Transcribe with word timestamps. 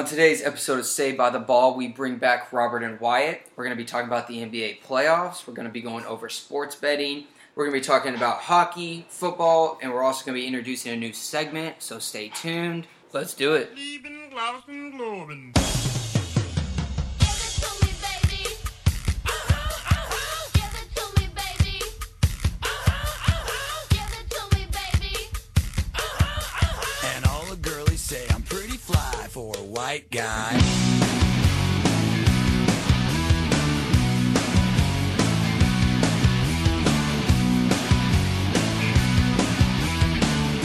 On 0.00 0.06
today's 0.06 0.42
episode 0.42 0.78
of 0.78 0.86
Saved 0.86 1.18
by 1.18 1.28
the 1.28 1.38
Ball, 1.38 1.76
we 1.76 1.86
bring 1.86 2.16
back 2.16 2.54
Robert 2.54 2.82
and 2.82 2.98
Wyatt. 3.00 3.42
We're 3.54 3.64
going 3.64 3.76
to 3.76 3.82
be 3.82 3.86
talking 3.86 4.06
about 4.06 4.28
the 4.28 4.38
NBA 4.38 4.80
playoffs. 4.80 5.46
We're 5.46 5.52
going 5.52 5.68
to 5.68 5.72
be 5.72 5.82
going 5.82 6.06
over 6.06 6.30
sports 6.30 6.74
betting. 6.74 7.24
We're 7.54 7.66
going 7.66 7.78
to 7.78 7.80
be 7.82 7.86
talking 7.86 8.14
about 8.14 8.38
hockey, 8.38 9.04
football, 9.10 9.78
and 9.82 9.92
we're 9.92 10.02
also 10.02 10.24
going 10.24 10.36
to 10.36 10.40
be 10.40 10.46
introducing 10.46 10.92
a 10.92 10.96
new 10.96 11.12
segment, 11.12 11.82
so 11.82 11.98
stay 11.98 12.30
tuned. 12.30 12.86
Let's 13.12 13.34
do 13.34 13.52
it. 13.52 13.76
White 29.80 30.10
guy. 30.10 30.52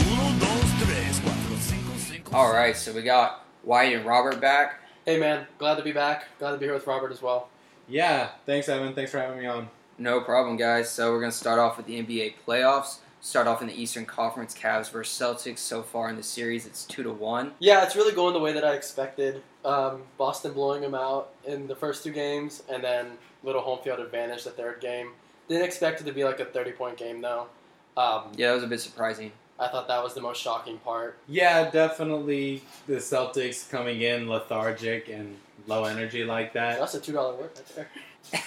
Uno, 0.04 0.38
dos, 0.38 0.70
tres, 0.82 1.18
cuatro, 1.20 1.56
cinco, 1.58 1.96
cinco, 1.96 2.36
All 2.36 2.52
right, 2.52 2.76
so 2.76 2.92
we 2.92 3.00
got 3.00 3.46
Wyatt 3.64 3.94
and 3.94 4.04
Robert 4.04 4.38
back. 4.38 4.80
Hey 5.06 5.18
man, 5.18 5.46
glad 5.56 5.76
to 5.76 5.82
be 5.82 5.92
back. 5.92 6.26
Glad 6.38 6.50
to 6.50 6.58
be 6.58 6.66
here 6.66 6.74
with 6.74 6.86
Robert 6.86 7.10
as 7.10 7.22
well. 7.22 7.48
Yeah, 7.88 8.28
thanks, 8.44 8.68
Evan. 8.68 8.94
Thanks 8.94 9.12
for 9.12 9.18
having 9.18 9.38
me 9.38 9.46
on. 9.46 9.70
No 9.96 10.20
problem, 10.20 10.58
guys. 10.58 10.90
So 10.90 11.10
we're 11.12 11.20
going 11.20 11.32
to 11.32 11.38
start 11.38 11.58
off 11.58 11.78
with 11.78 11.86
the 11.86 12.02
NBA 12.02 12.34
playoffs. 12.46 12.98
Start 13.26 13.48
off 13.48 13.60
in 13.60 13.66
the 13.66 13.74
Eastern 13.74 14.06
Conference, 14.06 14.54
Cavs 14.54 14.88
versus 14.88 15.18
Celtics. 15.18 15.58
So 15.58 15.82
far 15.82 16.08
in 16.08 16.14
the 16.14 16.22
series, 16.22 16.64
it's 16.64 16.84
two 16.84 17.02
to 17.02 17.10
one. 17.10 17.50
Yeah, 17.58 17.82
it's 17.84 17.96
really 17.96 18.14
going 18.14 18.34
the 18.34 18.38
way 18.38 18.52
that 18.52 18.64
I 18.64 18.74
expected. 18.74 19.42
Um, 19.64 20.02
Boston 20.16 20.52
blowing 20.52 20.80
them 20.80 20.94
out 20.94 21.30
in 21.44 21.66
the 21.66 21.74
first 21.74 22.04
two 22.04 22.12
games, 22.12 22.62
and 22.70 22.84
then 22.84 23.18
little 23.42 23.62
home 23.62 23.80
field 23.82 23.98
advantage 23.98 24.44
the 24.44 24.50
third 24.50 24.80
game. 24.80 25.10
Didn't 25.48 25.64
expect 25.64 26.00
it 26.00 26.04
to 26.04 26.12
be 26.12 26.22
like 26.22 26.38
a 26.38 26.44
thirty 26.44 26.70
point 26.70 26.98
game 26.98 27.20
though. 27.20 27.48
Um, 27.96 28.30
Yeah, 28.36 28.50
that 28.50 28.54
was 28.54 28.62
a 28.62 28.68
bit 28.68 28.80
surprising. 28.80 29.32
I 29.58 29.66
thought 29.66 29.88
that 29.88 30.04
was 30.04 30.14
the 30.14 30.20
most 30.20 30.40
shocking 30.40 30.78
part. 30.78 31.18
Yeah, 31.26 31.68
definitely 31.68 32.62
the 32.86 32.98
Celtics 32.98 33.68
coming 33.68 34.02
in 34.02 34.28
lethargic 34.28 35.08
and 35.08 35.36
low 35.66 35.82
energy 35.82 36.22
like 36.22 36.52
that. 36.52 36.78
That's 36.78 36.94
a 36.94 37.00
two 37.00 37.14
dollar 37.14 37.34
word 37.34 37.50
right 37.56 37.74
there. 37.74 37.88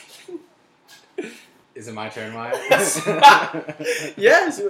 Is 1.80 1.88
it 1.88 1.94
my 1.94 2.10
turn, 2.10 2.34
Maya? 2.34 2.52
yes, 4.18 4.62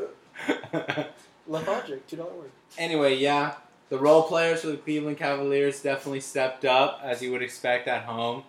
lethargic, 1.48 2.06
two 2.06 2.18
dollar 2.18 2.32
word. 2.34 2.52
anyway, 2.78 3.16
yeah, 3.16 3.56
the 3.90 3.98
role 3.98 4.22
players 4.22 4.62
for 4.62 4.68
the 4.68 4.78
Cleveland 4.78 5.18
Cavaliers 5.18 5.82
definitely 5.82 6.20
stepped 6.20 6.66
up, 6.66 7.02
as 7.04 7.24
you 7.24 7.32
would 7.32 7.42
expect 7.42 7.88
at 7.88 8.04
home. 8.04 8.44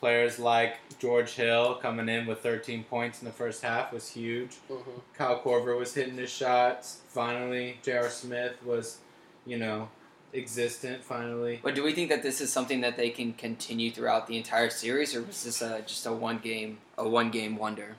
Players 0.00 0.38
like 0.38 0.76
George 0.98 1.32
Hill 1.32 1.74
coming 1.74 2.08
in 2.08 2.24
with 2.24 2.38
13 2.38 2.84
points 2.84 3.20
in 3.20 3.26
the 3.26 3.32
first 3.32 3.62
half 3.62 3.92
was 3.92 4.08
huge. 4.08 4.52
Mm-hmm. 4.70 4.92
Kyle 5.12 5.38
Korver 5.38 5.78
was 5.78 5.92
hitting 5.92 6.16
his 6.16 6.30
shots. 6.30 7.00
Finally, 7.08 7.80
J.R. 7.82 8.08
Smith 8.08 8.54
was, 8.64 8.96
you 9.44 9.58
know, 9.58 9.90
existent 10.32 11.04
finally. 11.04 11.60
But 11.62 11.74
do 11.74 11.82
we 11.82 11.92
think 11.92 12.08
that 12.08 12.22
this 12.22 12.40
is 12.40 12.50
something 12.50 12.80
that 12.80 12.96
they 12.96 13.10
can 13.10 13.34
continue 13.34 13.90
throughout 13.90 14.26
the 14.26 14.38
entire 14.38 14.70
series, 14.70 15.14
or 15.14 15.20
was 15.20 15.44
this 15.44 15.60
a, 15.60 15.82
just 15.82 16.06
a 16.06 16.12
one 16.12 16.38
game 16.38 16.78
a 16.96 17.06
one 17.06 17.30
game 17.30 17.58
wonder? 17.58 17.96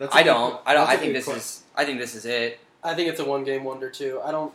That's 0.00 0.14
a 0.14 0.18
I 0.18 0.22
good 0.22 0.30
don't. 0.30 0.52
que- 0.52 0.60
I 0.66 0.74
don't. 0.74 0.88
I 0.88 0.96
think 0.96 1.12
this 1.12 1.26
que- 1.26 1.34
is. 1.34 1.62
I 1.76 1.84
think 1.84 1.98
this 2.00 2.14
is 2.14 2.24
it. 2.24 2.58
I 2.82 2.94
think 2.94 3.10
it's 3.10 3.20
a 3.20 3.24
one 3.24 3.44
game 3.44 3.62
wonder 3.64 3.90
too. 3.90 4.20
I 4.24 4.30
don't. 4.32 4.52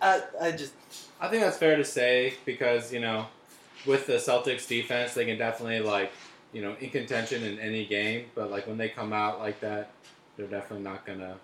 I 0.00 0.20
I 0.40 0.52
just 0.52 0.74
I 1.20 1.28
think 1.28 1.42
that's 1.42 1.56
fair 1.56 1.76
to 1.76 1.84
say 1.84 2.34
because 2.44 2.92
you 2.92 3.00
know, 3.00 3.26
with 3.86 4.06
the 4.06 4.14
Celtics 4.14 4.68
defense, 4.68 5.14
they 5.14 5.24
can 5.24 5.38
definitely 5.38 5.80
like, 5.80 6.12
you 6.52 6.60
know, 6.60 6.76
in 6.78 6.90
contention 6.90 7.42
in 7.42 7.58
any 7.58 7.86
game. 7.86 8.26
But 8.34 8.50
like 8.50 8.66
when 8.66 8.76
they 8.76 8.90
come 8.90 9.14
out 9.14 9.38
like 9.38 9.60
that, 9.60 9.90
they're 10.36 10.46
definitely 10.46 10.84
not 10.84 11.06
gonna. 11.06 11.36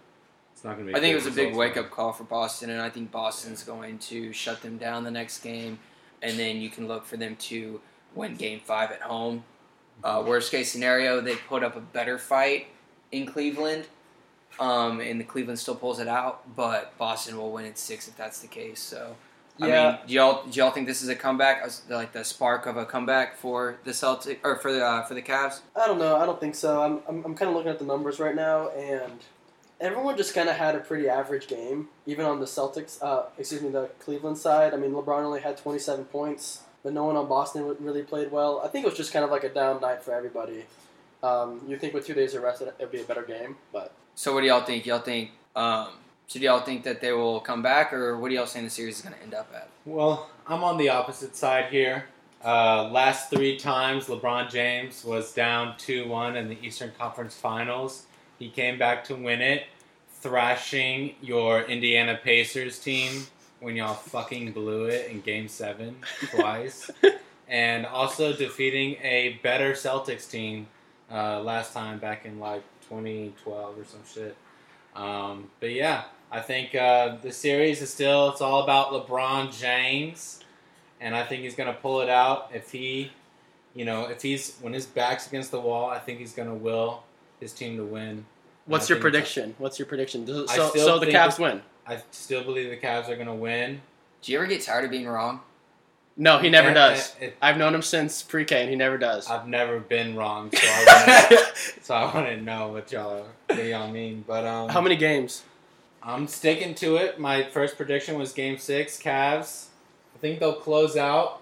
It's 0.52 0.62
not 0.62 0.74
gonna 0.76 0.88
be. 0.88 0.94
I 0.94 1.00
think 1.00 1.12
it 1.12 1.16
was 1.16 1.26
a 1.26 1.30
big 1.30 1.54
wake 1.54 1.78
up 1.78 1.90
call 1.90 2.12
for 2.12 2.24
Boston, 2.24 2.68
and 2.68 2.82
I 2.82 2.90
think 2.90 3.10
Boston's 3.10 3.64
going 3.64 3.98
to 4.00 4.30
shut 4.34 4.60
them 4.60 4.76
down 4.76 5.04
the 5.04 5.10
next 5.10 5.38
game, 5.38 5.78
and 6.20 6.38
then 6.38 6.60
you 6.60 6.68
can 6.68 6.86
look 6.86 7.06
for 7.06 7.16
them 7.16 7.36
to 7.36 7.80
win 8.14 8.36
Game 8.36 8.60
Five 8.60 8.92
at 8.92 9.00
home. 9.00 9.44
Uh, 10.04 10.22
worst 10.26 10.50
case 10.50 10.70
scenario, 10.70 11.22
they 11.22 11.36
put 11.36 11.64
up 11.64 11.76
a 11.76 11.80
better 11.80 12.18
fight 12.18 12.66
in 13.12 13.26
Cleveland, 13.26 13.86
um, 14.58 15.00
and 15.00 15.20
the 15.20 15.24
Cleveland 15.24 15.58
still 15.58 15.74
pulls 15.76 15.98
it 16.00 16.08
out, 16.08 16.42
but 16.56 16.96
Boston 16.98 17.36
will 17.36 17.52
win 17.52 17.64
in 17.66 17.76
six 17.76 18.08
if 18.08 18.16
that's 18.16 18.40
the 18.40 18.48
case. 18.48 18.80
So. 18.80 19.14
I 19.60 19.66
Yeah. 19.68 19.90
mean, 19.90 19.98
do 20.06 20.14
y'all 20.14 20.46
do 20.46 20.58
y'all 20.58 20.70
think 20.70 20.86
this 20.86 21.02
is 21.02 21.10
a 21.10 21.14
comeback, 21.14 21.62
like 21.90 22.12
the 22.12 22.24
spark 22.24 22.64
of 22.64 22.78
a 22.78 22.86
comeback 22.86 23.36
for 23.36 23.76
the 23.84 23.92
Celtic 23.92 24.40
or 24.42 24.56
for 24.56 24.72
the 24.72 24.82
uh, 24.84 25.02
for 25.04 25.12
the 25.12 25.20
Cavs? 25.20 25.60
I 25.76 25.86
don't 25.86 25.98
know. 25.98 26.16
I 26.16 26.24
don't 26.24 26.40
think 26.40 26.54
so. 26.54 26.80
I'm, 26.82 27.00
I'm, 27.06 27.22
I'm 27.26 27.34
kind 27.34 27.50
of 27.50 27.54
looking 27.54 27.70
at 27.70 27.78
the 27.78 27.84
numbers 27.84 28.18
right 28.18 28.34
now, 28.34 28.70
and 28.70 29.12
everyone 29.78 30.16
just 30.16 30.34
kind 30.34 30.48
of 30.48 30.56
had 30.56 30.74
a 30.74 30.78
pretty 30.80 31.06
average 31.06 31.48
game, 31.48 31.88
even 32.06 32.24
on 32.24 32.40
the 32.40 32.46
Celtics, 32.46 33.00
uh, 33.02 33.24
excuse 33.38 33.60
me, 33.60 33.68
the 33.68 33.90
Cleveland 34.00 34.38
side. 34.38 34.72
I 34.72 34.78
mean, 34.78 34.92
LeBron 34.92 35.22
only 35.22 35.42
had 35.42 35.58
27 35.58 36.06
points, 36.06 36.62
but 36.82 36.94
no 36.94 37.04
one 37.04 37.16
on 37.16 37.28
Boston 37.28 37.76
really 37.78 38.02
played 38.02 38.32
well. 38.32 38.62
I 38.64 38.68
think 38.68 38.86
it 38.86 38.88
was 38.88 38.96
just 38.96 39.12
kind 39.12 39.24
of 39.24 39.30
like 39.30 39.44
a 39.44 39.50
down 39.50 39.82
night 39.82 40.02
for 40.02 40.14
everybody. 40.14 40.64
Um, 41.22 41.60
you 41.68 41.78
think 41.78 41.94
with 41.94 42.06
two 42.06 42.14
days 42.14 42.34
of 42.34 42.42
rest, 42.42 42.62
it 42.62 42.74
would 42.78 42.90
be 42.90 43.00
a 43.00 43.04
better 43.04 43.22
game, 43.22 43.56
but 43.72 43.92
So 44.14 44.34
what 44.34 44.40
do 44.40 44.46
y'all 44.48 44.64
think? 44.64 44.86
Y'all 44.86 44.98
think? 44.98 45.30
Um, 45.54 45.88
so 46.26 46.38
do 46.40 46.46
y'all 46.46 46.60
think 46.60 46.82
that 46.84 47.00
they 47.00 47.12
will 47.12 47.40
come 47.40 47.62
back, 47.62 47.92
or 47.92 48.18
what 48.18 48.30
do 48.30 48.34
y'all 48.34 48.46
think 48.46 48.64
the 48.64 48.70
series 48.70 48.98
is 48.98 49.02
going 49.02 49.14
to 49.14 49.22
end 49.22 49.34
up 49.34 49.50
at? 49.54 49.68
Well, 49.84 50.30
I'm 50.46 50.64
on 50.64 50.78
the 50.78 50.88
opposite 50.88 51.36
side 51.36 51.66
here. 51.66 52.06
Uh, 52.44 52.88
last 52.90 53.30
three 53.30 53.56
times 53.56 54.06
LeBron 54.06 54.50
James 54.50 55.04
was 55.04 55.32
down 55.32 55.76
2 55.78 56.08
1 56.08 56.36
in 56.36 56.48
the 56.48 56.58
Eastern 56.60 56.90
Conference 56.98 57.36
Finals. 57.36 58.06
He 58.38 58.48
came 58.48 58.78
back 58.78 59.04
to 59.04 59.14
win 59.14 59.40
it, 59.40 59.64
thrashing 60.20 61.14
your 61.20 61.62
Indiana 61.62 62.18
Pacers 62.22 62.80
team 62.80 63.26
when 63.60 63.76
y'all 63.76 63.94
fucking 63.94 64.52
blew 64.52 64.86
it 64.86 65.08
in 65.08 65.20
Game 65.20 65.46
7 65.46 65.94
twice. 66.34 66.90
and 67.48 67.86
also 67.86 68.32
defeating 68.32 68.96
a 69.02 69.38
better 69.42 69.72
Celtics 69.72 70.28
team 70.28 70.66
uh, 71.12 71.40
last 71.40 71.72
time 71.72 71.98
back 71.98 72.24
in 72.24 72.40
like 72.40 72.62
2012 72.88 73.78
or 73.78 73.84
some 73.84 74.00
shit. 74.12 74.36
Um, 74.96 75.50
but 75.60 75.70
yeah, 75.72 76.04
I 76.30 76.40
think 76.40 76.74
uh, 76.74 77.16
the 77.22 77.32
series 77.32 77.82
is 77.82 77.92
still 77.92 78.30
it's 78.30 78.40
all 78.40 78.62
about 78.62 78.90
LeBron 78.90 79.56
James, 79.56 80.42
and 81.00 81.14
I 81.14 81.24
think 81.24 81.42
he's 81.42 81.54
gonna 81.54 81.74
pull 81.74 82.00
it 82.00 82.08
out 82.08 82.50
if 82.54 82.72
he, 82.72 83.12
you 83.74 83.84
know, 83.84 84.06
if 84.08 84.22
he's 84.22 84.56
when 84.60 84.72
his 84.72 84.86
back's 84.86 85.26
against 85.26 85.50
the 85.50 85.60
wall, 85.60 85.90
I 85.90 85.98
think 85.98 86.18
he's 86.18 86.32
gonna 86.32 86.54
will 86.54 87.04
his 87.40 87.52
team 87.52 87.76
to 87.76 87.84
win. 87.84 88.24
what's 88.66 88.88
your 88.88 88.98
prediction? 88.98 89.54
What's 89.58 89.78
your 89.78 89.86
prediction? 89.86 90.26
So, 90.26 90.46
so, 90.46 90.98
the 90.98 91.06
Cavs 91.06 91.38
it- 91.38 91.42
win. 91.42 91.62
I 91.84 92.00
still 92.12 92.44
believe 92.44 92.70
the 92.70 92.76
Cavs 92.76 93.08
are 93.08 93.16
gonna 93.16 93.34
win. 93.34 93.82
Do 94.22 94.30
you 94.30 94.38
ever 94.38 94.46
get 94.46 94.62
tired 94.62 94.84
of 94.84 94.90
being 94.90 95.06
wrong? 95.06 95.40
No, 96.16 96.38
he 96.38 96.50
never 96.50 96.68
And- 96.68 96.74
does. 96.74 97.14
and 97.14 97.24
it- 97.30 97.36
I've 97.40 97.56
known 97.56 97.74
him 97.74 97.82
since 97.82 98.22
pre-K, 98.22 98.60
and 98.60 98.68
he 98.70 98.76
never 98.76 98.98
does. 98.98 99.28
I've 99.30 99.46
never 99.48 99.78
been 99.80 100.14
wrong, 100.14 100.50
so 100.52 100.58
I 100.62 101.26
wanna, 101.30 101.46
so 101.82 101.94
I 101.94 102.14
want 102.14 102.26
to 102.28 102.36
know 102.36 102.68
what 102.68 102.92
y'all 102.92 103.26
what 103.48 103.64
y'all 103.64 103.88
mean. 103.90 104.24
But 104.26 104.44
um, 104.44 104.68
How 104.68 104.80
many 104.80 104.96
games? 104.96 105.42
I'm 106.02 106.26
sticking 106.26 106.74
to 106.76 106.96
it. 106.96 107.18
My 107.18 107.44
first 107.44 107.76
prediction 107.76 108.18
was 108.18 108.32
Game 108.32 108.58
Six, 108.58 109.00
Cavs. 109.00 109.66
I 110.14 110.18
think 110.18 110.38
they'll 110.40 110.52
close 110.54 110.96
out 110.96 111.40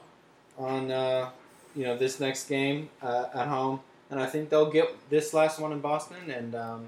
on 0.58 0.90
uh, 0.90 1.30
you 1.74 1.84
know 1.84 1.96
this 1.96 2.20
next 2.20 2.48
game 2.48 2.90
uh, 3.02 3.26
at 3.34 3.48
home, 3.48 3.80
and 4.10 4.20
I 4.20 4.26
think 4.26 4.50
they'll 4.50 4.70
get 4.70 4.94
this 5.10 5.34
last 5.34 5.58
one 5.58 5.72
in 5.72 5.80
Boston 5.80 6.30
and 6.30 6.54
um, 6.54 6.86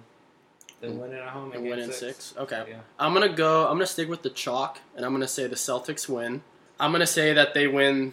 then 0.80 0.98
win 0.98 1.12
it 1.12 1.16
at 1.20 1.28
home. 1.30 1.50
in 1.52 1.58
And 1.58 1.68
win 1.68 1.78
in 1.80 1.86
six. 1.92 1.98
six. 2.26 2.34
Okay. 2.38 2.64
Yeah. 2.68 2.76
I'm 2.98 3.12
gonna 3.12 3.28
go. 3.34 3.62
I'm 3.66 3.74
gonna 3.74 3.86
stick 3.86 4.08
with 4.08 4.22
the 4.22 4.30
chalk, 4.30 4.78
and 4.94 5.04
I'm 5.04 5.12
gonna 5.12 5.26
say 5.26 5.46
the 5.48 5.56
Celtics 5.56 6.08
win. 6.08 6.42
I'm 6.82 6.90
gonna 6.90 7.06
say 7.06 7.32
that 7.32 7.54
they 7.54 7.68
win 7.68 8.12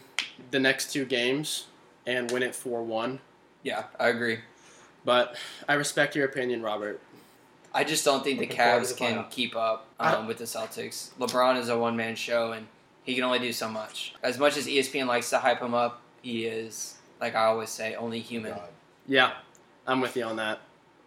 the 0.51 0.59
next 0.59 0.93
two 0.93 1.03
games 1.03 1.65
and 2.05 2.29
win 2.31 2.43
it 2.43 2.53
four 2.53 2.83
one. 2.83 3.19
Yeah, 3.63 3.85
I 3.99 4.09
agree. 4.09 4.39
But 5.03 5.35
I 5.67 5.73
respect 5.73 6.15
your 6.15 6.25
opinion, 6.25 6.61
Robert. 6.61 7.01
I 7.73 7.83
just 7.83 8.05
don't 8.05 8.23
think 8.23 8.39
the 8.39 8.45
Looking 8.45 8.57
forward 8.57 8.85
to 8.85 8.85
Cavs 8.85 8.89
the 8.89 8.95
can 8.95 9.17
playoffs. 9.17 9.31
keep 9.31 9.55
up 9.55 9.87
um, 9.99 10.27
with 10.27 10.37
the 10.37 10.43
Celtics. 10.43 11.09
LeBron 11.19 11.59
is 11.59 11.69
a 11.69 11.77
one 11.77 11.97
man 11.97 12.15
show, 12.15 12.51
and 12.51 12.67
he 13.03 13.15
can 13.15 13.23
only 13.23 13.39
do 13.39 13.51
so 13.51 13.67
much. 13.67 14.13
As 14.21 14.37
much 14.37 14.55
as 14.55 14.67
ESPN 14.67 15.07
likes 15.07 15.31
to 15.31 15.39
hype 15.39 15.59
him 15.61 15.73
up, 15.73 16.01
he 16.21 16.45
is, 16.45 16.95
like 17.19 17.33
I 17.33 17.45
always 17.45 17.69
say, 17.69 17.95
only 17.95 18.19
human. 18.19 18.53
Yeah, 19.07 19.31
I'm 19.87 19.99
with 19.99 20.15
you 20.15 20.25
on 20.25 20.35
that. 20.35 20.59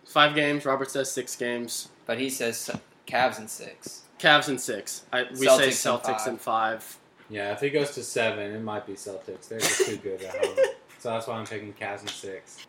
Five 0.04 0.34
games. 0.34 0.64
Robert 0.64 0.90
says 0.90 1.12
six 1.12 1.37
games. 1.37 1.90
But 2.06 2.19
he 2.19 2.28
says 2.28 2.70
Cavs 3.06 3.38
in 3.38 3.46
six. 3.46 4.02
Cavs 4.19 4.48
in 4.48 4.58
six. 4.58 5.04
I, 5.12 5.25
we 5.31 5.46
Celtics 5.46 5.56
say 5.58 5.64
in 5.66 5.70
Celtics 5.70 6.19
five. 6.19 6.26
in 6.28 6.37
five. 6.38 6.98
Yeah, 7.32 7.52
if 7.52 7.62
it 7.62 7.70
goes 7.70 7.93
to 7.93 8.02
seven, 8.02 8.52
it 8.52 8.62
might 8.62 8.87
be 8.87 8.93
Celtics. 8.93 9.49
They're 9.49 9.58
just 9.58 9.87
too 9.87 9.96
good 9.96 10.23
at 10.23 10.44
home. 10.44 10.56
So 10.99 11.11
that's 11.11 11.26
why 11.26 11.34
I'm 11.34 11.44
picking 11.44 11.73
Cavs 11.73 12.02
in 12.02 12.06
six. 12.06 12.64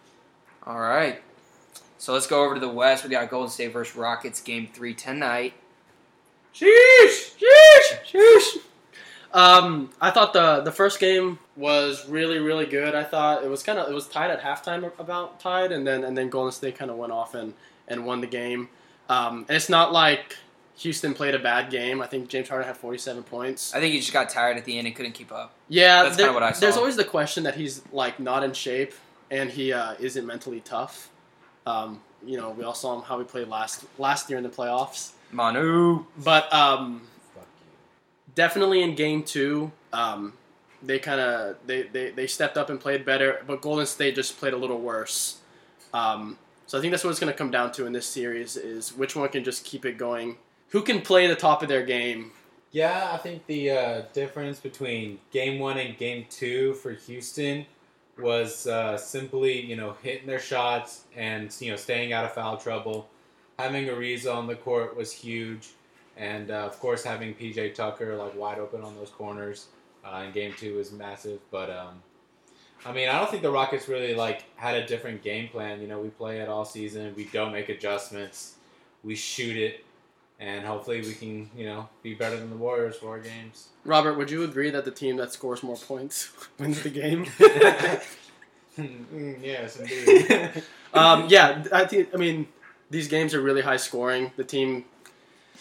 All 0.63 0.79
right. 0.79 1.21
So 1.99 2.13
let's 2.13 2.25
go 2.25 2.43
over 2.43 2.55
to 2.55 2.59
the 2.59 2.67
West. 2.67 3.03
We 3.03 3.11
got 3.11 3.29
Golden 3.29 3.51
State 3.51 3.71
versus 3.71 3.95
Rockets 3.95 4.41
game 4.41 4.67
three 4.73 4.95
tonight. 4.95 5.53
Sheesh! 6.51 7.35
Sheesh! 7.37 8.11
Sheesh! 8.11 8.57
Um, 9.35 9.91
I 10.01 10.09
thought 10.09 10.33
the 10.33 10.61
the 10.61 10.71
first 10.71 10.99
game 10.99 11.37
was 11.55 12.09
really 12.09 12.39
really 12.39 12.65
good. 12.65 12.95
I 12.95 13.03
thought 13.03 13.43
it 13.43 13.51
was 13.51 13.61
kind 13.61 13.77
of 13.77 13.87
it 13.87 13.93
was 13.93 14.07
tied 14.07 14.31
at 14.31 14.41
halftime 14.41 14.91
about 14.99 15.39
tied, 15.39 15.71
and 15.71 15.85
then 15.85 16.03
and 16.03 16.17
then 16.17 16.29
Golden 16.29 16.51
State 16.51 16.75
kind 16.75 16.89
of 16.89 16.97
went 16.97 17.11
off 17.11 17.35
and 17.35 17.53
and 17.87 18.03
won 18.03 18.21
the 18.21 18.27
game. 18.27 18.69
Um, 19.09 19.45
and 19.47 19.55
it's 19.55 19.69
not 19.69 19.93
like 19.93 20.37
Houston 20.77 21.13
played 21.13 21.35
a 21.35 21.39
bad 21.39 21.69
game. 21.69 22.01
I 22.01 22.07
think 22.07 22.27
James 22.29 22.49
Harden 22.49 22.67
had 22.67 22.75
47 22.77 23.23
points. 23.23 23.73
I 23.73 23.79
think 23.79 23.93
he 23.93 23.99
just 23.99 24.13
got 24.13 24.29
tired 24.29 24.57
at 24.57 24.65
the 24.65 24.77
end 24.77 24.87
and 24.87 24.95
couldn't 24.95 25.11
keep 25.13 25.31
up. 25.31 25.53
Yeah, 25.69 26.03
That's 26.03 26.17
there- 26.17 26.27
kinda 26.27 26.33
what 26.39 26.43
I 26.43 26.51
saw. 26.51 26.59
There's 26.61 26.77
always 26.77 26.95
the 26.95 27.03
question 27.03 27.43
that 27.43 27.55
he's 27.55 27.81
like 27.91 28.19
not 28.19 28.43
in 28.43 28.53
shape 28.53 28.93
and 29.29 29.49
he 29.51 29.71
uh, 29.73 29.95
isn't 29.99 30.25
mentally 30.25 30.61
tough. 30.61 31.09
Um, 31.65 32.01
you 32.25 32.37
know, 32.37 32.51
we 32.51 32.63
all 32.63 32.73
saw 32.73 32.95
him 32.95 33.03
how 33.03 33.19
he 33.19 33.25
played 33.25 33.47
last 33.47 33.85
last 33.97 34.29
year 34.29 34.37
in 34.37 34.43
the 34.43 34.49
playoffs. 34.49 35.11
Manu. 35.31 36.05
But 36.17 36.51
um, 36.53 37.01
definitely 38.35 38.81
in 38.83 38.95
game 38.95 39.23
two, 39.23 39.71
um, 39.91 40.33
they 40.81 40.99
kind 40.99 41.19
of 41.19 41.55
they, 41.65 41.83
they, 41.83 42.11
they 42.11 42.27
stepped 42.27 42.57
up 42.57 42.69
and 42.69 42.79
played 42.79 43.05
better, 43.05 43.43
but 43.47 43.61
Golden 43.61 43.85
State 43.85 44.15
just 44.15 44.37
played 44.39 44.53
a 44.53 44.57
little 44.57 44.79
worse. 44.79 45.37
Um, 45.93 46.37
so 46.65 46.77
I 46.77 46.81
think 46.81 46.91
that's 46.91 47.03
what 47.03 47.11
it's 47.11 47.19
going 47.19 47.31
to 47.31 47.37
come 47.37 47.51
down 47.51 47.71
to 47.73 47.85
in 47.85 47.93
this 47.93 48.05
series 48.05 48.57
is 48.57 48.95
which 48.95 49.15
one 49.15 49.27
can 49.29 49.43
just 49.43 49.63
keep 49.63 49.85
it 49.85 49.97
going. 49.97 50.37
Who 50.73 50.81
can 50.81 51.01
play 51.01 51.27
the 51.27 51.35
top 51.35 51.61
of 51.61 51.69
their 51.69 51.85
game? 51.85 52.31
Yeah, 52.71 53.11
I 53.13 53.17
think 53.17 53.45
the 53.45 53.69
uh, 53.69 54.01
difference 54.11 54.59
between 54.59 55.19
game 55.29 55.59
one 55.59 55.77
and 55.77 55.95
game 55.95 56.25
two 56.31 56.73
for 56.73 56.93
Houston 56.93 57.67
was 58.17 58.65
uh, 58.65 58.97
simply, 58.97 59.61
you 59.61 59.75
know, 59.75 59.95
hitting 60.01 60.25
their 60.25 60.39
shots 60.39 61.03
and, 61.15 61.55
you 61.59 61.69
know, 61.69 61.77
staying 61.77 62.11
out 62.11 62.25
of 62.25 62.33
foul 62.33 62.57
trouble. 62.57 63.07
Having 63.59 63.85
Ariza 63.85 64.33
on 64.33 64.47
the 64.47 64.55
court 64.55 64.97
was 64.97 65.11
huge. 65.11 65.69
And, 66.17 66.49
uh, 66.49 66.65
of 66.65 66.79
course, 66.79 67.03
having 67.03 67.35
PJ 67.35 67.75
Tucker, 67.75 68.15
like, 68.15 68.35
wide 68.35 68.57
open 68.57 68.81
on 68.81 68.95
those 68.95 69.11
corners 69.11 69.67
uh, 70.03 70.23
in 70.25 70.31
game 70.31 70.55
two 70.57 70.77
was 70.77 70.91
massive. 70.91 71.39
But, 71.51 71.69
um, 71.69 72.01
I 72.83 72.93
mean, 72.93 73.09
I 73.09 73.19
don't 73.19 73.29
think 73.29 73.43
the 73.43 73.51
Rockets 73.51 73.87
really, 73.87 74.15
like, 74.15 74.45
had 74.55 74.75
a 74.75 74.87
different 74.87 75.21
game 75.21 75.49
plan. 75.49 75.81
You 75.81 75.87
know, 75.87 75.99
we 75.99 76.09
play 76.09 76.39
it 76.39 76.49
all 76.49 76.65
season. 76.65 77.13
We 77.15 77.25
don't 77.25 77.51
make 77.51 77.69
adjustments. 77.69 78.55
We 79.03 79.13
shoot 79.15 79.55
it. 79.55 79.85
And 80.43 80.65
hopefully 80.65 80.99
we 80.99 81.13
can, 81.13 81.49
you 81.55 81.65
know, 81.65 81.87
be 82.01 82.13
better 82.15 82.35
than 82.35 82.49
the 82.49 82.57
Warriors 82.57 82.97
four 82.97 83.17
games. 83.17 83.69
Robert, 83.85 84.15
would 84.15 84.29
you 84.29 84.43
agree 84.43 84.69
that 84.71 84.83
the 84.83 84.91
team 84.91 85.15
that 85.15 85.31
scores 85.31 85.63
more 85.63 85.77
points 85.77 86.31
wins 86.59 86.83
the 86.83 86.89
game? 86.89 87.25
Mm, 88.75 89.37
yes, 89.39 89.79
indeed. 89.79 90.63
um, 90.95 91.27
yeah, 91.29 91.63
I 91.71 91.85
think. 91.85 92.09
I 92.11 92.17
mean, 92.17 92.47
these 92.89 93.07
games 93.07 93.35
are 93.35 93.39
really 93.39 93.61
high 93.61 93.77
scoring. 93.77 94.31
The 94.35 94.43
team, 94.43 94.85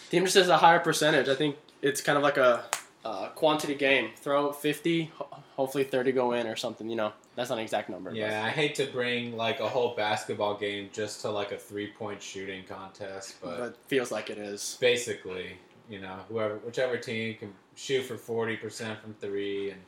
team 0.09 0.23
just 0.23 0.35
has 0.35 0.49
a 0.49 0.57
higher 0.57 0.79
percentage. 0.79 1.29
I 1.29 1.35
think 1.35 1.57
it's 1.83 2.01
kind 2.01 2.17
of 2.17 2.23
like 2.23 2.37
a, 2.37 2.63
a 3.05 3.29
quantity 3.35 3.75
game. 3.75 4.09
Throw 4.15 4.51
fifty, 4.51 5.11
hopefully 5.55 5.83
thirty 5.83 6.11
go 6.11 6.31
in 6.31 6.47
or 6.47 6.55
something. 6.55 6.89
You 6.89 6.95
know, 6.95 7.13
that's 7.35 7.49
not 7.49 7.57
an 7.57 7.63
exact 7.63 7.89
number. 7.89 8.09
but- 8.11 8.17
yeah, 8.17 8.43
I 8.45 8.49
hate 8.49 8.75
to 8.75 8.85
bring 8.85 9.35
like 9.37 9.59
a 9.59 9.67
whole 9.67 9.95
basketball 9.95 10.55
game 10.55 10.89
just 10.93 11.21
to 11.21 11.29
like 11.29 11.51
a 11.51 11.57
three 11.57 11.87
point 11.87 12.21
shooting 12.21 12.63
contest, 12.65 13.35
but, 13.41 13.57
but 13.57 13.77
feels 13.87 14.11
like 14.11 14.29
it 14.29 14.37
is. 14.37 14.77
basically, 14.79 15.57
you 15.89 15.99
know, 15.99 16.17
whoever 16.29 16.57
whichever 16.59 16.97
team 16.97 17.35
can 17.35 17.53
shoot 17.75 18.03
for 18.03 18.17
forty 18.17 18.55
percent 18.57 18.99
from 19.01 19.13
three 19.15 19.71
and 19.71 19.81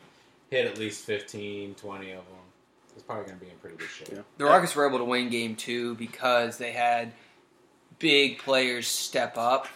hit 0.50 0.66
at 0.68 0.78
least 0.78 1.06
15, 1.06 1.74
20 1.74 2.12
of 2.12 2.18
them 2.18 2.26
is 2.96 3.02
probably 3.02 3.26
going 3.26 3.40
to 3.40 3.44
be 3.46 3.50
in 3.52 3.58
pretty 3.58 3.76
good 3.78 3.90
shape. 3.90 4.10
Yeah. 4.14 4.20
The 4.38 4.46
Rockets 4.46 4.76
were 4.76 4.88
able 4.88 5.00
to 5.00 5.04
win 5.04 5.30
game 5.30 5.56
two 5.56 5.96
because 5.96 6.58
they 6.60 6.72
had 6.72 7.12
big 8.00 8.38
players 8.40 8.88
step 8.88 9.38
up. 9.38 9.68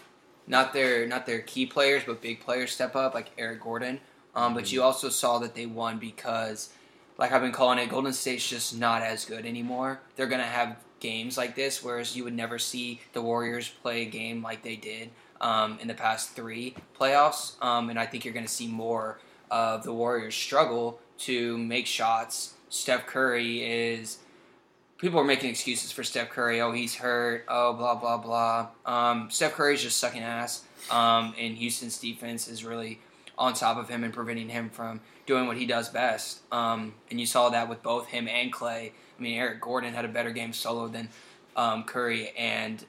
Not 0.47 0.73
their 0.73 1.05
not 1.07 1.25
their 1.25 1.39
key 1.39 1.65
players, 1.65 2.03
but 2.05 2.21
big 2.21 2.39
players 2.39 2.71
step 2.71 2.95
up, 2.95 3.13
like 3.13 3.31
Eric 3.37 3.61
Gordon. 3.61 3.99
Um, 4.35 4.53
but 4.53 4.71
you 4.71 4.83
also 4.83 5.09
saw 5.09 5.39
that 5.39 5.53
they 5.55 5.65
won 5.65 5.97
because, 5.97 6.69
like 7.19 7.33
I've 7.33 7.41
been 7.41 7.51
calling 7.51 7.79
it, 7.79 7.89
Golden 7.89 8.13
State's 8.13 8.47
just 8.47 8.79
not 8.79 9.01
as 9.01 9.25
good 9.25 9.45
anymore. 9.45 9.99
They're 10.15 10.25
gonna 10.25 10.43
have 10.43 10.77
games 11.01 11.37
like 11.37 11.53
this, 11.53 11.83
whereas 11.83 12.15
you 12.15 12.23
would 12.23 12.33
never 12.33 12.57
see 12.57 13.01
the 13.11 13.21
Warriors 13.21 13.67
play 13.67 14.03
a 14.03 14.05
game 14.05 14.41
like 14.41 14.63
they 14.63 14.77
did 14.77 15.09
um, 15.41 15.77
in 15.81 15.89
the 15.89 15.93
past 15.93 16.31
three 16.31 16.75
playoffs. 16.97 17.61
Um, 17.61 17.89
and 17.89 17.99
I 17.99 18.05
think 18.05 18.23
you're 18.23 18.33
gonna 18.33 18.47
see 18.47 18.67
more 18.67 19.19
of 19.51 19.83
the 19.83 19.93
Warriors 19.93 20.33
struggle 20.33 20.99
to 21.19 21.57
make 21.57 21.85
shots. 21.85 22.53
Steph 22.69 23.05
Curry 23.05 23.63
is 23.63 24.19
people 24.97 25.19
are 25.19 25.25
making 25.25 25.49
excuses 25.49 25.91
for 25.91 26.05
Steph 26.05 26.29
Curry. 26.29 26.61
Oh, 26.61 26.71
he's 26.71 26.95
hurt. 26.95 27.43
Oh, 27.49 27.73
blah 27.73 27.95
blah 27.95 28.17
blah. 28.17 28.67
Um, 28.85 29.29
Steph 29.29 29.55
Curry's 29.55 29.83
just 29.83 29.97
sucking 29.97 30.23
ass. 30.23 30.63
Um, 30.89 31.35
and 31.37 31.57
Houston's 31.57 31.97
defense 31.99 32.47
is 32.47 32.63
really 32.63 33.01
on 33.39 33.53
top 33.53 33.77
of 33.77 33.89
him 33.89 34.03
and 34.03 34.13
preventing 34.13 34.49
him 34.49 34.69
from 34.69 34.99
doing 35.25 35.47
what 35.47 35.57
he 35.57 35.65
does 35.65 35.89
best. 35.89 36.41
Um, 36.51 36.93
and 37.09 37.19
you 37.19 37.25
saw 37.25 37.49
that 37.49 37.67
with 37.69 37.81
both 37.81 38.07
him 38.07 38.27
and 38.27 38.51
Clay. 38.53 38.91
I 39.17 39.21
mean, 39.21 39.39
Eric 39.39 39.61
Gordon 39.61 39.93
had 39.93 40.05
a 40.05 40.09
better 40.09 40.31
game 40.31 40.53
solo 40.53 40.87
than 40.87 41.09
um, 41.55 41.83
Curry 41.85 42.29
and 42.37 42.85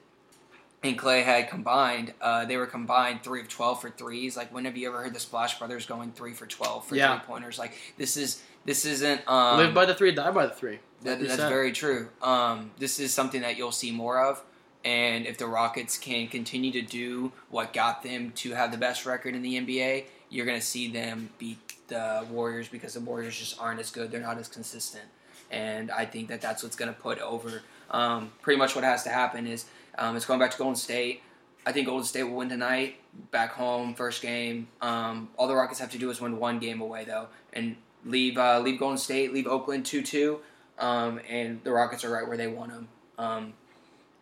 and 0.82 0.96
Clay 0.96 1.22
had 1.22 1.50
combined. 1.50 2.14
Uh, 2.22 2.46
they 2.46 2.56
were 2.56 2.66
combined 2.66 3.22
three 3.22 3.40
of 3.40 3.48
twelve 3.48 3.80
for 3.80 3.90
threes. 3.90 4.36
Like, 4.36 4.52
when 4.52 4.64
have 4.64 4.76
you 4.76 4.88
ever 4.88 5.02
heard 5.02 5.14
the 5.14 5.20
Splash 5.20 5.58
Brothers 5.58 5.86
going 5.86 6.12
three 6.12 6.32
for 6.32 6.46
twelve 6.46 6.86
for 6.86 6.96
Yeah. 6.96 7.18
three 7.18 7.26
pointers? 7.26 7.58
Like, 7.58 7.72
this 7.98 8.16
is 8.16 8.42
this 8.64 8.84
isn't 8.84 9.26
um, 9.28 9.58
Live 9.58 9.74
by 9.74 9.84
the 9.86 9.94
three, 9.94 10.12
die 10.12 10.30
by 10.30 10.46
the 10.46 10.54
three. 10.54 10.78
that, 11.02 11.20
that's 11.20 11.36
said. 11.36 11.48
very 11.48 11.72
true. 11.72 12.08
Um, 12.22 12.70
this 12.78 12.98
is 12.98 13.12
something 13.12 13.40
that 13.42 13.56
you'll 13.56 13.72
see 13.72 13.90
more 13.90 14.20
of. 14.22 14.42
And 14.84 15.26
if 15.26 15.36
the 15.36 15.46
Rockets 15.46 15.98
can 15.98 16.26
continue 16.28 16.72
to 16.72 16.80
do 16.82 17.32
what 17.50 17.72
got 17.74 18.02
them 18.02 18.32
to 18.36 18.52
have 18.52 18.72
the 18.72 18.78
best 18.78 19.04
record 19.04 19.34
in 19.34 19.42
the 19.42 19.56
NBA, 19.60 20.04
you're 20.30 20.46
going 20.46 20.58
to 20.58 20.64
see 20.64 20.88
them 20.88 21.30
beat 21.38 21.58
the 21.88 22.26
Warriors 22.30 22.68
because 22.68 22.94
the 22.94 23.00
Warriors 23.00 23.36
just 23.36 23.60
aren't 23.60 23.80
as 23.80 23.90
good. 23.90 24.10
They're 24.10 24.20
not 24.20 24.38
as 24.38 24.48
consistent. 24.48 25.04
And 25.50 25.90
I 25.90 26.06
think 26.06 26.28
that 26.28 26.40
that's 26.40 26.62
what's 26.62 26.76
going 26.76 26.92
to 26.92 26.98
put 26.98 27.18
over. 27.18 27.62
Um, 27.90 28.30
pretty 28.40 28.58
much 28.58 28.74
what 28.74 28.84
has 28.84 29.02
to 29.02 29.10
happen 29.10 29.46
is 29.46 29.66
um, 29.98 30.16
it's 30.16 30.24
going 30.24 30.38
back 30.38 30.52
to 30.52 30.58
Golden 30.58 30.76
State. 30.76 31.22
I 31.66 31.72
think 31.72 31.88
Golden 31.88 32.06
State 32.06 32.22
will 32.22 32.36
win 32.36 32.48
tonight, 32.48 32.96
back 33.30 33.52
home, 33.52 33.94
first 33.94 34.22
game. 34.22 34.68
Um, 34.80 35.28
all 35.36 35.46
the 35.46 35.54
Rockets 35.54 35.80
have 35.80 35.90
to 35.90 35.98
do 35.98 36.08
is 36.10 36.20
win 36.20 36.38
one 36.38 36.58
game 36.58 36.80
away, 36.80 37.04
though, 37.04 37.26
and 37.52 37.76
leave 38.04 38.38
uh, 38.38 38.60
leave 38.60 38.78
Golden 38.78 38.96
State, 38.96 39.34
leave 39.34 39.46
Oakland 39.46 39.84
two 39.84 40.00
two, 40.02 40.40
um, 40.78 41.20
and 41.28 41.62
the 41.62 41.70
Rockets 41.70 42.02
are 42.04 42.10
right 42.10 42.26
where 42.26 42.38
they 42.38 42.46
want 42.46 42.72
them. 42.72 42.88
Um, 43.18 43.52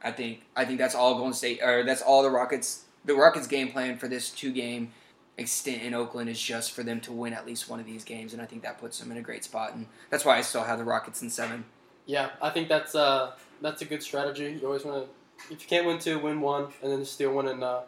I 0.03 0.11
think 0.11 0.43
I 0.57 0.65
think 0.65 0.79
that's 0.79 0.97
all 0.97 1.15
Golden 1.15 1.33
State, 1.33 1.61
or 1.63 1.85
that's 1.85 2.03
all 2.03 2.23
the 2.23 2.31
Rockets. 2.31 2.85
The 3.05 3.15
Rockets' 3.15 3.47
game 3.47 3.71
plan 3.71 3.99
for 3.99 4.09
this 4.09 4.31
two 4.31 4.53
game 4.53 4.91
extent 5.38 5.82
in 5.82 5.94
Oakland 5.94 6.29
is 6.29 6.40
just 6.40 6.73
for 6.73 6.82
them 6.82 7.00
to 7.02 7.12
win 7.12 7.32
at 7.32 7.46
least 7.46 7.70
one 7.70 7.81
of 7.81 7.87
these 7.87 8.05
games, 8.05 8.32
and 8.32 8.43
I 8.43 8.44
think 8.44 8.62
that 8.62 8.79
puts 8.79 8.99
them 8.99 9.11
in 9.12 9.17
a 9.17 9.23
great 9.23 9.44
spot, 9.44 9.75
and 9.75 9.87
that's 10.11 10.25
why 10.25 10.37
I 10.37 10.43
still 10.43 10.64
have 10.64 10.78
the 10.78 10.85
Rockets 10.85 11.23
in 11.23 11.30
seven. 11.30 11.64
Yeah, 12.07 12.30
I 12.42 12.50
think 12.50 12.68
that's 12.68 12.95
uh 12.95 13.33
that's 13.61 13.83
a 13.83 13.85
good 13.85 14.02
strategy. 14.02 14.59
You 14.61 14.66
always 14.66 14.85
want 14.85 15.07
to, 15.07 15.52
if 15.54 15.62
you 15.62 15.68
can't 15.68 15.87
win 15.87 15.99
two, 15.99 16.18
win 16.18 16.40
one, 16.40 16.68
and 16.83 16.90
then 16.90 17.04
steal 17.04 17.33
one 17.33 17.49
in 17.49 17.62
uh, 17.62 17.83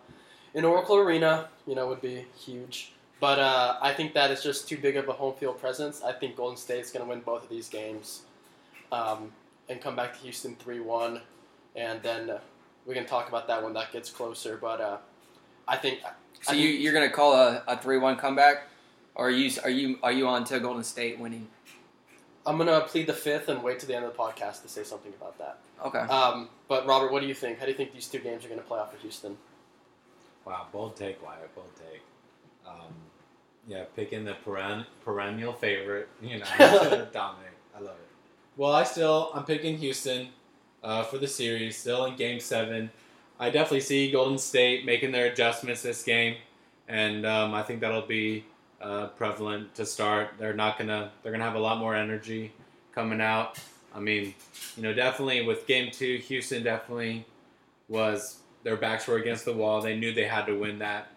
in 0.54 0.64
Oracle 0.64 0.96
Arena. 0.96 1.48
You 1.66 1.74
know, 1.74 1.88
would 1.88 2.00
be 2.00 2.26
huge. 2.38 2.92
But 3.20 3.38
uh, 3.38 3.76
I 3.82 3.92
think 3.92 4.14
that 4.14 4.30
is 4.30 4.42
just 4.42 4.68
too 4.68 4.78
big 4.78 4.96
of 4.96 5.08
a 5.08 5.12
home 5.12 5.34
field 5.34 5.60
presence. 5.60 6.02
I 6.02 6.12
think 6.12 6.36
Golden 6.36 6.56
State's 6.56 6.90
going 6.90 7.04
to 7.04 7.08
win 7.08 7.20
both 7.20 7.42
of 7.42 7.50
these 7.50 7.68
games, 7.68 8.22
um, 8.92 9.32
and 9.68 9.80
come 9.80 9.94
back 9.94 10.14
to 10.14 10.20
Houston 10.20 10.56
three 10.56 10.80
one, 10.80 11.20
and 11.76 12.02
then 12.02 12.32
we 12.86 12.94
can 12.94 13.06
talk 13.06 13.28
about 13.28 13.46
that 13.48 13.62
when 13.62 13.74
that 13.74 13.92
gets 13.92 14.10
closer. 14.10 14.56
But 14.56 14.80
uh, 14.80 14.96
I 15.68 15.76
think 15.76 16.00
So 16.42 16.52
I 16.52 16.56
you, 16.56 16.68
you're 16.68 16.92
gonna 16.92 17.10
call 17.10 17.34
a, 17.34 17.62
a 17.66 17.76
three 17.76 17.98
one 17.98 18.16
comeback, 18.16 18.68
or 19.14 19.28
are 19.28 19.30
you 19.30 19.50
are 19.62 19.70
you 19.70 19.98
are 20.02 20.12
you 20.12 20.26
on 20.28 20.44
to 20.44 20.60
Golden 20.60 20.84
State 20.84 21.18
winning? 21.18 21.48
I'm 22.46 22.56
going 22.56 22.68
to 22.68 22.80
plead 22.86 23.06
the 23.06 23.12
fifth 23.12 23.48
and 23.48 23.62
wait 23.62 23.78
to 23.80 23.86
the 23.86 23.94
end 23.94 24.04
of 24.04 24.12
the 24.12 24.18
podcast 24.18 24.62
to 24.62 24.68
say 24.68 24.82
something 24.82 25.12
about 25.20 25.38
that. 25.38 25.58
Okay. 25.84 25.98
Um, 25.98 26.48
but 26.68 26.86
Robert, 26.86 27.12
what 27.12 27.20
do 27.20 27.28
you 27.28 27.34
think? 27.34 27.58
How 27.58 27.66
do 27.66 27.70
you 27.70 27.76
think 27.76 27.92
these 27.92 28.08
two 28.08 28.18
games 28.18 28.44
are 28.44 28.48
going 28.48 28.60
to 28.60 28.66
play 28.66 28.78
off 28.78 28.92
for 28.92 28.98
Houston? 28.98 29.36
Wow, 30.46 30.66
bold 30.72 30.96
take, 30.96 31.22
Wyatt, 31.22 31.54
bold 31.54 31.70
take. 31.76 32.00
Um, 32.66 32.92
yeah, 33.68 33.84
picking 33.94 34.24
the 34.24 34.36
peren- 34.44 34.86
perennial 35.04 35.52
favorite, 35.52 36.08
you 36.22 36.38
know, 36.38 36.46
Dominic. 37.12 37.52
I 37.76 37.80
love 37.80 37.90
it. 37.90 38.08
Well, 38.56 38.72
I 38.72 38.84
still, 38.84 39.30
I'm 39.34 39.44
picking 39.44 39.76
Houston 39.78 40.28
uh, 40.82 41.04
for 41.04 41.18
the 41.18 41.28
series, 41.28 41.76
still 41.76 42.06
in 42.06 42.16
game 42.16 42.40
seven. 42.40 42.90
I 43.40 43.48
definitely 43.48 43.80
see 43.80 44.10
Golden 44.10 44.36
State 44.36 44.84
making 44.84 45.12
their 45.12 45.24
adjustments 45.24 45.82
this 45.82 46.02
game, 46.02 46.36
and 46.86 47.24
um, 47.24 47.54
I 47.54 47.62
think 47.62 47.80
that'll 47.80 48.02
be 48.02 48.44
uh, 48.82 49.06
prevalent 49.08 49.74
to 49.76 49.86
start. 49.86 50.34
They're 50.38 50.52
not 50.52 50.78
gonna, 50.78 51.10
they're 51.22 51.32
gonna 51.32 51.44
have 51.44 51.54
a 51.54 51.60
lot 51.60 51.78
more 51.78 51.94
energy 51.94 52.52
coming 52.94 53.22
out. 53.22 53.58
I 53.94 54.00
mean, 54.00 54.34
you 54.76 54.82
know, 54.82 54.92
definitely 54.92 55.46
with 55.46 55.66
game 55.66 55.90
two, 55.90 56.18
Houston 56.18 56.62
definitely 56.62 57.24
was 57.88 58.40
their 58.62 58.76
backs 58.76 59.06
were 59.06 59.16
against 59.16 59.46
the 59.46 59.54
wall. 59.54 59.80
They 59.80 59.98
knew 59.98 60.12
they 60.12 60.26
had 60.26 60.44
to 60.44 60.58
win 60.58 60.78
that. 60.80 61.08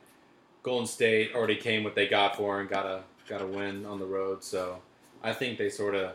Golden 0.63 0.87
State 0.87 1.35
already 1.35 1.57
came 1.57 1.83
what 1.83 1.93
they 1.93 2.07
got 2.07 2.37
for 2.37 2.61
and 2.61 2.69
got 2.69 2.85
a 2.85 3.01
got 3.27 3.41
a 3.41 3.45
win 3.45 3.85
on 3.85 3.99
the 3.99 4.05
road. 4.05 4.45
So 4.45 4.81
I 5.21 5.33
think 5.33 5.57
they 5.57 5.69
sort 5.69 5.93
of 5.93 6.13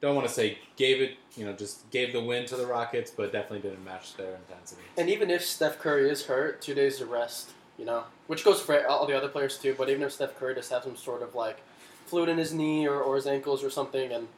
don't 0.00 0.14
want 0.14 0.26
to 0.26 0.32
say 0.32 0.58
gave 0.76 1.02
it, 1.02 1.16
you 1.36 1.44
know, 1.44 1.52
just 1.52 1.88
gave 1.90 2.12
the 2.12 2.22
win 2.22 2.46
to 2.46 2.56
the 2.56 2.66
Rockets, 2.66 3.10
but 3.10 3.32
definitely 3.32 3.68
didn't 3.68 3.84
match 3.84 4.16
their 4.16 4.34
intensity. 4.34 4.82
And 4.96 5.08
even 5.08 5.30
if 5.30 5.44
Steph 5.44 5.78
Curry 5.78 6.08
is 6.08 6.26
hurt, 6.26 6.62
two 6.62 6.74
days 6.74 7.00
of 7.00 7.10
rest, 7.10 7.50
you 7.78 7.84
know, 7.84 8.04
which 8.26 8.44
goes 8.44 8.60
for 8.60 8.86
all 8.86 9.06
the 9.06 9.16
other 9.16 9.28
players 9.28 9.58
too. 9.58 9.74
But 9.76 9.88
even 9.90 10.02
if 10.02 10.12
Steph 10.12 10.36
Curry 10.38 10.54
just 10.54 10.70
has 10.70 10.84
some 10.84 10.96
sort 10.96 11.22
of 11.22 11.34
like 11.34 11.60
fluid 12.06 12.28
in 12.28 12.38
his 12.38 12.52
knee 12.52 12.86
or, 12.86 13.00
or 13.00 13.16
his 13.16 13.26
ankles 13.26 13.62
or 13.62 13.70
something, 13.70 14.12
and 14.12 14.28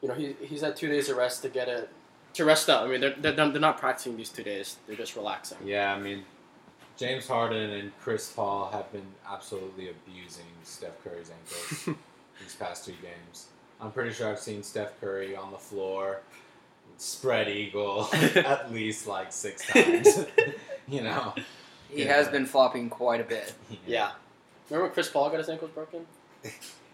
you 0.00 0.08
know 0.08 0.14
he, 0.14 0.34
he's 0.40 0.60
had 0.60 0.76
two 0.76 0.88
days 0.88 1.08
of 1.08 1.16
rest 1.16 1.42
to 1.42 1.48
get 1.48 1.68
it 1.68 1.88
to 2.34 2.44
rest 2.44 2.70
up. 2.70 2.82
I 2.82 2.88
mean, 2.88 3.00
they're, 3.00 3.14
they're 3.18 3.34
they're 3.34 3.60
not 3.60 3.78
practicing 3.78 4.16
these 4.16 4.30
two 4.30 4.42
days; 4.42 4.76
they're 4.86 4.96
just 4.96 5.16
relaxing. 5.16 5.58
Yeah, 5.64 5.94
I 5.94 6.00
mean, 6.00 6.24
James 6.96 7.26
Harden 7.26 7.70
and 7.70 7.92
Chris 8.00 8.30
Paul 8.30 8.70
have 8.72 8.90
been 8.92 9.06
absolutely 9.28 9.90
abusing 9.90 10.44
Steph 10.62 11.02
Curry's 11.04 11.30
ankles 11.30 11.96
these 12.40 12.54
past 12.54 12.84
two 12.84 12.94
games. 13.02 13.46
I'm 13.82 13.90
pretty 13.90 14.12
sure 14.12 14.28
I've 14.30 14.38
seen 14.38 14.62
Steph 14.62 14.98
Curry 15.00 15.34
on 15.36 15.50
the 15.50 15.58
floor, 15.58 16.20
spread 16.98 17.48
eagle, 17.48 18.08
at 18.14 18.72
least 18.72 19.06
like 19.08 19.32
six 19.32 19.66
times. 19.66 20.24
you 20.88 21.02
know? 21.02 21.34
He 21.90 22.04
Yeah. 22.04 22.14
has 22.14 22.28
been 22.28 22.46
flopping 22.46 22.88
quite 22.88 23.20
a 23.20 23.24
bit. 23.24 23.52
Yeah. 23.86 24.12
Remember 24.70 24.86
when 24.86 24.94
Chris 24.94 25.10
Paul 25.10 25.28
got 25.28 25.38
his 25.38 25.48
ankles 25.48 25.70
broken? 25.72 26.06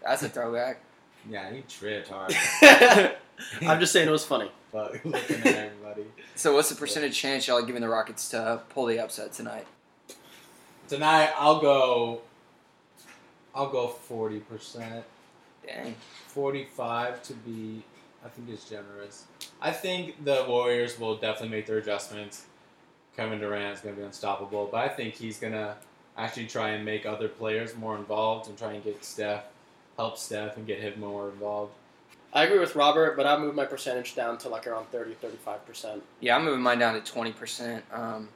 That's 0.03 0.23
a 0.23 0.29
throwback. 0.29 0.79
Yeah, 1.29 1.51
he 1.53 1.61
tripped 1.69 2.09
hard. 2.09 2.33
I'm 3.61 3.79
just 3.79 3.93
saying 3.93 4.07
it 4.07 4.11
was 4.11 4.25
funny. 4.25 4.51
but 4.73 4.93
looking 5.05 5.13
at 5.13 5.45
everybody. 5.45 6.05
So, 6.35 6.53
what's 6.55 6.69
the 6.69 6.75
percentage 6.75 7.15
chance 7.17 7.47
y'all 7.47 7.57
are 7.57 7.61
giving 7.61 7.81
the 7.81 7.87
Rockets 7.89 8.29
to 8.29 8.61
pull 8.69 8.85
the 8.87 8.99
upset 8.99 9.31
tonight? 9.33 9.65
Tonight, 10.89 11.31
I'll 11.37 11.59
go. 11.61 12.21
I'll 13.55 13.69
go 13.69 13.87
forty 13.87 14.39
percent. 14.39 15.05
Dang. 15.73 15.95
45 16.27 17.23
to 17.23 17.33
be, 17.33 17.83
I 18.25 18.29
think, 18.29 18.49
is 18.49 18.65
generous. 18.65 19.25
I 19.61 19.71
think 19.71 20.23
the 20.23 20.45
Warriors 20.47 20.99
will 20.99 21.15
definitely 21.15 21.49
make 21.49 21.65
their 21.65 21.77
adjustments. 21.77 22.45
Kevin 23.15 23.39
Durant 23.39 23.75
is 23.75 23.81
going 23.81 23.95
to 23.95 24.01
be 24.01 24.05
unstoppable, 24.05 24.69
but 24.71 24.77
I 24.77 24.87
think 24.89 25.15
he's 25.15 25.39
going 25.39 25.53
to 25.53 25.75
actually 26.17 26.47
try 26.47 26.69
and 26.69 26.85
make 26.85 27.05
other 27.05 27.27
players 27.27 27.75
more 27.75 27.97
involved 27.97 28.49
and 28.49 28.57
try 28.57 28.73
and 28.73 28.83
get 28.83 29.03
Steph, 29.03 29.45
help 29.97 30.17
Steph 30.17 30.57
and 30.57 30.67
get 30.67 30.79
him 30.79 30.99
more 30.99 31.29
involved. 31.29 31.73
I 32.31 32.43
agree 32.43 32.59
with 32.59 32.75
Robert, 32.75 33.17
but 33.17 33.25
I 33.25 33.37
moved 33.37 33.55
my 33.55 33.65
percentage 33.65 34.15
down 34.15 34.37
to 34.39 34.49
like 34.49 34.67
around 34.67 34.85
30, 34.91 35.15
35%. 35.15 36.01
Yeah, 36.19 36.35
I'm 36.35 36.45
moving 36.45 36.61
mine 36.61 36.77
down 36.77 37.01
to 37.01 37.11
20%. 37.11 37.81
Um, 37.91 38.29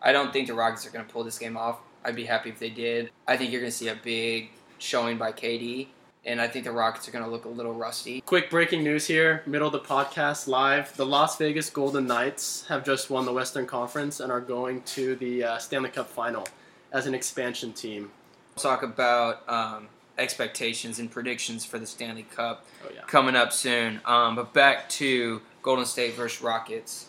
I 0.00 0.12
don't 0.12 0.32
think 0.32 0.46
the 0.46 0.54
Rockets 0.54 0.86
are 0.86 0.90
going 0.90 1.04
to 1.04 1.12
pull 1.12 1.24
this 1.24 1.38
game 1.38 1.56
off. 1.56 1.80
I'd 2.04 2.14
be 2.14 2.24
happy 2.24 2.50
if 2.50 2.58
they 2.58 2.70
did. 2.70 3.10
I 3.26 3.36
think 3.36 3.50
you're 3.50 3.60
going 3.60 3.72
to 3.72 3.76
see 3.76 3.88
a 3.88 3.96
big 3.96 4.50
showing 4.78 5.18
by 5.18 5.32
KD, 5.32 5.88
and 6.26 6.40
I 6.40 6.48
think 6.48 6.64
the 6.64 6.72
Rockets 6.72 7.08
are 7.08 7.10
going 7.10 7.24
to 7.24 7.30
look 7.30 7.44
a 7.44 7.48
little 7.48 7.74
rusty. 7.74 8.20
Quick 8.22 8.50
breaking 8.50 8.82
news 8.82 9.06
here, 9.06 9.42
middle 9.46 9.66
of 9.68 9.72
the 9.72 9.80
podcast 9.80 10.46
live. 10.48 10.96
The 10.96 11.06
Las 11.06 11.36
Vegas 11.38 11.70
Golden 11.70 12.06
Knights 12.06 12.66
have 12.68 12.84
just 12.84 13.10
won 13.10 13.24
the 13.24 13.32
Western 13.32 13.66
Conference 13.66 14.20
and 14.20 14.32
are 14.32 14.40
going 14.40 14.82
to 14.82 15.16
the 15.16 15.44
uh, 15.44 15.58
Stanley 15.58 15.90
Cup 15.90 16.08
final 16.08 16.46
as 16.92 17.06
an 17.06 17.14
expansion 17.14 17.72
team. 17.72 18.10
We'll 18.56 18.62
talk 18.62 18.82
about 18.82 19.48
um, 19.48 19.88
expectations 20.16 20.98
and 20.98 21.10
predictions 21.10 21.64
for 21.64 21.78
the 21.78 21.86
Stanley 21.86 22.22
Cup 22.22 22.64
Oh, 22.84 22.90
yeah. 22.94 23.00
coming 23.02 23.34
up 23.36 23.52
soon. 23.52 24.00
Um, 24.04 24.36
but 24.36 24.52
back 24.52 24.88
to 24.90 25.42
Golden 25.62 25.84
State 25.86 26.14
versus 26.14 26.40
Rockets. 26.42 27.08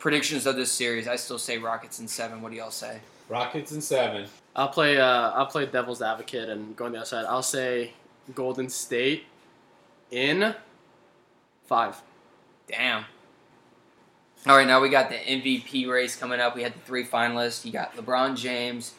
Predictions 0.00 0.44
of 0.46 0.56
this 0.56 0.70
series, 0.70 1.08
I 1.08 1.16
still 1.16 1.38
say 1.38 1.56
Rockets 1.58 1.98
in 2.00 2.08
seven. 2.08 2.42
What 2.42 2.50
do 2.52 2.58
y'all 2.58 2.70
say? 2.70 2.98
Rockets 3.28 3.72
in 3.72 3.80
seven. 3.80 4.26
I'll 4.54 4.68
play. 4.68 4.98
Uh, 5.00 5.30
I'll 5.30 5.46
play 5.46 5.64
devil's 5.64 6.02
advocate 6.02 6.48
and 6.50 6.76
go 6.76 6.84
on 6.84 6.92
the 6.92 6.98
other 6.98 7.06
side. 7.06 7.24
I'll 7.26 7.42
say 7.42 7.92
Golden 8.34 8.68
State 8.68 9.24
in 10.10 10.54
five. 11.66 12.00
Damn. 12.68 13.04
All 14.46 14.56
right, 14.56 14.66
now 14.66 14.80
we 14.80 14.90
got 14.90 15.08
the 15.08 15.16
MVP 15.16 15.88
race 15.88 16.16
coming 16.16 16.38
up. 16.38 16.54
We 16.54 16.62
had 16.62 16.74
the 16.74 16.80
three 16.80 17.04
finalists. 17.04 17.64
You 17.64 17.72
got 17.72 17.96
LeBron 17.96 18.36
James, 18.36 18.92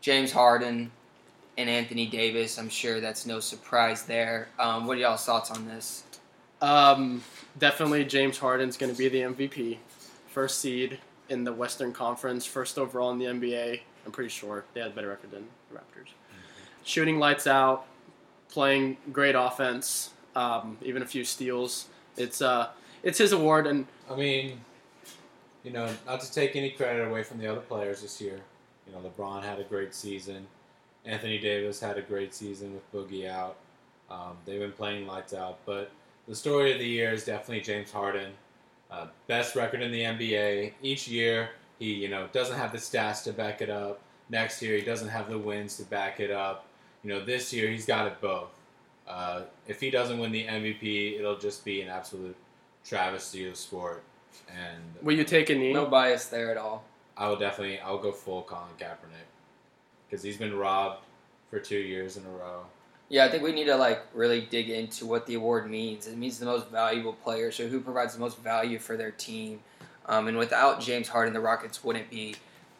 James 0.00 0.30
Harden, 0.30 0.92
and 1.58 1.68
Anthony 1.68 2.06
Davis. 2.06 2.58
I'm 2.58 2.68
sure 2.68 3.00
that's 3.00 3.26
no 3.26 3.40
surprise 3.40 4.04
there. 4.04 4.48
Um, 4.58 4.86
what 4.86 4.96
are 4.96 5.00
y'all's 5.00 5.24
thoughts 5.24 5.50
on 5.50 5.66
this? 5.66 6.04
Um, 6.62 7.22
definitely 7.58 8.04
James 8.04 8.38
Harden's 8.38 8.76
going 8.76 8.92
to 8.92 8.98
be 8.98 9.08
the 9.08 9.20
MVP, 9.20 9.78
first 10.28 10.60
seed 10.60 10.98
in 11.28 11.44
the 11.44 11.52
Western 11.52 11.92
Conference, 11.92 12.46
first 12.46 12.78
overall 12.78 13.10
in 13.10 13.18
the 13.18 13.24
NBA. 13.24 13.80
I'm 14.04 14.12
pretty 14.12 14.30
sure 14.30 14.64
they 14.72 14.80
had 14.80 14.92
a 14.92 14.94
better 14.94 15.08
record 15.08 15.32
than 15.32 15.46
the 15.70 15.78
Raptors. 15.78 16.10
Shooting 16.84 17.18
lights 17.18 17.46
out, 17.46 17.86
playing 18.56 18.96
great 19.12 19.34
offense, 19.34 20.14
um, 20.34 20.78
even 20.80 21.02
a 21.02 21.06
few 21.06 21.24
steals. 21.24 21.88
It's 22.16 22.40
uh, 22.40 22.70
it's 23.02 23.18
his 23.18 23.32
award, 23.32 23.66
and 23.66 23.86
I 24.10 24.16
mean, 24.16 24.58
you 25.62 25.72
know, 25.72 25.86
not 26.06 26.22
to 26.22 26.32
take 26.32 26.56
any 26.56 26.70
credit 26.70 27.06
away 27.06 27.22
from 27.22 27.36
the 27.36 27.46
other 27.48 27.60
players 27.60 28.00
this 28.00 28.18
year. 28.18 28.40
You 28.86 28.94
know, 28.94 29.00
LeBron 29.06 29.42
had 29.42 29.60
a 29.60 29.64
great 29.64 29.94
season. 29.94 30.46
Anthony 31.04 31.38
Davis 31.38 31.78
had 31.78 31.98
a 31.98 32.02
great 32.02 32.32
season 32.32 32.72
with 32.72 32.92
Boogie 32.94 33.28
out. 33.28 33.56
Um, 34.10 34.38
they've 34.46 34.58
been 34.58 34.72
playing 34.72 35.06
lights 35.06 35.34
out. 35.34 35.58
But 35.66 35.90
the 36.26 36.34
story 36.34 36.72
of 36.72 36.78
the 36.78 36.88
year 36.88 37.10
is 37.10 37.26
definitely 37.26 37.60
James 37.60 37.92
Harden. 37.92 38.32
Uh, 38.90 39.08
best 39.26 39.54
record 39.54 39.82
in 39.82 39.92
the 39.92 40.00
NBA. 40.00 40.72
Each 40.80 41.06
year, 41.06 41.50
he 41.78 41.92
you 41.92 42.08
know 42.08 42.26
doesn't 42.32 42.56
have 42.56 42.72
the 42.72 42.78
stats 42.78 43.22
to 43.24 43.34
back 43.34 43.60
it 43.60 43.68
up. 43.68 44.00
Next 44.30 44.62
year, 44.62 44.78
he 44.78 44.82
doesn't 44.82 45.08
have 45.08 45.28
the 45.28 45.38
wins 45.38 45.76
to 45.76 45.82
back 45.82 46.20
it 46.20 46.30
up. 46.30 46.64
You 47.02 47.10
know, 47.10 47.24
this 47.24 47.52
year 47.52 47.70
he's 47.70 47.86
got 47.86 48.06
it 48.06 48.20
both. 48.20 48.50
Uh, 49.06 49.42
if 49.68 49.80
he 49.80 49.90
doesn't 49.90 50.18
win 50.18 50.32
the 50.32 50.44
MVP, 50.44 51.18
it'll 51.18 51.38
just 51.38 51.64
be 51.64 51.80
an 51.82 51.88
absolute 51.88 52.36
travesty 52.84 53.48
of 53.48 53.56
sport. 53.56 54.02
And 54.48 54.82
will 55.02 55.16
you 55.16 55.24
take 55.24 55.50
a 55.50 55.54
knee? 55.54 55.72
No 55.72 55.86
bias 55.86 56.26
there 56.26 56.50
at 56.50 56.56
all. 56.56 56.84
I 57.16 57.28
will 57.28 57.36
definitely 57.36 57.78
I'll 57.80 57.98
go 57.98 58.12
full 58.12 58.42
Colin 58.42 58.68
Kaepernick 58.78 59.26
because 60.08 60.22
he's 60.22 60.36
been 60.36 60.54
robbed 60.54 61.00
for 61.50 61.58
two 61.58 61.78
years 61.78 62.16
in 62.16 62.24
a 62.24 62.30
row. 62.30 62.64
Yeah, 63.08 63.24
I 63.24 63.30
think 63.30 63.44
we 63.44 63.52
need 63.52 63.66
to 63.66 63.76
like 63.76 64.02
really 64.12 64.42
dig 64.42 64.68
into 64.68 65.06
what 65.06 65.26
the 65.26 65.34
award 65.34 65.70
means. 65.70 66.06
It 66.06 66.16
means 66.18 66.38
the 66.38 66.46
most 66.46 66.68
valuable 66.70 67.12
player, 67.12 67.52
so 67.52 67.68
who 67.68 67.80
provides 67.80 68.14
the 68.14 68.20
most 68.20 68.38
value 68.38 68.78
for 68.78 68.96
their 68.96 69.12
team. 69.12 69.60
Um, 70.06 70.28
and 70.28 70.36
without 70.36 70.80
James 70.80 71.08
Harden, 71.08 71.32
the 71.32 71.40
Rockets 71.40 71.82
wouldn't 71.82 72.10
be 72.10 72.36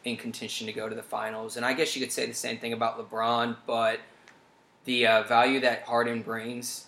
in 0.07 0.15
contention 0.15 0.67
to 0.67 0.73
go 0.73 0.87
to 0.87 0.95
the 0.95 1.03
finals. 1.03 1.57
And 1.57 1.65
I 1.65 1.73
guess 1.73 1.95
you 1.95 2.01
could 2.01 2.13
say 2.13 2.25
the 2.25 2.33
same 2.33 2.57
thing 2.57 2.71
about 2.71 2.97
LeBron, 2.97 3.57
but 3.65 3.99
the 4.85 5.05
uh, 5.05 5.23
value 5.23 5.59
that 5.59 5.83
Harden 5.83 6.21
brings 6.21 6.85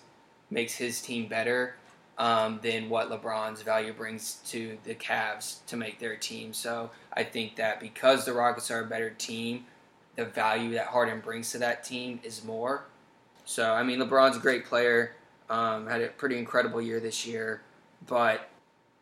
makes 0.49 0.75
his 0.75 1.01
team 1.01 1.27
better 1.27 1.75
um, 2.17 2.59
than 2.63 2.89
what 2.89 3.09
LeBron's 3.09 3.61
value 3.61 3.91
brings 3.91 4.35
to 4.47 4.77
the 4.85 4.95
Cavs 4.95 5.65
to 5.67 5.75
make 5.75 5.99
their 5.99 6.15
team. 6.15 6.53
So 6.53 6.91
I 7.13 7.23
think 7.23 7.57
that 7.57 7.81
because 7.81 8.25
the 8.25 8.33
Rockets 8.33 8.71
are 8.71 8.81
a 8.81 8.85
better 8.85 9.09
team, 9.09 9.65
the 10.15 10.25
value 10.25 10.71
that 10.71 10.87
Harden 10.87 11.19
brings 11.19 11.51
to 11.51 11.57
that 11.59 11.83
team 11.83 12.21
is 12.23 12.43
more. 12.43 12.85
So 13.45 13.73
I 13.73 13.83
mean, 13.83 13.99
LeBron's 13.99 14.37
a 14.37 14.39
great 14.39 14.65
player. 14.65 15.15
Um, 15.49 15.87
had 15.87 16.01
a 16.01 16.07
pretty 16.09 16.37
incredible 16.37 16.79
year 16.79 16.99
this 16.99 17.25
year, 17.25 17.61
but 18.05 18.48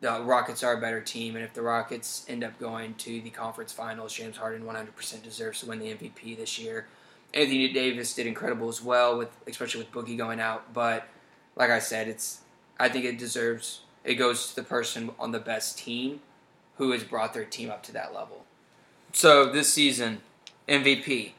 the 0.00 0.20
Rockets 0.22 0.62
are 0.62 0.74
a 0.74 0.80
better 0.80 1.00
team, 1.00 1.34
and 1.34 1.44
if 1.44 1.54
the 1.54 1.62
Rockets 1.62 2.24
end 2.28 2.44
up 2.44 2.58
going 2.58 2.94
to 2.94 3.20
the 3.20 3.30
conference 3.30 3.72
finals, 3.72 4.12
James 4.12 4.36
Harden 4.36 4.62
100% 4.64 5.22
deserves 5.22 5.60
to 5.60 5.66
win 5.66 5.80
the 5.80 5.92
MVP 5.92 6.36
this 6.36 6.58
year. 6.58 6.86
Anthony 7.34 7.72
Davis 7.72 8.14
did 8.14 8.26
incredible 8.26 8.68
as 8.68 8.82
well, 8.82 9.18
with 9.18 9.30
especially 9.46 9.80
with 9.80 9.92
Boogie 9.92 10.16
going 10.16 10.40
out. 10.40 10.72
But 10.72 11.06
like 11.56 11.70
I 11.70 11.78
said, 11.78 12.08
it's 12.08 12.40
I 12.78 12.88
think 12.88 13.04
it 13.04 13.18
deserves 13.18 13.80
it 14.04 14.14
goes 14.14 14.50
to 14.50 14.56
the 14.56 14.62
person 14.62 15.10
on 15.18 15.32
the 15.32 15.38
best 15.38 15.78
team 15.78 16.20
who 16.76 16.92
has 16.92 17.04
brought 17.04 17.34
their 17.34 17.44
team 17.44 17.70
up 17.70 17.82
to 17.82 17.92
that 17.92 18.14
level. 18.14 18.44
So 19.12 19.50
this 19.50 19.72
season, 19.72 20.20
MVP, 20.68 21.32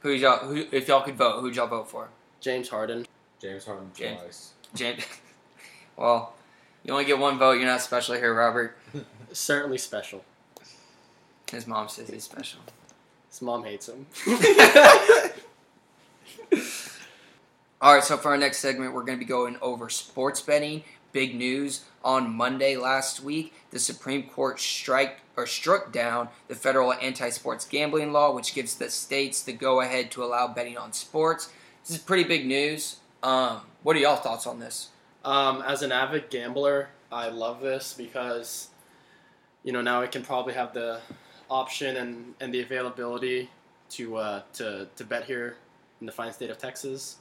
who 0.00 0.10
y'all 0.10 0.46
who 0.46 0.66
if 0.70 0.86
y'all 0.86 1.02
could 1.02 1.16
vote, 1.16 1.40
who'd 1.40 1.56
y'all 1.56 1.66
vote 1.66 1.90
for? 1.90 2.08
James 2.40 2.68
Harden. 2.68 3.06
James 3.40 3.64
Harden 3.64 3.90
James. 3.94 4.20
twice. 4.20 4.50
James. 4.74 5.04
well, 5.96 6.34
you 6.84 6.92
only 6.92 7.04
get 7.04 7.18
one 7.18 7.38
vote. 7.38 7.52
You're 7.52 7.66
not 7.66 7.80
special 7.80 8.14
here, 8.14 8.34
Robert. 8.34 8.76
Certainly 9.32 9.78
special. 9.78 10.24
His 11.50 11.66
mom 11.66 11.88
says 11.88 12.08
he's 12.08 12.24
special. 12.24 12.60
His 13.28 13.42
mom 13.42 13.64
hates 13.64 13.88
him. 13.88 14.06
All 17.80 17.94
right, 17.94 18.04
so 18.04 18.16
for 18.16 18.30
our 18.30 18.36
next 18.38 18.58
segment, 18.58 18.94
we're 18.94 19.04
going 19.04 19.18
to 19.18 19.24
be 19.24 19.28
going 19.28 19.56
over 19.60 19.88
sports 19.88 20.40
betting. 20.40 20.84
Big 21.12 21.34
news 21.34 21.84
on 22.04 22.32
Monday 22.32 22.76
last 22.76 23.22
week: 23.22 23.52
the 23.70 23.78
Supreme 23.78 24.22
Court 24.24 24.58
strike 24.58 25.20
or 25.36 25.46
struck 25.46 25.92
down 25.92 26.28
the 26.48 26.54
federal 26.54 26.92
anti-sports 26.94 27.66
gambling 27.66 28.12
law, 28.12 28.32
which 28.34 28.54
gives 28.54 28.76
the 28.76 28.88
states 28.90 29.42
the 29.42 29.52
go-ahead 29.52 30.10
to 30.12 30.22
allow 30.24 30.46
betting 30.48 30.78
on 30.78 30.92
sports. 30.92 31.50
This 31.82 31.96
is 31.96 32.02
pretty 32.02 32.24
big 32.24 32.46
news. 32.46 32.96
Um, 33.22 33.60
what 33.82 33.96
are 33.96 33.98
y'all 33.98 34.16
thoughts 34.16 34.46
on 34.46 34.60
this? 34.60 34.88
Um, 35.24 35.62
as 35.62 35.82
an 35.82 35.92
avid 35.92 36.30
gambler, 36.30 36.88
I 37.10 37.28
love 37.28 37.60
this 37.60 37.94
because, 37.94 38.68
you 39.62 39.72
know, 39.72 39.82
now 39.82 40.02
I 40.02 40.06
can 40.06 40.22
probably 40.22 40.54
have 40.54 40.74
the 40.74 41.00
option 41.48 41.96
and, 41.96 42.34
and 42.40 42.52
the 42.52 42.60
availability 42.62 43.50
to 43.90 44.16
uh, 44.16 44.42
to 44.54 44.88
to 44.96 45.04
bet 45.04 45.24
here 45.24 45.56
in 46.00 46.06
the 46.06 46.12
fine 46.12 46.32
state 46.32 46.50
of 46.50 46.58
Texas. 46.58 47.16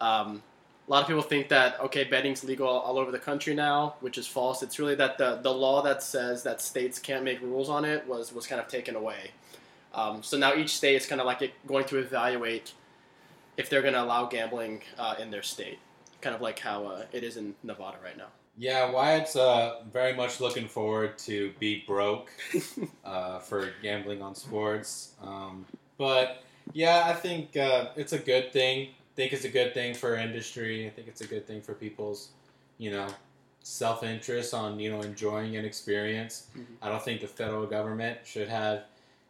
Um, 0.00 0.42
a 0.88 0.90
lot 0.90 1.02
of 1.02 1.08
people 1.08 1.22
think 1.22 1.48
that 1.48 1.80
okay, 1.80 2.04
betting's 2.04 2.44
legal 2.44 2.68
all 2.68 2.98
over 2.98 3.10
the 3.10 3.18
country 3.18 3.54
now, 3.54 3.94
which 4.00 4.18
is 4.18 4.26
false. 4.26 4.62
It's 4.62 4.78
really 4.78 4.94
that 4.96 5.18
the 5.18 5.36
the 5.36 5.52
law 5.52 5.82
that 5.82 6.02
says 6.02 6.42
that 6.44 6.60
states 6.60 6.98
can't 6.98 7.24
make 7.24 7.40
rules 7.40 7.68
on 7.68 7.84
it 7.84 8.06
was 8.06 8.32
was 8.32 8.46
kind 8.46 8.60
of 8.60 8.68
taken 8.68 8.96
away. 8.96 9.32
Um, 9.94 10.22
so 10.22 10.38
now 10.38 10.54
each 10.54 10.76
state 10.76 10.96
is 10.96 11.06
kind 11.06 11.20
of 11.20 11.26
like 11.26 11.52
going 11.66 11.84
to 11.86 11.98
evaluate 11.98 12.72
if 13.56 13.68
they're 13.68 13.82
going 13.82 13.94
to 13.94 14.02
allow 14.02 14.24
gambling 14.26 14.80
uh, 14.98 15.16
in 15.18 15.30
their 15.30 15.42
state, 15.42 15.78
kind 16.22 16.34
of 16.34 16.40
like 16.40 16.58
how 16.58 16.86
uh, 16.86 17.04
it 17.12 17.22
is 17.22 17.36
in 17.36 17.54
Nevada 17.62 17.98
right 18.02 18.16
now. 18.16 18.28
Yeah, 18.56 18.90
Wyatt's 18.90 19.34
uh, 19.36 19.82
very 19.92 20.14
much 20.14 20.40
looking 20.40 20.68
forward 20.68 21.18
to 21.18 21.52
be 21.58 21.84
broke 21.86 22.30
uh, 23.04 23.38
for 23.38 23.70
gambling 23.82 24.22
on 24.22 24.34
sports. 24.34 25.12
Um, 25.22 25.66
but 25.98 26.42
yeah, 26.72 27.04
I 27.06 27.12
think 27.12 27.56
uh, 27.56 27.88
it's 27.96 28.12
a 28.12 28.18
good 28.18 28.52
thing. 28.52 28.88
I 28.88 29.14
think 29.16 29.32
it's 29.32 29.44
a 29.44 29.48
good 29.50 29.74
thing 29.74 29.94
for 29.94 30.16
industry. 30.16 30.86
I 30.86 30.90
think 30.90 31.08
it's 31.08 31.22
a 31.22 31.26
good 31.26 31.46
thing 31.46 31.60
for 31.60 31.74
people's, 31.74 32.28
you 32.78 32.90
know, 32.90 33.08
self 33.62 34.02
interest 34.02 34.54
on 34.54 34.80
you 34.80 34.90
know 34.90 35.00
enjoying 35.02 35.56
an 35.56 35.64
experience. 35.64 36.48
Mhm. 36.56 36.64
I 36.82 36.88
don't 36.88 37.02
think 37.02 37.20
the 37.20 37.28
federal 37.28 37.66
government 37.66 38.18
should 38.24 38.48
have, 38.48 38.84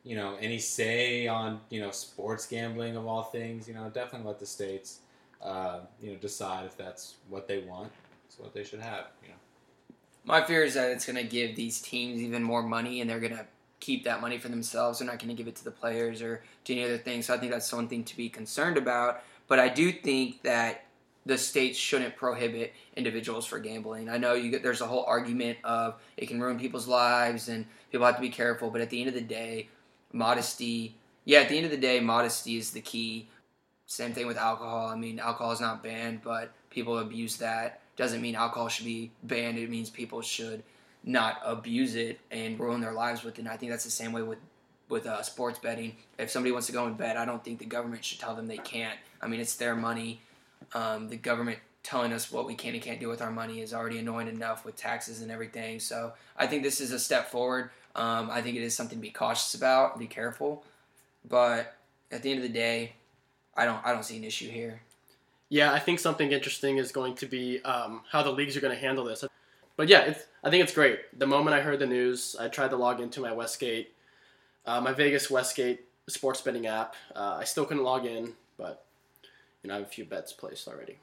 you 0.04 0.16
know, 0.16 0.37
any 0.40 0.58
say 0.58 1.26
on 1.28 1.61
you 1.70 1.80
know 1.80 1.90
sports 1.90 2.46
gambling 2.46 2.96
of 2.96 3.06
all 3.06 3.25
things. 3.25 3.68
You 3.68 3.75
know, 3.75 3.88
definitely 3.90 4.26
let 4.28 4.38
the 4.40 4.46
states, 4.46 4.99
uh, 5.42 5.80
you 6.00 6.12
know, 6.12 6.16
decide 6.16 6.66
if 6.66 6.76
that's 6.76 7.16
what 7.28 7.49
they 7.49 7.61
want. 7.61 7.90
It's 8.26 8.38
what 8.38 8.54
they 8.54 8.64
should 8.64 8.80
have. 8.80 9.06
You 9.22 9.30
know. 9.30 9.34
My 10.25 10.42
fear 10.42 10.64
is 10.64 10.75
that 10.75 10.90
it's 10.90 11.06
going 11.06 11.16
to 11.16 11.25
give 11.25 11.56
these 11.56 11.80
teams 11.80 12.20
even 12.20 12.42
more 12.42 12.62
money, 12.62 13.00
and 13.00 13.11
they're 13.11 13.20
going 13.20 13.37
to 13.37 13.46
keep 13.80 14.04
that 14.04 14.20
money 14.20 14.38
for 14.38 14.49
themselves. 14.49 14.99
They're 14.99 15.08
not 15.08 15.18
going 15.18 15.28
to 15.28 15.34
give 15.34 15.49
it 15.49 15.56
to 15.56 15.64
the 15.64 15.72
players 15.72 16.22
or 16.22 16.42
to 16.64 16.72
any 16.72 16.84
other 16.84 16.99
thing. 16.99 17.20
So 17.20 17.34
I 17.34 17.38
think 17.38 17.50
that's 17.50 17.66
something 17.66 18.04
to 18.04 18.16
be 18.16 18.28
concerned 18.28 18.76
about. 18.76 19.22
But 19.49 19.58
I 19.58 19.68
do 19.68 19.90
think 19.90 20.42
that 20.42 20.84
the 21.26 21.37
states 21.37 21.78
shouldn't 21.78 22.16
prohibit 22.16 22.72
individuals 22.96 23.44
for 23.44 23.58
gambling. 23.58 24.08
I 24.08 24.18
know 24.18 24.40
get, 24.40 24.62
there's 24.62 24.80
a 24.80 24.87
whole 24.87 25.04
argument 25.04 25.58
of 25.64 26.00
it 26.16 26.26
can 26.26 26.40
ruin 26.40 26.58
people's 26.58 26.88
lives 26.88 27.49
and 27.49 27.66
people 27.90 28.06
have 28.06 28.16
to 28.16 28.20
be 28.20 28.30
careful. 28.30 28.70
But 28.70 28.80
at 28.80 28.90
the 28.90 29.00
end 29.00 29.08
of 29.08 29.14
the 29.14 29.20
day, 29.20 29.68
modesty. 30.12 30.96
Yeah, 31.25 31.40
at 31.40 31.49
the 31.49 31.56
end 31.56 31.64
of 31.64 31.70
the 31.70 31.76
day, 31.76 32.00
modesty 32.00 32.56
is 32.56 32.70
the 32.70 32.80
key. 32.80 33.28
Same 33.92 34.14
thing 34.14 34.26
with 34.26 34.38
alcohol. 34.38 34.87
I 34.87 34.96
mean, 34.96 35.18
alcohol 35.18 35.52
is 35.52 35.61
not 35.61 35.82
banned, 35.82 36.22
but 36.22 36.50
people 36.70 36.99
abuse 36.99 37.37
that. 37.37 37.80
Doesn't 37.94 38.22
mean 38.22 38.34
alcohol 38.34 38.70
should 38.70 38.87
be 38.87 39.11
banned. 39.22 39.58
It 39.58 39.68
means 39.68 39.90
people 39.90 40.22
should 40.22 40.62
not 41.04 41.42
abuse 41.44 41.94
it 41.94 42.18
and 42.30 42.58
ruin 42.58 42.80
their 42.80 42.94
lives 42.94 43.22
with 43.22 43.34
it. 43.34 43.42
And 43.42 43.49
I 43.50 43.58
think 43.58 43.70
that's 43.70 43.84
the 43.84 43.90
same 43.90 44.12
way 44.12 44.22
with 44.22 44.38
with 44.88 45.06
uh, 45.06 45.20
sports 45.20 45.58
betting. 45.58 45.96
If 46.18 46.30
somebody 46.30 46.52
wants 46.52 46.68
to 46.68 46.72
go 46.72 46.87
and 46.87 46.96
bet, 46.96 47.18
I 47.18 47.26
don't 47.26 47.44
think 47.44 47.58
the 47.58 47.66
government 47.66 48.02
should 48.02 48.18
tell 48.18 48.34
them 48.34 48.46
they 48.46 48.56
can't. 48.56 48.99
I 49.20 49.28
mean, 49.28 49.40
it's 49.40 49.56
their 49.56 49.76
money. 49.76 50.22
Um, 50.72 51.08
the 51.08 51.16
government 51.16 51.58
telling 51.82 52.14
us 52.14 52.32
what 52.32 52.46
we 52.46 52.54
can 52.54 52.72
and 52.72 52.82
can't 52.82 52.99
do 52.99 53.11
with 53.11 53.20
our 53.20 53.30
money 53.30 53.61
is 53.61 53.75
already 53.75 53.99
annoying 53.99 54.28
enough 54.28 54.64
with 54.64 54.75
taxes 54.75 55.20
and 55.20 55.30
everything. 55.30 55.80
So 55.80 56.14
I 56.34 56.46
think 56.46 56.62
this 56.62 56.80
is 56.80 56.92
a 56.92 56.99
step 56.99 57.30
forward. 57.30 57.68
Um, 57.94 58.30
I 58.30 58.40
think 58.40 58.56
it 58.56 58.62
is 58.62 58.75
something 58.75 58.96
to 58.96 59.02
be 59.02 59.11
cautious 59.11 59.54
about, 59.54 59.99
be 59.99 60.06
careful. 60.06 60.64
But 61.28 61.76
at 62.11 62.22
the 62.22 62.30
end 62.30 62.38
of 62.38 62.42
the 62.42 62.52
day, 62.52 62.94
I 63.56 63.64
don't 63.64 63.85
I 63.85 63.92
don't 63.92 64.04
see 64.04 64.16
an 64.16 64.25
issue 64.25 64.49
here. 64.49 64.80
Yeah, 65.49 65.73
I 65.73 65.78
think 65.78 65.99
something 65.99 66.32
interesting 66.32 66.78
is 66.78 66.92
going 66.92 67.14
to 67.16 67.26
be 67.26 67.62
um, 67.62 68.00
how 68.11 68.23
the 68.23 68.30
leagues 68.30 68.56
are 68.56 68.61
going 68.61 68.75
to 68.75 68.80
handle 68.80 69.04
this. 69.04 69.23
But 69.76 69.88
yeah, 69.88 70.00
it's, 70.00 70.26
I 70.42 70.49
think 70.49 70.64
it's 70.64 70.73
great. 70.73 71.18
The 71.18 71.26
moment 71.26 71.54
I 71.54 71.61
heard 71.61 71.78
the 71.78 71.87
news, 71.87 72.35
I 72.40 72.49
tried 72.49 72.71
to 72.71 72.76
log 72.76 73.00
into 73.00 73.21
my 73.21 73.32
Westgate, 73.32 73.92
uh, 74.64 74.80
my 74.80 74.92
Vegas 74.92 75.30
Westgate 75.30 75.85
sports 76.09 76.40
betting 76.40 76.66
app. 76.66 76.94
Uh, 77.14 77.37
I 77.40 77.44
still 77.44 77.66
couldn't 77.66 77.85
log 77.85 78.06
in, 78.06 78.32
but 78.56 78.85
you 79.62 79.68
know 79.68 79.75
I 79.75 79.78
have 79.78 79.87
a 79.87 79.90
few 79.90 80.04
bets 80.04 80.32
placed 80.32 80.68
already. 80.68 80.97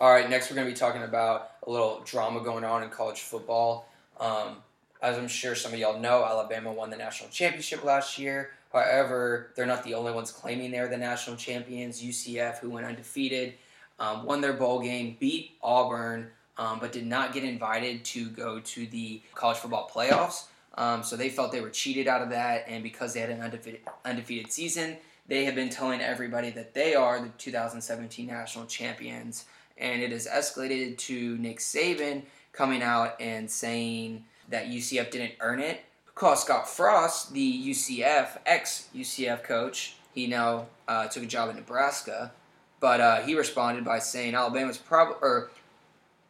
All 0.00 0.12
right, 0.12 0.28
next 0.28 0.50
we're 0.50 0.56
going 0.56 0.66
to 0.66 0.72
be 0.72 0.78
talking 0.78 1.02
about 1.02 1.52
a 1.66 1.70
little 1.70 2.02
drama 2.04 2.42
going 2.42 2.64
on 2.64 2.82
in 2.82 2.90
college 2.90 3.20
football. 3.20 3.88
Um, 4.18 4.56
as 5.02 5.16
I'm 5.16 5.28
sure 5.28 5.54
some 5.54 5.72
of 5.72 5.78
y'all 5.78 5.98
know, 5.98 6.24
Alabama 6.24 6.72
won 6.72 6.90
the 6.90 6.96
national 6.96 7.30
championship 7.30 7.84
last 7.84 8.18
year. 8.18 8.50
However, 8.72 9.52
they're 9.56 9.66
not 9.66 9.84
the 9.84 9.94
only 9.94 10.12
ones 10.12 10.30
claiming 10.30 10.70
they're 10.70 10.88
the 10.88 10.96
national 10.96 11.36
champions. 11.36 12.02
UCF, 12.02 12.58
who 12.58 12.70
went 12.70 12.86
undefeated, 12.86 13.54
um, 13.98 14.24
won 14.24 14.40
their 14.40 14.52
bowl 14.52 14.80
game, 14.80 15.16
beat 15.18 15.52
Auburn, 15.62 16.28
um, 16.56 16.78
but 16.78 16.92
did 16.92 17.06
not 17.06 17.32
get 17.32 17.44
invited 17.44 18.04
to 18.04 18.28
go 18.30 18.60
to 18.60 18.86
the 18.86 19.22
college 19.34 19.58
football 19.58 19.90
playoffs. 19.92 20.44
Um, 20.76 21.02
so 21.02 21.16
they 21.16 21.28
felt 21.28 21.50
they 21.50 21.60
were 21.60 21.70
cheated 21.70 22.06
out 22.06 22.22
of 22.22 22.30
that, 22.30 22.64
and 22.68 22.82
because 22.82 23.12
they 23.12 23.20
had 23.20 23.30
an 23.30 23.40
undefeated, 23.40 23.80
undefeated 24.04 24.52
season, 24.52 24.96
they 25.26 25.44
have 25.44 25.54
been 25.54 25.68
telling 25.68 26.00
everybody 26.00 26.50
that 26.50 26.74
they 26.74 26.94
are 26.94 27.20
the 27.20 27.28
2017 27.38 28.26
national 28.26 28.66
champions 28.66 29.46
and 29.80 30.02
it 30.02 30.12
has 30.12 30.28
escalated 30.28 30.98
to 30.98 31.36
Nick 31.38 31.58
Saban 31.58 32.22
coming 32.52 32.82
out 32.82 33.20
and 33.20 33.50
saying 33.50 34.24
that 34.50 34.66
UCF 34.66 35.10
didn't 35.10 35.32
earn 35.40 35.58
it. 35.58 35.80
Because 36.14 36.42
Scott 36.42 36.68
Frost, 36.68 37.32
the 37.32 37.70
UCF 37.70 38.38
ex 38.44 38.88
UCF 38.94 39.42
coach, 39.42 39.94
he 40.12 40.26
now 40.26 40.66
uh, 40.88 41.06
took 41.08 41.22
a 41.22 41.26
job 41.26 41.50
in 41.50 41.56
Nebraska, 41.56 42.32
but 42.80 43.00
uh, 43.00 43.20
he 43.20 43.36
responded 43.36 43.84
by 43.84 43.98
saying 43.98 44.34
Alabama's 44.34 44.78
probably 44.78 45.16
or 45.22 45.50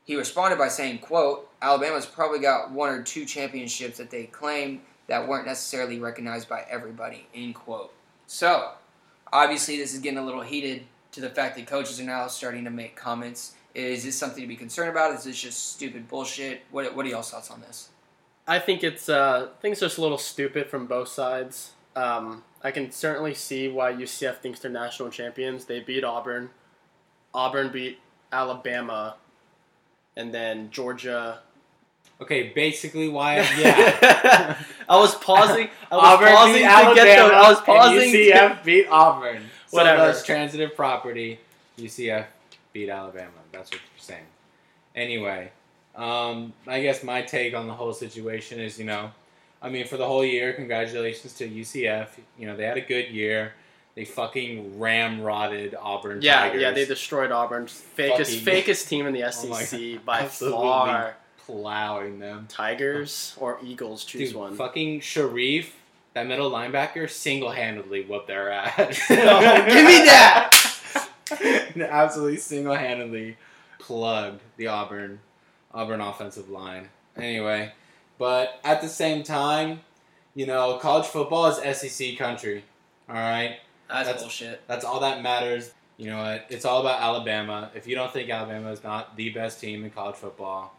he 0.05 0.17
responded 0.17 0.59
by 0.59 0.69
saying, 0.69 0.99
"quote 0.99 1.49
Alabama's 1.63 2.07
probably 2.07 2.41
got 2.41 2.71
one 2.71 2.91
or 2.91 3.03
two 3.03 3.25
championships 3.25 3.99
that 3.99 4.11
they 4.11 4.25
claim 4.25 4.83
that 5.07 5.27
weren't 5.27 5.47
necessarily 5.47 5.99
recognized 5.99 6.49
by 6.49 6.65
everybody." 6.69 7.27
End 7.35 7.55
quote. 7.55 7.93
So 8.27 8.73
obviously, 9.33 9.77
this 9.77 9.95
is 9.95 10.01
getting 10.01 10.19
a 10.19 10.25
little 10.25 10.43
heated 10.43 10.85
to 11.13 11.21
the 11.21 11.31
fact 11.31 11.57
that 11.57 11.67
coaches 11.67 12.01
are 12.01 12.05
now 12.05 12.27
starting 12.29 12.65
to 12.65 12.71
make 12.71 12.97
comments. 12.97 13.55
Is 13.75 14.05
this 14.05 14.19
something 14.19 14.43
to 14.43 14.49
be 14.49 14.57
concerned 14.57 14.91
about? 14.91 15.15
Is 15.15 15.25
this 15.25 15.41
just 15.41 15.73
stupid 15.73 16.09
bullshit? 16.09 16.63
What 16.71 16.95
What 16.95 17.07
are 17.07 17.09
y'all's 17.09 17.31
thoughts 17.31 17.51
on 17.51 17.61
this? 17.61 17.89
I 18.51 18.59
think 18.59 18.83
it's 18.83 19.09
uh, 19.09 19.51
it's 19.63 19.79
just 19.79 19.97
a 19.97 20.01
little 20.03 20.19
stupid 20.19 20.69
from 20.69 20.87
both 20.87 21.07
sides. 21.07 21.71
Um, 21.95 22.43
I 22.65 22.73
can 22.73 22.91
certainly 22.91 23.33
see 23.33 23.69
why 23.69 23.93
UCF 23.93 24.39
thinks 24.39 24.59
they're 24.59 24.73
national 24.73 25.11
champions. 25.11 25.67
They 25.67 25.79
beat 25.79 26.03
Auburn. 26.03 26.51
Auburn 27.33 27.71
beat 27.71 28.01
Alabama, 28.33 29.15
and 30.17 30.35
then 30.35 30.69
Georgia. 30.73 31.39
Okay, 32.21 32.49
basically 32.53 33.09
why? 33.09 33.37
Yeah. 33.59 34.59
I 34.89 34.97
was 34.99 35.15
pausing. 35.15 35.69
I 35.93 35.95
was 35.97 36.05
Auburn 36.05 36.29
pausing 36.35 36.55
beat 36.55 36.59
to 36.63 36.65
Alabama. 36.67 36.95
get 36.97 37.29
the. 37.29 37.35
I 37.37 37.49
was 37.51 37.61
pausing. 37.61 38.03
And 38.03 38.13
to- 38.13 38.19
UCF 38.19 38.65
beat 38.65 38.87
Auburn. 38.91 39.43
So 39.69 39.77
Whatever. 39.77 40.07
that's 40.07 40.25
transitive 40.25 40.75
property. 40.75 41.39
UCF 41.79 42.27
beat 42.73 42.89
Alabama. 42.89 43.31
That's 43.53 43.71
what 43.71 43.81
you're 43.81 43.99
saying. 43.99 44.25
Anyway, 44.97 45.53
um, 45.97 46.53
I 46.67 46.81
guess 46.83 47.03
my 47.03 47.23
take 47.23 47.55
on 47.55 47.67
the 47.67 47.75
whole 47.75 47.93
situation 47.93 48.61
is, 48.61 48.79
you 48.79 48.85
know, 48.85 49.11
I 49.63 49.69
mean, 49.69 49.87
for 49.87 49.97
the 49.97 50.07
whole 50.07 50.25
year, 50.25 50.53
congratulations 50.53 51.35
to 51.35 51.49
UCF. 51.49 52.09
You 52.39 52.47
know, 52.47 52.57
they 52.57 52.65
had 52.65 52.77
a 52.79 52.81
good 52.83 53.09
year. 53.11 53.53
They 53.97 54.05
fucking 54.05 54.79
ramrodded 54.79 55.75
Auburn 55.79 56.21
yeah, 56.23 56.41
Tigers. 56.43 56.63
yeah, 56.63 56.71
they 56.71 56.85
destroyed 56.87 57.31
Auburn. 57.33 57.67
Fakest, 57.67 58.41
Fucking- 58.43 58.45
fakest 58.65 58.89
team 58.89 59.07
in 59.07 59.13
the 59.13 59.25
Oh 59.27 59.31
SEC 59.31 59.79
God. 59.97 60.05
by 60.07 60.25
far. 60.27 61.17
plowing 61.45 62.19
them. 62.21 62.47
Tigers 62.49 63.35
or 63.39 63.59
Eagles, 63.63 64.05
choose 64.05 64.31
Dude, 64.31 64.39
one. 64.39 64.55
fucking 64.57 65.01
Sharif, 65.01 65.75
that 66.15 66.27
middle 66.27 66.51
linebacker, 66.51 67.11
single-handedly 67.11 68.05
whooped 68.05 68.29
their 68.29 68.51
ass. 68.51 68.77
give 69.09 69.19
me 69.19 70.05
that! 70.07 70.57
Absolutely 71.77 72.37
single-handedly 72.39 73.37
plugged 73.79 74.41
the 74.57 74.69
Auburn 74.69 75.21
Auburn 75.73 76.01
offensive 76.01 76.49
line. 76.51 76.89
Anyway, 77.17 77.73
but 78.19 78.61
at 78.65 78.81
the 78.83 78.89
same 78.89 79.23
time, 79.23 79.81
you 80.35 80.47
know, 80.47 80.79
college 80.79 81.07
football 81.07 81.47
is 81.47 81.79
SEC 81.79 82.17
country. 82.17 82.65
All 83.09 83.17
right, 83.17 83.59
That's, 83.89 84.07
That's- 84.07 84.23
bullshit. 84.23 84.67
that's 84.69 84.85
all 84.85 85.01
that 85.01 85.23
matters. 85.23 85.73
You 85.97 86.07
know 86.11 86.19
what? 86.19 86.47
It's 86.49 86.65
all 86.65 86.81
about 86.81 87.03
Alabama. 87.03 87.71
If 87.75 87.87
you 87.87 87.95
don't 87.95 88.11
think 88.13 88.31
Alabama 88.31 88.71
is 88.71 88.83
not 88.83 89.17
the 89.17 89.29
best 89.31 89.61
team 89.61 89.85
in 89.85 89.91
college 89.91 90.17
football, 90.17 90.75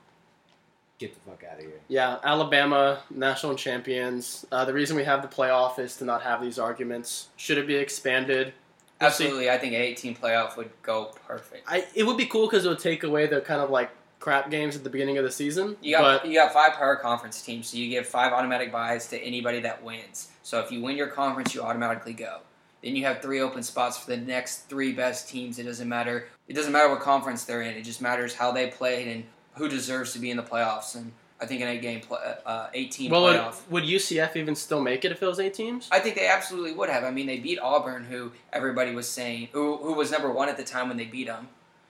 get 0.98 1.14
the 1.14 1.20
fuck 1.30 1.44
out 1.44 1.60
of 1.60 1.66
here. 1.66 1.80
Yeah, 1.90 2.18
Alabama, 2.24 3.04
national 3.12 3.54
champions. 3.56 4.48
Uh, 4.52 4.66
the 4.66 4.74
reason 4.74 4.96
we 4.96 5.04
have 5.04 5.22
the 5.22 5.28
playoff 5.28 5.78
is 5.78 5.96
to 5.98 6.06
not 6.06 6.24
have 6.24 6.42
these 6.42 6.58
arguments. 6.58 7.28
Should 7.38 7.60
it 7.60 7.68
be 7.68 7.76
expanded? 7.76 8.54
Absolutely, 9.00 9.50
I 9.50 9.58
think 9.60 9.74
an 9.74 9.82
18 9.82 10.16
playoff 10.16 10.58
would 10.58 10.72
go 10.82 11.12
perfect. 11.28 11.66
I, 11.68 11.86
it 11.94 12.04
would 12.04 12.18
be 12.18 12.26
cool 12.26 12.48
because 12.48 12.66
it 12.66 12.70
would 12.70 12.80
take 12.80 13.04
away 13.04 13.28
the 13.28 13.42
kind 13.42 13.62
of 13.62 13.70
like 13.70 13.92
crap 14.22 14.50
games 14.50 14.78
at 14.78 14.86
the 14.86 14.90
beginning 14.90 15.18
of 15.18 15.26
the 15.26 15.32
season. 15.32 15.76
You 15.82 15.98
got 15.98 16.22
but 16.22 16.30
you 16.30 16.36
got 16.36 16.54
five 16.54 16.74
power 16.74 16.96
conference 16.96 17.42
teams, 17.42 17.68
so 17.68 17.78
you 17.78 17.90
give 17.90 18.08
five 18.08 18.32
automatic 18.32 18.72
buys 18.72 19.08
to 19.08 19.20
anybody 19.20 19.60
that 19.62 19.84
wins. 19.84 20.30
So 20.44 20.62
if 20.62 20.72
you 20.72 20.82
win 20.82 20.96
your 20.96 21.08
conference, 21.08 21.54
you 21.54 21.62
automatically 21.62 22.14
go. 22.14 22.40
Then 22.82 22.96
you 22.96 23.04
have 23.06 23.22
three 23.22 23.42
open 23.42 23.62
spots 23.62 23.98
for 23.98 24.10
the 24.10 24.18
next 24.18 24.70
three 24.70 24.94
best 24.94 25.30
teams. 25.30 25.60
It 25.60 25.64
doesn't 25.64 25.90
matter. 25.90 26.28
It 26.48 26.54
doesn't 26.54 26.72
matter 26.72 26.90
what 26.90 27.02
conference 27.02 27.44
they're 27.44 27.62
in. 27.62 27.76
It 27.76 27.84
just 27.84 28.02
matters 28.02 28.34
how 28.34 28.52
they 28.52 28.68
played 28.68 29.08
and 29.08 29.24
who 29.56 29.68
deserves 29.68 30.14
to 30.14 30.20
be 30.20 30.32
in 30.32 30.38
the 30.38 30.44
playoffs. 30.44 30.96
And 30.96 31.12
I 31.40 31.46
think 31.46 31.62
an 31.62 31.68
eight 31.68 31.82
game, 31.82 32.02
play, 32.02 32.18
uh, 32.46 32.68
18 32.74 33.12
well, 33.12 33.24
would, 33.24 33.36
playoff. 33.36 33.70
would 33.70 33.84
UCF 33.84 34.36
even 34.36 34.56
still 34.56 34.82
make 34.82 35.06
it 35.06 35.12
if 35.12 35.22
it 35.22 35.26
was 35.26 35.40
eight 35.40 35.54
teams? 35.54 35.90
I 35.92 36.00
think 36.00 36.16
they 36.16 36.28
absolutely 36.28 36.74
would 36.74 36.90
have. 36.90 37.04
I 37.04 37.12
mean, 37.12 37.28
they 37.28 37.38
beat 37.38 37.60
Auburn, 37.60 38.04
who 38.06 38.32
everybody 38.54 38.94
was 38.94 39.08
saying, 39.08 39.50
who, 39.52 39.78
who 39.78 39.94
was 39.94 40.12
number 40.12 40.32
one 40.32 40.50
at 40.50 40.58
the 40.58 40.64
time 40.64 40.88
when 40.88 40.98
they 40.98 41.06
beat 41.06 41.28
them, 41.28 41.50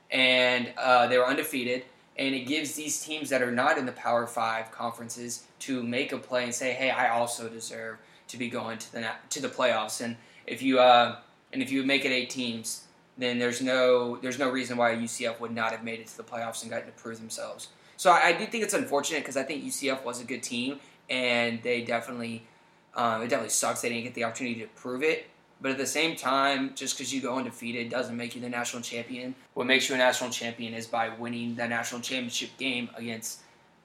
and 0.10 0.74
uh, 0.78 1.08
they 1.08 1.18
were 1.18 1.28
undefeated. 1.28 1.84
And 2.18 2.36
it 2.36 2.42
gives 2.42 2.76
these 2.76 3.02
teams 3.02 3.30
that 3.30 3.42
are 3.42 3.52
not 3.52 3.78
in 3.78 3.86
the 3.86 3.94
Power 3.94 4.28
Five 4.28 4.72
conferences 4.72 5.46
to 5.60 5.82
make 5.82 6.12
a 6.12 6.18
play 6.18 6.44
and 6.44 6.54
say, 6.54 6.74
"Hey, 6.74 6.92
I 6.92 7.10
also 7.10 7.48
deserve 7.48 7.98
to 8.32 8.38
be 8.38 8.50
going 8.50 8.78
to 8.80 8.92
the 8.92 9.06
to 9.30 9.42
the 9.42 9.50
playoffs. 9.50 10.04
And 10.04 10.16
if 10.48 10.62
you 10.62 10.80
uh, 10.80 11.18
and 11.54 11.62
if 11.62 11.72
you 11.72 11.84
make 11.84 12.06
it 12.06 12.10
eight 12.10 12.30
teams, 12.30 12.86
then 13.18 13.38
there's 13.38 13.62
no 13.62 14.18
there's 14.18 14.40
no 14.40 14.50
reason 14.50 14.78
why 14.78 14.96
UCF 14.96 15.40
would 15.40 15.54
not 15.54 15.72
have 15.72 15.84
made 15.84 16.00
it 16.00 16.08
to 16.08 16.18
the 16.18 16.24
playoffs 16.24 16.64
and 16.64 16.72
gotten 16.72 16.88
to 16.88 16.94
prove 16.94 17.20
themselves. 17.20 17.68
So 17.98 18.10
I, 18.10 18.28
I 18.28 18.32
do 18.34 18.46
think 18.46 18.64
it's 18.64 18.74
unfortunate 18.74 19.20
because 19.20 19.38
I 19.38 19.44
think 19.44 19.64
UCF 19.64 20.04
was 20.04 20.20
a 20.22 20.24
good 20.24 20.42
team 20.42 20.80
and 21.10 21.62
they 21.62 21.84
definitely 21.84 22.48
um, 22.96 23.22
it 23.22 23.28
definitely 23.28 23.50
sucks 23.50 23.82
they 23.82 23.90
didn't 23.90 24.06
get 24.06 24.16
the 24.16 24.24
opportunity 24.24 24.62
to 24.62 24.68
prove 24.68 25.04
it. 25.04 25.28
But 25.62 25.72
at 25.72 25.78
the 25.78 25.86
same 25.86 26.16
time, 26.16 26.74
just 26.76 26.98
because 26.98 27.14
you 27.14 27.22
go 27.22 27.38
undefeated 27.38 27.90
doesn't 27.90 28.18
make 28.18 28.34
you 28.36 28.42
the 28.42 28.50
national 28.50 28.82
champion. 28.82 29.36
What 29.54 29.68
makes 29.68 29.88
you 29.88 29.96
a 29.96 29.98
national 29.98 30.32
champion 30.32 30.74
is 30.74 30.88
by 30.88 31.10
winning 31.10 31.56
the 31.56 31.68
national 31.68 32.02
championship 32.02 32.50
game 32.58 32.90
against 32.96 33.40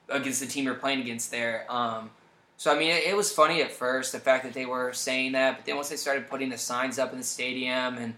against 0.09 0.39
the 0.39 0.47
team 0.47 0.65
you're 0.65 0.73
playing 0.75 1.01
against 1.01 1.29
there. 1.31 1.65
Um, 1.69 2.09
so 2.55 2.73
I 2.73 2.79
mean, 2.79 2.89
it, 2.89 3.03
it 3.07 3.15
was 3.15 3.31
funny 3.31 3.61
at 3.61 3.71
first 3.71 4.11
the 4.11 4.19
fact 4.19 4.43
that 4.45 4.53
they 4.53 4.65
were 4.65 4.91
saying 4.93 5.33
that, 5.33 5.57
but 5.57 5.65
then 5.65 5.75
once 5.75 5.89
they 5.89 5.97
started 5.97 6.27
putting 6.27 6.49
the 6.49 6.57
signs 6.57 6.97
up 6.97 7.11
in 7.11 7.19
the 7.19 7.23
stadium 7.23 7.97
and 7.97 8.15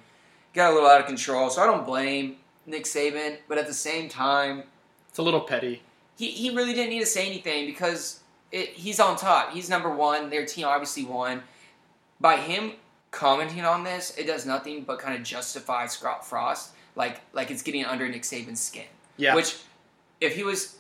got 0.54 0.72
a 0.72 0.74
little 0.74 0.88
out 0.88 1.02
of 1.02 1.08
control. 1.08 1.50
So 1.50 1.62
I 1.62 1.66
don't 1.66 1.86
blame 1.86 2.38
Nick 2.66 2.86
Saban, 2.86 3.38
but 3.50 3.58
at 3.58 3.68
the 3.68 3.74
same 3.74 4.08
time, 4.08 4.64
It's 5.10 5.18
a 5.18 5.22
little 5.24 5.42
petty. 5.42 5.82
he, 6.16 6.30
he 6.32 6.50
really 6.56 6.74
didn't 6.74 6.92
need 6.92 7.00
to 7.02 7.06
say 7.06 7.26
anything 7.28 7.66
because 7.66 8.22
it, 8.52 8.70
he's 8.70 9.00
on 9.00 9.18
top. 9.18 9.52
He's 9.52 9.70
number 9.70 9.90
one. 9.90 10.30
Their 10.30 10.46
team 10.46 10.66
obviously 10.66 11.04
won. 11.04 11.42
By 12.22 12.38
him 12.38 12.74
commenting 13.12 13.66
on 13.66 13.84
this, 13.84 14.16
it 14.18 14.28
does 14.28 14.46
nothing 14.46 14.84
but 14.84 15.00
kind 15.00 15.16
of 15.16 15.24
justify 15.24 15.88
Scott 15.88 16.26
Frost, 16.26 16.72
like 16.96 17.22
like 17.34 17.52
it's 17.52 17.62
getting 17.62 17.86
under 17.86 18.08
Nick 18.08 18.24
Saban's 18.24 18.62
skin. 18.62 18.86
Yeah. 19.18 19.36
Which, 19.36 19.58
if 20.22 20.36
he 20.36 20.44
was, 20.44 20.78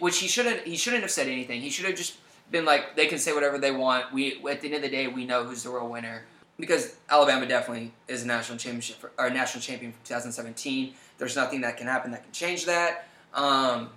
which 0.00 0.18
he 0.18 0.28
shouldn't 0.28 0.66
he 0.66 0.76
shouldn't 0.76 1.02
have 1.02 1.10
said 1.10 1.28
anything. 1.28 1.60
He 1.60 1.70
should 1.70 1.86
have 1.86 1.96
just 1.96 2.16
been 2.50 2.64
like, 2.64 2.96
they 2.96 3.06
can 3.06 3.18
say 3.18 3.32
whatever 3.32 3.58
they 3.58 3.70
want. 3.70 4.12
We 4.12 4.42
at 4.48 4.60
the 4.60 4.68
end 4.68 4.76
of 4.76 4.82
the 4.82 4.88
day, 4.88 5.08
we 5.08 5.24
know 5.24 5.44
who's 5.44 5.62
the 5.62 5.70
real 5.70 5.88
winner 5.88 6.24
because 6.58 6.94
Alabama 7.10 7.46
definitely 7.46 7.92
is 8.08 8.22
a 8.22 8.26
national 8.26 8.58
championship 8.58 8.96
for, 8.96 9.10
or 9.18 9.30
national 9.30 9.62
champion 9.62 9.92
for 9.92 9.98
2017. 10.06 10.94
There's 11.18 11.36
nothing 11.36 11.62
that 11.62 11.76
can 11.76 11.86
happen 11.86 12.12
that 12.12 12.22
can 12.22 12.32
change 12.32 12.66
that. 12.66 13.08
Um, 13.34 13.90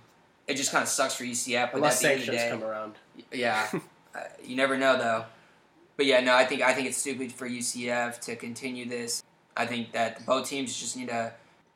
it 0.46 0.56
just 0.56 0.72
kind 0.72 0.82
of 0.82 0.88
sucks 0.88 1.14
for 1.14 1.24
UCF, 1.24 1.72
but 1.72 1.76
Unless 1.76 2.04
at 2.04 2.08
the 2.08 2.12
end 2.12 2.20
of 2.20 2.26
the 2.26 2.32
sanctions 2.32 2.42
day, 2.42 2.50
come 2.50 2.64
around. 2.64 2.94
yeah, 3.32 3.68
uh, 4.14 4.20
you 4.44 4.56
never 4.56 4.76
know 4.76 4.96
though. 4.96 5.24
But 5.96 6.06
yeah, 6.06 6.20
no, 6.20 6.34
I 6.34 6.44
think 6.44 6.62
I 6.62 6.72
think 6.72 6.88
it's 6.88 6.98
stupid 6.98 7.32
for 7.32 7.48
UCF 7.48 8.20
to 8.20 8.36
continue 8.36 8.88
this. 8.88 9.22
I 9.56 9.66
think 9.66 9.92
that 9.92 10.24
both 10.26 10.48
teams 10.48 10.78
just 10.78 10.96
need 10.96 11.08
to 11.08 11.32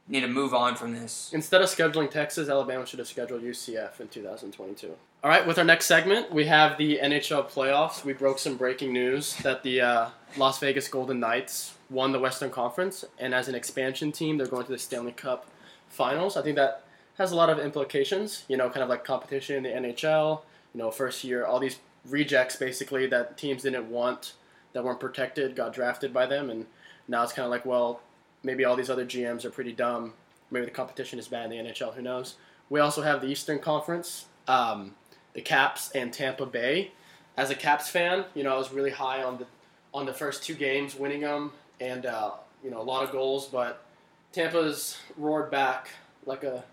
need 0.09 0.21
to 0.21 0.29
move 0.29 0.53
on 0.53 0.75
from 0.75 0.93
this. 0.93 1.31
Instead 1.33 1.63
of 1.63 1.69
scheduling 1.69 2.11
Texas, 2.11 2.49
Alabama 2.49 2.85
should 2.85 2.99
have 2.99 3.09
scheduled 3.09 3.43
UCF 3.43 4.01
in 4.01 4.09
2022. 4.09 4.95
All 5.23 5.31
right, 5.31 5.47
with 5.47 5.59
our 5.59 5.65
next 5.65 5.87
segment, 5.87 6.33
we 6.33 6.47
have 6.47 6.79
the 6.79 6.99
NHL 7.03 7.51
playoffs. 7.51 8.05
We 8.05 8.13
broke 8.13 8.39
some 8.39 8.57
breaking 8.57 8.93
news 8.93 9.37
that 9.37 9.63
the 9.63 9.81
uh, 9.81 10.09
Las 10.37 10.59
Vegas 10.59 10.89
Golden 10.89 11.21
Knights 11.21 11.75
won 11.89 12.13
the 12.13 12.19
Western 12.19 12.51
Conference, 12.51 13.05
and 13.19 13.35
as 13.35 13.49
an 13.49 13.55
expansion 13.55 14.13
team, 14.13 14.39
they're 14.39 14.47
going 14.47 14.65
to 14.67 14.73
the 14.73 14.79
Stanley 14.79 15.13
Cup 15.13 15.47
Finals. 15.89 16.37
I 16.37 16.43
think 16.43 16.57
that 16.57 16.85
has 17.19 17.33
a 17.33 17.37
lot 17.37 17.51
of 17.51 17.59
implications. 17.59 18.45
You 18.49 18.57
know, 18.57 18.69
kind 18.69 18.83
of 18.83 18.89
like 18.89 19.05
competition 19.05 19.65
in 19.65 19.83
the 19.83 19.89
NHL. 19.89 20.41
You 20.75 20.79
know, 20.79 20.91
first 20.91 21.25
year, 21.25 21.45
all 21.45 21.59
these 21.59 21.79
rejects 22.07 22.57
basically 22.57 23.07
that 23.07 23.37
teams 23.37 23.63
didn't 23.63 23.91
want, 23.91 24.35
that 24.73 24.85
weren't 24.85 25.01
protected, 25.01 25.57
got 25.57 25.73
drafted 25.73 26.13
by 26.13 26.27
them, 26.27 26.51
and 26.51 26.67
now 27.09 27.23
it's 27.23 27.33
kind 27.33 27.45
of 27.45 27.51
like, 27.51 27.67
well, 27.67 28.01
maybe 28.43 28.65
all 28.65 28.77
these 28.77 28.91
other 28.91 29.05
GMs 29.05 29.45
are 29.45 29.51
pretty 29.51 29.73
dumb. 29.73 30.15
Maybe 30.51 30.65
the 30.65 30.71
competition 30.71 31.19
is 31.19 31.29
bad 31.29 31.53
in 31.53 31.65
the 31.65 31.71
NHL. 31.71 31.95
Who 31.95 32.03
knows? 32.03 32.37
We 32.69 32.81
also 32.81 33.03
have 33.03 33.21
the 33.21 33.29
Eastern 33.29 33.59
Conference, 33.59 34.27
um, 34.49 34.95
the 35.33 35.41
Caps 35.41 35.91
and 35.93 36.13
Tampa 36.13 36.47
Bay. 36.47 36.93
As 37.37 37.51
a 37.51 37.55
Caps 37.55 37.89
fan, 37.89 38.25
you 38.35 38.43
know 38.43 38.55
I 38.55 38.59
was 38.59 38.73
really 38.73 38.91
high 38.91 39.23
on 39.23 39.39
the 39.39 39.47
on 39.93 40.07
the 40.07 40.13
first 40.13 40.43
two 40.43 40.55
games, 40.55 40.95
winning 40.95 41.21
them, 41.21 41.53
and 41.81 42.07
uh, 42.07 42.33
you 42.63 42.71
know 42.71 42.81
a 42.81 42.83
lot 42.83 43.05
of 43.05 43.13
goals. 43.13 43.47
But 43.47 43.83
Tampa's 44.33 44.99
roared 45.17 45.51
back 45.51 45.91
like 46.27 46.45
a 46.45 46.65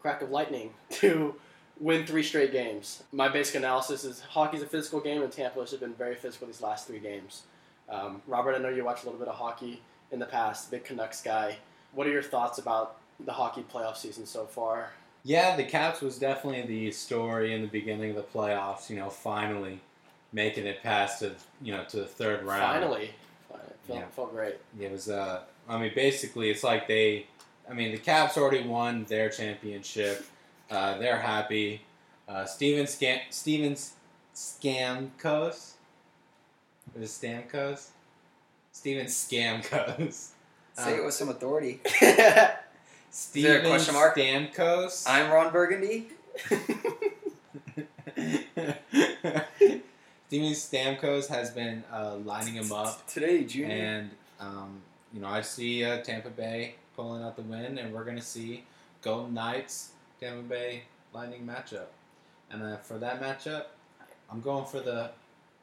crack 0.00 0.22
of 0.22 0.30
lightning 0.30 0.70
to 0.90 1.34
win 1.82 2.06
three 2.06 2.22
straight 2.22 2.52
games. 2.52 3.02
My 3.12 3.28
basic 3.28 3.56
analysis 3.56 4.04
is 4.04 4.20
hockey's 4.20 4.62
a 4.62 4.66
physical 4.66 5.00
game, 5.00 5.22
and 5.22 5.30
Tampa 5.32 5.60
has 5.60 5.74
been 5.74 5.92
very 5.94 6.14
physical 6.14 6.46
these 6.46 6.62
last 6.62 6.86
three 6.86 7.00
games. 7.00 7.42
Um, 7.88 8.22
Robert, 8.26 8.54
I 8.54 8.58
know 8.58 8.68
you 8.68 8.84
watched 8.84 9.02
a 9.02 9.06
little 9.06 9.18
bit 9.18 9.28
of 9.28 9.34
hockey 9.34 9.82
in 10.12 10.18
the 10.18 10.26
past, 10.26 10.70
big 10.70 10.84
Canucks 10.84 11.20
guy. 11.20 11.56
What 11.92 12.06
are 12.06 12.10
your 12.10 12.22
thoughts 12.22 12.58
about 12.58 12.96
the 13.20 13.32
hockey 13.32 13.64
playoff 13.70 13.96
season 13.96 14.24
so 14.24 14.46
far? 14.46 14.90
Yeah, 15.24 15.56
the 15.56 15.64
Caps 15.64 16.00
was 16.00 16.18
definitely 16.18 16.62
the 16.62 16.90
story 16.92 17.52
in 17.54 17.60
the 17.62 17.68
beginning 17.68 18.10
of 18.10 18.16
the 18.16 18.22
playoffs. 18.22 18.88
You 18.88 18.96
know, 18.96 19.10
finally 19.10 19.80
making 20.32 20.66
it 20.66 20.82
past 20.82 21.18
to 21.20 21.32
you 21.60 21.72
know 21.72 21.84
to 21.84 21.96
the 21.98 22.06
third 22.06 22.44
round. 22.44 22.62
Finally, 22.62 23.10
Finally. 23.48 23.68
It 23.68 23.76
felt, 23.86 23.98
Yeah. 23.98 24.06
felt 24.08 24.32
great. 24.32 24.56
It 24.80 24.90
was. 24.90 25.08
Uh, 25.08 25.42
I 25.68 25.78
mean, 25.78 25.92
basically, 25.94 26.50
it's 26.50 26.62
like 26.64 26.86
they. 26.88 27.26
I 27.68 27.74
mean, 27.74 27.92
the 27.92 27.98
Caps 27.98 28.36
already 28.36 28.66
won 28.66 29.04
their 29.04 29.28
championship. 29.28 30.24
Uh, 30.72 30.96
they're 30.96 31.18
happy. 31.18 31.82
Uh, 32.26 32.46
Steven 32.46 32.86
Scam 32.86 33.20
Steven 33.28 33.76
Scamcos. 34.34 35.72
Is 36.96 37.22
it 37.22 37.48
Stamkos? 37.50 37.88
Steven 38.72 39.04
Scamcos. 39.04 40.28
Say 40.72 40.96
it 40.96 41.04
with 41.04 41.12
some 41.12 41.28
authority. 41.28 41.80
Steven 43.10 43.66
a 43.66 43.68
question 43.68 43.92
mark? 43.92 44.16
Stamkos. 44.16 45.04
I'm 45.06 45.30
Ron 45.30 45.52
Burgundy. 45.52 46.06
Steven 50.28 50.52
Stamkos 50.54 51.28
has 51.28 51.50
been 51.50 51.84
uh, 51.92 52.16
lining 52.24 52.54
him 52.54 52.72
up, 52.72 53.06
Today, 53.06 53.44
Junior. 53.44 53.74
and 53.76 54.10
um, 54.40 54.80
you 55.12 55.20
know 55.20 55.28
I 55.28 55.42
see 55.42 55.84
uh, 55.84 55.98
Tampa 55.98 56.30
Bay 56.30 56.76
pulling 56.96 57.22
out 57.22 57.36
the 57.36 57.42
win, 57.42 57.76
and 57.76 57.92
we're 57.92 58.04
gonna 58.04 58.22
see 58.22 58.64
Golden 59.02 59.34
Knights 59.34 59.91
Tampa 60.22 60.42
Bay 60.42 60.82
Lightning 61.12 61.46
matchup. 61.46 61.86
And 62.50 62.62
uh, 62.62 62.76
for 62.78 62.98
that 62.98 63.20
matchup, 63.20 63.64
I'm 64.30 64.40
going 64.40 64.64
for 64.66 64.80
the 64.80 65.10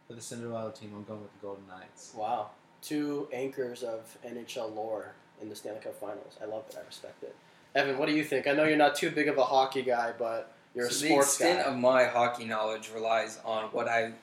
for 0.07 0.13
the 0.13 0.21
Cinderella 0.21 0.73
team. 0.73 0.91
I'm 0.95 1.03
going 1.03 1.21
with 1.21 1.31
the 1.33 1.45
Golden 1.45 1.67
Knights. 1.67 2.13
Wow. 2.15 2.49
Two 2.81 3.27
anchors 3.31 3.83
of 3.83 4.17
NHL 4.25 4.75
lore 4.75 5.13
in 5.41 5.49
the 5.49 5.55
Stanley 5.55 5.79
Cup 5.81 5.95
Finals. 5.99 6.37
I 6.41 6.45
love 6.45 6.65
it. 6.69 6.77
I 6.81 6.85
respect 6.85 7.23
it. 7.23 7.35
Evan, 7.75 7.97
what 7.97 8.07
do 8.07 8.15
you 8.15 8.23
think? 8.23 8.47
I 8.47 8.53
know 8.53 8.65
you're 8.65 8.77
not 8.77 8.95
too 8.95 9.11
big 9.11 9.27
of 9.27 9.37
a 9.37 9.43
hockey 9.43 9.83
guy, 9.83 10.13
but 10.17 10.51
you're 10.75 10.87
a 10.87 10.91
sports 10.91 10.99
So 10.99 11.05
the 11.05 11.11
sports 11.13 11.27
extent 11.27 11.63
guy. 11.63 11.71
of 11.71 11.77
my 11.77 12.05
hockey 12.05 12.45
knowledge 12.45 12.89
relies 12.93 13.39
on 13.45 13.65
what 13.65 13.87
I 13.87 14.13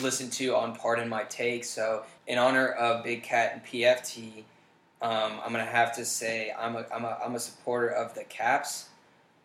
listen 0.00 0.30
to 0.30 0.54
on 0.54 0.70
part 0.72 0.80
Pardon 0.80 1.08
My 1.08 1.24
Take. 1.24 1.64
So, 1.64 2.04
in 2.26 2.38
honor 2.38 2.68
of 2.68 3.04
Big 3.04 3.22
Cat 3.22 3.52
and 3.54 3.64
PFT, 3.64 4.44
um, 5.00 5.40
I'm 5.44 5.52
gonna 5.52 5.64
have 5.64 5.94
to 5.96 6.04
say 6.04 6.52
I'm 6.58 6.76
a, 6.76 6.84
I'm 6.92 7.04
a, 7.04 7.18
I'm 7.24 7.34
a 7.36 7.40
supporter 7.40 7.88
of 7.88 8.14
the 8.14 8.24
Caps. 8.24 8.88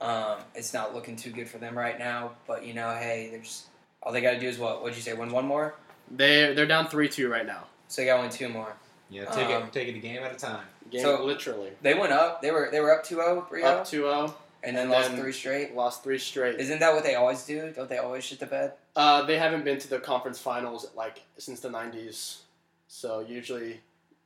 Um, 0.03 0.39
it's 0.53 0.73
not 0.73 0.93
looking 0.93 1.15
too 1.15 1.31
good 1.31 1.47
for 1.47 1.57
them 1.59 1.77
right 1.77 1.97
now, 1.97 2.31
but 2.45 2.65
you 2.65 2.73
know, 2.73 2.89
hey, 2.91 3.29
there's 3.31 3.65
all 4.01 4.11
they 4.11 4.21
got 4.21 4.31
to 4.31 4.39
do 4.39 4.47
is 4.47 4.57
what? 4.59 4.81
What'd 4.81 4.97
you 4.97 5.01
say? 5.01 5.13
Win 5.13 5.31
one 5.31 5.45
more? 5.45 5.75
They 6.11 6.53
they're 6.53 6.65
down 6.65 6.87
three 6.87 7.07
two 7.09 7.29
right 7.29 7.45
now. 7.45 7.63
So 7.87 8.01
they 8.01 8.07
got 8.07 8.17
to 8.17 8.21
win 8.23 8.31
two 8.31 8.49
more. 8.49 8.73
Yeah, 9.09 9.25
take 9.25 9.47
Um, 9.47 9.63
it 9.63 9.71
take 9.73 9.87
it 9.87 9.95
a 9.95 9.99
game 9.99 10.21
at 10.23 10.33
a 10.33 10.35
time. 10.35 10.65
Game 10.89 11.01
So- 11.01 11.23
literally 11.23 11.71
They 11.81 11.93
went 11.93 12.11
up. 12.11 12.41
They 12.41 12.51
were 12.51 12.69
they 12.71 12.79
were 12.81 12.93
up 12.93 13.05
2-0, 13.05 13.47
3-0, 13.49 13.63
up 13.63 13.85
2-0, 13.85 14.33
and 14.63 14.75
then 14.75 14.83
and 14.83 14.91
lost 14.91 15.09
then- 15.11 15.19
three 15.19 15.31
straight. 15.31 15.73
lost 15.75 16.03
three 16.03 16.17
straight. 16.19 16.59
Isn't 16.59 16.79
that 16.79 16.93
what 16.93 17.03
they 17.03 17.15
always 17.15 17.45
do? 17.45 17.71
Don't 17.71 17.89
they 17.89 17.97
always 17.99 18.23
shit 18.23 18.39
the 18.39 18.45
bed? 18.45 18.73
Uh, 18.95 19.21
they 19.23 19.37
haven't 19.37 19.63
been 19.63 19.79
to 19.79 19.87
the 19.89 19.99
conference 19.99 20.39
finals 20.39 20.87
like 20.95 21.21
since 21.37 21.59
the 21.61 21.69
'90s, 21.69 22.39
so 22.87 23.19
usually 23.21 23.79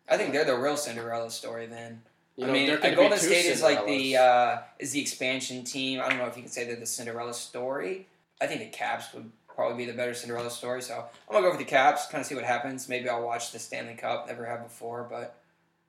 I 0.09 0.17
think 0.17 0.33
they're 0.33 0.45
the 0.45 0.57
real 0.57 0.77
Cinderella 0.77 1.29
story 1.29 1.65
then. 1.67 2.01
You 2.37 2.45
I 2.45 2.51
mean, 2.51 2.67
there 2.67 2.77
Golden 2.77 3.11
be 3.11 3.17
two 3.17 3.25
State 3.25 3.45
is 3.45 3.63
like 3.63 3.85
the 3.85 4.17
uh, 4.17 4.57
is 4.79 4.91
the 4.91 5.01
expansion 5.01 5.63
team. 5.63 5.99
I 5.99 6.07
don't 6.07 6.19
know 6.19 6.27
if 6.27 6.37
you 6.37 6.43
can 6.43 6.51
say 6.51 6.65
they're 6.65 6.75
the 6.75 6.85
Cinderella 6.85 7.33
story. 7.33 8.07
I 8.39 8.45
think 8.45 8.61
the 8.61 8.67
Caps 8.67 9.11
would 9.13 9.31
probably 9.53 9.85
be 9.85 9.91
the 9.91 9.97
better 9.97 10.13
Cinderella 10.13 10.51
story. 10.51 10.83
So 10.83 11.03
I'm 11.27 11.33
gonna 11.33 11.47
go 11.47 11.51
for 11.51 11.57
the 11.57 11.65
Caps, 11.65 12.05
kind 12.05 12.21
of 12.21 12.27
see 12.27 12.35
what 12.35 12.43
happens. 12.43 12.87
Maybe 12.87 13.09
I'll 13.09 13.23
watch 13.23 13.51
the 13.51 13.59
Stanley 13.59 13.95
Cup. 13.95 14.27
Never 14.27 14.45
have 14.45 14.63
before, 14.63 15.07
but 15.09 15.35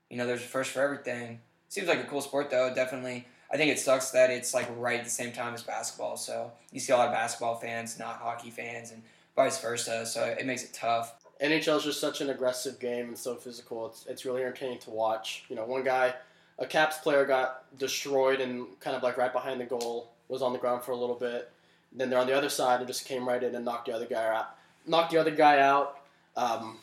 you 0.09 0.17
know, 0.17 0.27
there's 0.27 0.41
a 0.41 0.47
first 0.47 0.71
for 0.71 0.81
everything. 0.81 1.41
Seems 1.69 1.87
like 1.87 2.01
a 2.01 2.05
cool 2.05 2.23
sport 2.23 2.51
though. 2.51 2.73
Definitely. 2.75 3.27
I 3.53 3.57
think 3.57 3.71
it 3.71 3.79
sucks 3.79 4.11
that 4.11 4.31
it's 4.31 4.55
like 4.55 4.69
right 4.77 4.99
at 4.99 5.05
the 5.05 5.11
same 5.11 5.33
time 5.33 5.55
as 5.55 5.63
basketball. 5.63 6.17
So 6.17 6.53
you 6.73 6.81
see 6.81 6.93
a 6.93 6.97
lot 6.97 7.09
of 7.09 7.15
basketball 7.15 7.57
fans, 7.57 7.99
not 7.99 8.17
hockey 8.17 8.51
fans, 8.51 8.91
and 8.91 9.03
vice 9.37 9.61
versa. 9.61 10.07
So 10.07 10.25
it 10.25 10.47
makes 10.47 10.65
it 10.65 10.73
tough. 10.73 11.15
NHL 11.43 11.77
is 11.77 11.85
just 11.85 12.01
such 12.01 12.21
an 12.21 12.31
aggressive 12.31 12.81
game 12.81 13.09
and 13.09 13.19
so 13.19 13.37
physical. 13.37 13.87
It's, 13.87 14.07
it's 14.07 14.25
really 14.25 14.43
entertaining 14.43 14.79
to 14.81 14.91
watch. 14.91 15.45
You 15.49 15.57
know, 15.57 15.65
one 15.65 15.85
guy, 15.85 16.15
a 16.59 16.67
Caps 16.67 16.99
player, 16.99 17.25
got 17.25 17.65
destroyed 17.79 18.41
and 18.41 18.67
kind 18.81 18.97
of 18.97 19.03
like 19.03 19.17
right 19.17 19.33
behind 19.33 19.61
the 19.61 19.65
goal, 19.65 20.11
was 20.29 20.43
on 20.43 20.53
the 20.53 20.59
ground 20.59 20.83
for 20.83 20.93
a 20.93 20.97
little 20.97 21.15
bit. 21.15 21.51
Then 21.93 22.11
they're 22.11 22.19
on 22.19 22.27
the 22.27 22.37
other 22.37 22.49
side 22.49 22.81
and 22.81 22.87
just 22.87 23.07
came 23.07 23.27
right 23.27 23.43
in 23.43 23.55
and 23.55 23.65
knocked 23.65 23.87
the 23.87 23.93
other 23.93 24.07
guy 24.07 24.27
out. 24.27 24.57
Knocked 24.87 25.13
the 25.13 25.19
other 25.19 25.31
guy 25.31 25.61
out, 25.61 26.01
um, 26.37 26.79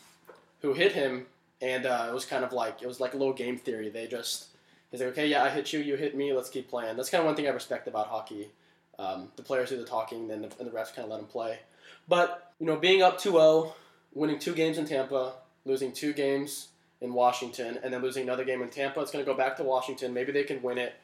who 0.61 0.73
hit 0.73 0.93
him, 0.93 1.25
and 1.61 1.85
uh, 1.85 2.07
it 2.09 2.13
was 2.13 2.25
kind 2.25 2.43
of 2.43 2.53
like 2.53 2.81
it 2.81 2.87
was 2.87 2.99
like 2.99 3.13
a 3.13 3.17
little 3.17 3.33
game 3.33 3.57
theory. 3.57 3.89
They 3.89 4.07
just 4.07 4.47
he's 4.91 4.99
like, 4.99 5.09
okay, 5.09 5.27
yeah, 5.27 5.43
I 5.43 5.49
hit 5.49 5.73
you, 5.73 5.79
you 5.79 5.95
hit 5.95 6.15
me, 6.15 6.33
let's 6.33 6.49
keep 6.49 6.69
playing. 6.69 6.95
That's 6.95 7.09
kind 7.09 7.21
of 7.21 7.25
one 7.25 7.35
thing 7.35 7.47
I 7.47 7.51
respect 7.51 7.87
about 7.87 8.07
hockey. 8.07 8.49
Um, 8.97 9.31
the 9.35 9.43
players 9.43 9.69
do 9.69 9.77
the 9.77 9.85
talking, 9.85 10.27
then 10.27 10.41
the, 10.41 10.51
and 10.59 10.67
the 10.67 10.71
refs 10.71 10.93
kind 10.95 11.05
of 11.05 11.09
let 11.09 11.17
them 11.17 11.27
play. 11.27 11.59
But 12.07 12.53
you 12.59 12.65
know, 12.65 12.77
being 12.77 13.01
up 13.01 13.19
2-0, 13.19 13.73
winning 14.13 14.39
two 14.39 14.53
games 14.53 14.77
in 14.77 14.85
Tampa, 14.85 15.33
losing 15.65 15.91
two 15.91 16.13
games 16.13 16.69
in 17.01 17.13
Washington, 17.13 17.79
and 17.83 17.93
then 17.93 18.01
losing 18.01 18.23
another 18.23 18.45
game 18.45 18.61
in 18.61 18.69
Tampa. 18.69 19.01
It's 19.01 19.11
going 19.11 19.23
to 19.23 19.29
go 19.29 19.37
back 19.37 19.57
to 19.57 19.63
Washington. 19.63 20.13
Maybe 20.13 20.31
they 20.31 20.43
can 20.43 20.61
win 20.61 20.77
it, 20.77 20.95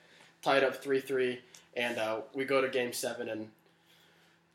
tie 0.42 0.58
it 0.58 0.64
up 0.64 0.76
3 0.76 1.00
3, 1.00 1.40
and 1.76 1.98
uh, 1.98 2.22
we 2.34 2.46
go 2.46 2.62
to 2.62 2.70
game 2.70 2.94
seven. 2.94 3.30
And 3.30 3.50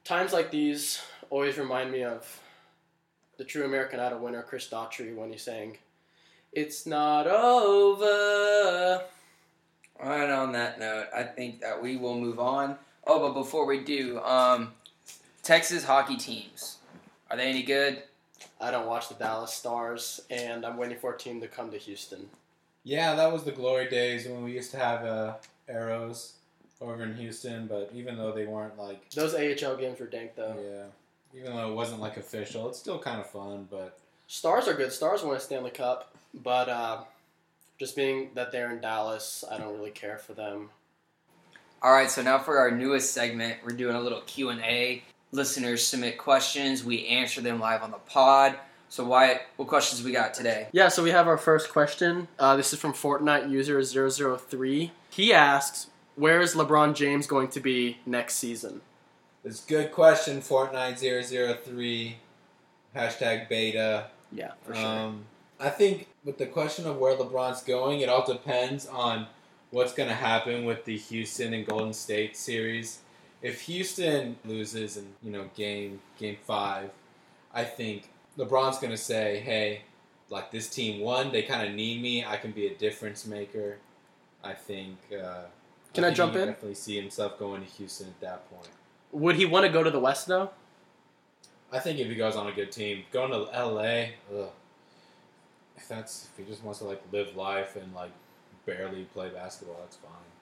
times 0.04 0.32
like 0.32 0.50
these 0.50 1.02
always 1.30 1.58
remind 1.58 1.92
me 1.92 2.04
of 2.04 2.40
the 3.38 3.44
true 3.44 3.64
American 3.64 4.00
Idol 4.00 4.20
winner, 4.20 4.42
Chris 4.42 4.68
Daughtry, 4.68 5.14
when 5.14 5.30
he 5.30 5.38
sang, 5.38 5.78
It's 6.52 6.86
not 6.86 7.26
over. 7.26 9.04
And 10.00 10.30
on 10.32 10.52
that 10.52 10.78
note, 10.78 11.06
I 11.14 11.22
think 11.22 11.60
that 11.60 11.82
we 11.82 11.96
will 11.96 12.18
move 12.18 12.38
on. 12.38 12.76
Oh, 13.06 13.20
but 13.20 13.34
before 13.34 13.66
we 13.66 13.82
do, 13.82 14.20
um, 14.20 14.72
Texas 15.42 15.84
hockey 15.84 16.16
teams 16.16 16.78
are 17.30 17.36
they 17.36 17.48
any 17.48 17.62
good? 17.62 18.02
I 18.60 18.70
don't 18.70 18.86
watch 18.86 19.08
the 19.08 19.14
Dallas 19.14 19.52
Stars, 19.52 20.20
and 20.30 20.64
I'm 20.64 20.76
waiting 20.76 20.96
for 20.98 21.14
a 21.14 21.18
team 21.18 21.40
to 21.40 21.48
come 21.48 21.70
to 21.70 21.76
Houston. 21.78 22.28
Yeah, 22.84 23.14
that 23.14 23.32
was 23.32 23.42
the 23.44 23.52
glory 23.52 23.88
days 23.88 24.26
when 24.26 24.42
we 24.44 24.52
used 24.52 24.70
to 24.70 24.78
have 24.78 25.04
uh, 25.04 25.34
Aeros 25.68 26.32
over 26.80 27.02
in 27.02 27.14
Houston. 27.16 27.66
But 27.66 27.90
even 27.94 28.16
though 28.16 28.32
they 28.32 28.46
weren't 28.46 28.78
like, 28.78 29.10
Those 29.10 29.34
AHL 29.34 29.76
games 29.76 30.00
were 30.00 30.06
dank, 30.06 30.36
though. 30.36 30.56
yeah, 30.62 31.38
even 31.38 31.54
though 31.54 31.70
it 31.70 31.74
wasn't 31.74 32.00
like 32.00 32.16
official, 32.16 32.68
it's 32.68 32.78
still 32.78 32.98
kind 32.98 33.20
of 33.20 33.28
fun. 33.28 33.68
But 33.70 33.98
Stars 34.28 34.68
are 34.68 34.74
good. 34.74 34.92
Stars 34.92 35.22
won 35.22 35.36
a 35.36 35.40
Stanley 35.40 35.70
Cup, 35.70 36.14
but 36.32 36.68
uh, 36.68 36.98
just 37.78 37.94
being 37.96 38.30
that 38.34 38.52
they're 38.52 38.72
in 38.72 38.80
Dallas, 38.80 39.44
I 39.50 39.58
don't 39.58 39.76
really 39.76 39.90
care 39.90 40.16
for 40.18 40.32
them. 40.32 40.70
All 41.82 41.92
right, 41.92 42.10
so 42.10 42.22
now 42.22 42.38
for 42.38 42.58
our 42.58 42.70
newest 42.70 43.12
segment, 43.12 43.58
we're 43.64 43.72
doing 43.76 43.96
a 43.96 44.00
little 44.00 44.22
Q 44.22 44.48
and 44.48 44.60
A. 44.62 45.02
Listeners 45.36 45.86
submit 45.86 46.16
questions, 46.16 46.82
we 46.82 47.06
answer 47.08 47.42
them 47.42 47.60
live 47.60 47.82
on 47.82 47.90
the 47.90 47.98
pod. 47.98 48.56
So 48.88 49.04
Wyatt, 49.04 49.42
what 49.56 49.68
questions 49.68 50.02
we 50.02 50.10
got 50.10 50.32
today? 50.32 50.68
Yeah, 50.72 50.88
so 50.88 51.02
we 51.02 51.10
have 51.10 51.28
our 51.28 51.36
first 51.36 51.68
question. 51.68 52.28
Uh, 52.38 52.56
this 52.56 52.72
is 52.72 52.78
from 52.78 52.94
Fortnite 52.94 53.50
user 53.50 53.82
003. 53.82 54.92
He 55.10 55.34
asks, 55.34 55.88
"Where 56.14 56.40
is 56.40 56.54
LeBron 56.54 56.94
James 56.94 57.26
going 57.26 57.48
to 57.48 57.60
be 57.60 57.98
next 58.06 58.36
season?" 58.36 58.80
it's 59.44 59.62
a 59.62 59.68
good 59.68 59.92
question. 59.92 60.40
Fortnite 60.40 60.98
003 60.98 62.16
hashtag 62.96 63.48
beta. 63.50 64.06
Yeah, 64.32 64.52
for 64.62 64.74
sure. 64.74 64.86
Um, 64.86 65.24
I 65.60 65.68
think 65.68 66.08
with 66.24 66.38
the 66.38 66.46
question 66.46 66.86
of 66.86 66.96
where 66.96 67.14
LeBron's 67.14 67.62
going, 67.62 68.00
it 68.00 68.08
all 68.08 68.26
depends 68.26 68.86
on 68.86 69.26
what's 69.70 69.92
going 69.92 70.08
to 70.08 70.14
happen 70.14 70.64
with 70.64 70.86
the 70.86 70.96
Houston 70.96 71.52
and 71.52 71.66
Golden 71.66 71.92
State 71.92 72.38
series. 72.38 73.00
If 73.46 73.60
Houston 73.62 74.36
loses 74.44 74.96
in 74.96 75.06
you 75.22 75.30
know 75.30 75.48
game 75.54 76.00
game 76.18 76.36
five, 76.44 76.90
I 77.54 77.62
think 77.62 78.10
LeBron's 78.36 78.78
going 78.78 78.90
to 78.90 78.96
say, 78.96 79.38
"Hey, 79.38 79.82
like 80.30 80.50
this 80.50 80.68
team 80.68 81.00
won. 81.00 81.30
They 81.30 81.42
kind 81.42 81.68
of 81.68 81.74
need 81.74 82.02
me. 82.02 82.24
I 82.24 82.38
can 82.38 82.50
be 82.50 82.66
a 82.66 82.74
difference 82.74 83.24
maker." 83.26 83.76
I 84.42 84.52
think. 84.54 84.98
Uh, 85.12 85.42
Can 85.94 86.04
I 86.04 86.08
think 86.08 86.16
jump 86.16 86.34
in? 86.34 86.46
Definitely 86.48 86.74
see 86.74 86.96
himself 86.96 87.38
going 87.38 87.62
to 87.62 87.68
Houston 87.68 88.08
at 88.08 88.20
that 88.20 88.50
point. 88.50 88.68
Would 89.12 89.36
he 89.36 89.46
want 89.46 89.64
to 89.64 89.72
go 89.72 89.82
to 89.82 89.90
the 89.90 90.00
West 90.00 90.26
though? 90.26 90.50
I 91.72 91.78
think 91.78 91.98
if 91.98 92.08
he 92.08 92.14
goes 92.14 92.36
on 92.36 92.46
a 92.46 92.52
good 92.52 92.70
team, 92.70 93.04
going 93.12 93.30
to 93.30 93.38
LA, 93.38 94.06
ugh. 94.32 94.50
if 95.76 95.88
that's 95.88 96.28
if 96.30 96.44
he 96.44 96.50
just 96.50 96.64
wants 96.64 96.78
to 96.80 96.84
like 96.84 97.02
live 97.12 97.36
life 97.36 97.76
and 97.76 97.94
like 97.94 98.12
barely 98.64 99.04
play 99.04 99.28
basketball, 99.30 99.76
that's 99.80 99.96
fine. 99.96 100.35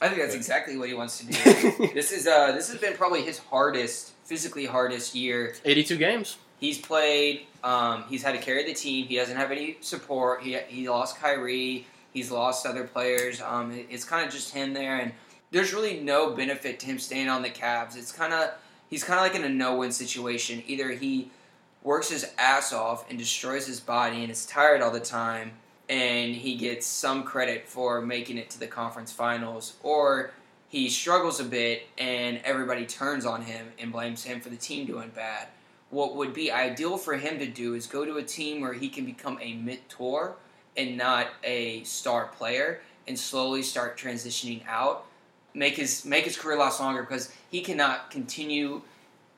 I 0.00 0.08
think 0.08 0.20
that's 0.20 0.34
exactly 0.34 0.76
what 0.76 0.88
he 0.88 0.94
wants 0.94 1.18
to 1.18 1.26
do. 1.26 1.32
this 1.94 2.12
is 2.12 2.26
uh, 2.26 2.52
this 2.52 2.70
has 2.70 2.78
been 2.80 2.94
probably 2.94 3.22
his 3.22 3.38
hardest, 3.38 4.12
physically 4.24 4.66
hardest 4.66 5.14
year 5.14 5.54
82 5.64 5.96
games. 5.96 6.36
He's 6.60 6.78
played. 6.78 7.46
Um, 7.64 8.04
he's 8.08 8.22
had 8.22 8.32
to 8.32 8.38
carry 8.40 8.64
the 8.64 8.74
team. 8.74 9.06
He 9.06 9.16
doesn't 9.16 9.36
have 9.36 9.50
any 9.50 9.78
support. 9.80 10.42
He 10.42 10.56
he 10.68 10.88
lost 10.88 11.18
Kyrie. 11.18 11.86
He's 12.12 12.30
lost 12.30 12.66
other 12.66 12.84
players. 12.84 13.40
Um, 13.42 13.72
it- 13.72 13.86
it's 13.90 14.04
kind 14.04 14.26
of 14.26 14.32
just 14.32 14.52
him 14.54 14.72
there, 14.74 14.96
and 14.96 15.12
there's 15.50 15.72
really 15.74 16.00
no 16.00 16.30
benefit 16.30 16.80
to 16.80 16.86
him 16.86 16.98
staying 16.98 17.28
on 17.28 17.42
the 17.42 17.50
Cavs. 17.50 17.96
It's 17.96 18.12
kind 18.12 18.32
of 18.32 18.50
he's 18.88 19.04
kind 19.04 19.18
of 19.18 19.24
like 19.26 19.34
in 19.34 19.44
a 19.44 19.54
no-win 19.54 19.92
situation. 19.92 20.62
Either 20.66 20.90
he 20.90 21.30
works 21.82 22.08
his 22.10 22.26
ass 22.38 22.72
off 22.72 23.08
and 23.08 23.18
destroys 23.18 23.66
his 23.66 23.80
body 23.80 24.22
and 24.22 24.30
is 24.30 24.44
tired 24.46 24.82
all 24.82 24.90
the 24.90 24.98
time, 25.00 25.52
and 25.88 26.34
he 26.34 26.56
gets 26.56 26.86
some 26.86 27.22
credit 27.22 27.68
for 27.68 28.00
making 28.00 28.38
it 28.38 28.50
to 28.50 28.58
the 28.58 28.66
conference 28.66 29.12
finals, 29.12 29.74
or 29.82 30.32
he 30.68 30.88
struggles 30.88 31.38
a 31.40 31.44
bit 31.44 31.84
and 31.96 32.40
everybody 32.44 32.86
turns 32.86 33.24
on 33.24 33.42
him 33.42 33.68
and 33.78 33.92
blames 33.92 34.24
him 34.24 34.40
for 34.40 34.48
the 34.48 34.56
team 34.56 34.86
doing 34.86 35.10
bad. 35.14 35.48
What 35.90 36.16
would 36.16 36.34
be 36.34 36.50
ideal 36.50 36.98
for 36.98 37.16
him 37.16 37.38
to 37.38 37.46
do 37.46 37.74
is 37.74 37.86
go 37.86 38.04
to 38.04 38.16
a 38.16 38.22
team 38.22 38.60
where 38.60 38.72
he 38.72 38.88
can 38.88 39.04
become 39.04 39.38
a 39.40 39.54
mid-tour 39.54 40.36
and 40.76 40.96
not 40.96 41.28
a 41.44 41.84
star 41.84 42.26
player 42.26 42.80
and 43.06 43.18
slowly 43.18 43.62
start 43.62 43.96
transitioning 43.96 44.62
out. 44.66 45.06
Make 45.54 45.76
his 45.76 46.04
make 46.04 46.24
his 46.24 46.36
career 46.36 46.58
last 46.58 46.80
longer 46.80 47.02
because 47.02 47.32
he 47.50 47.60
cannot 47.60 48.10
continue 48.10 48.82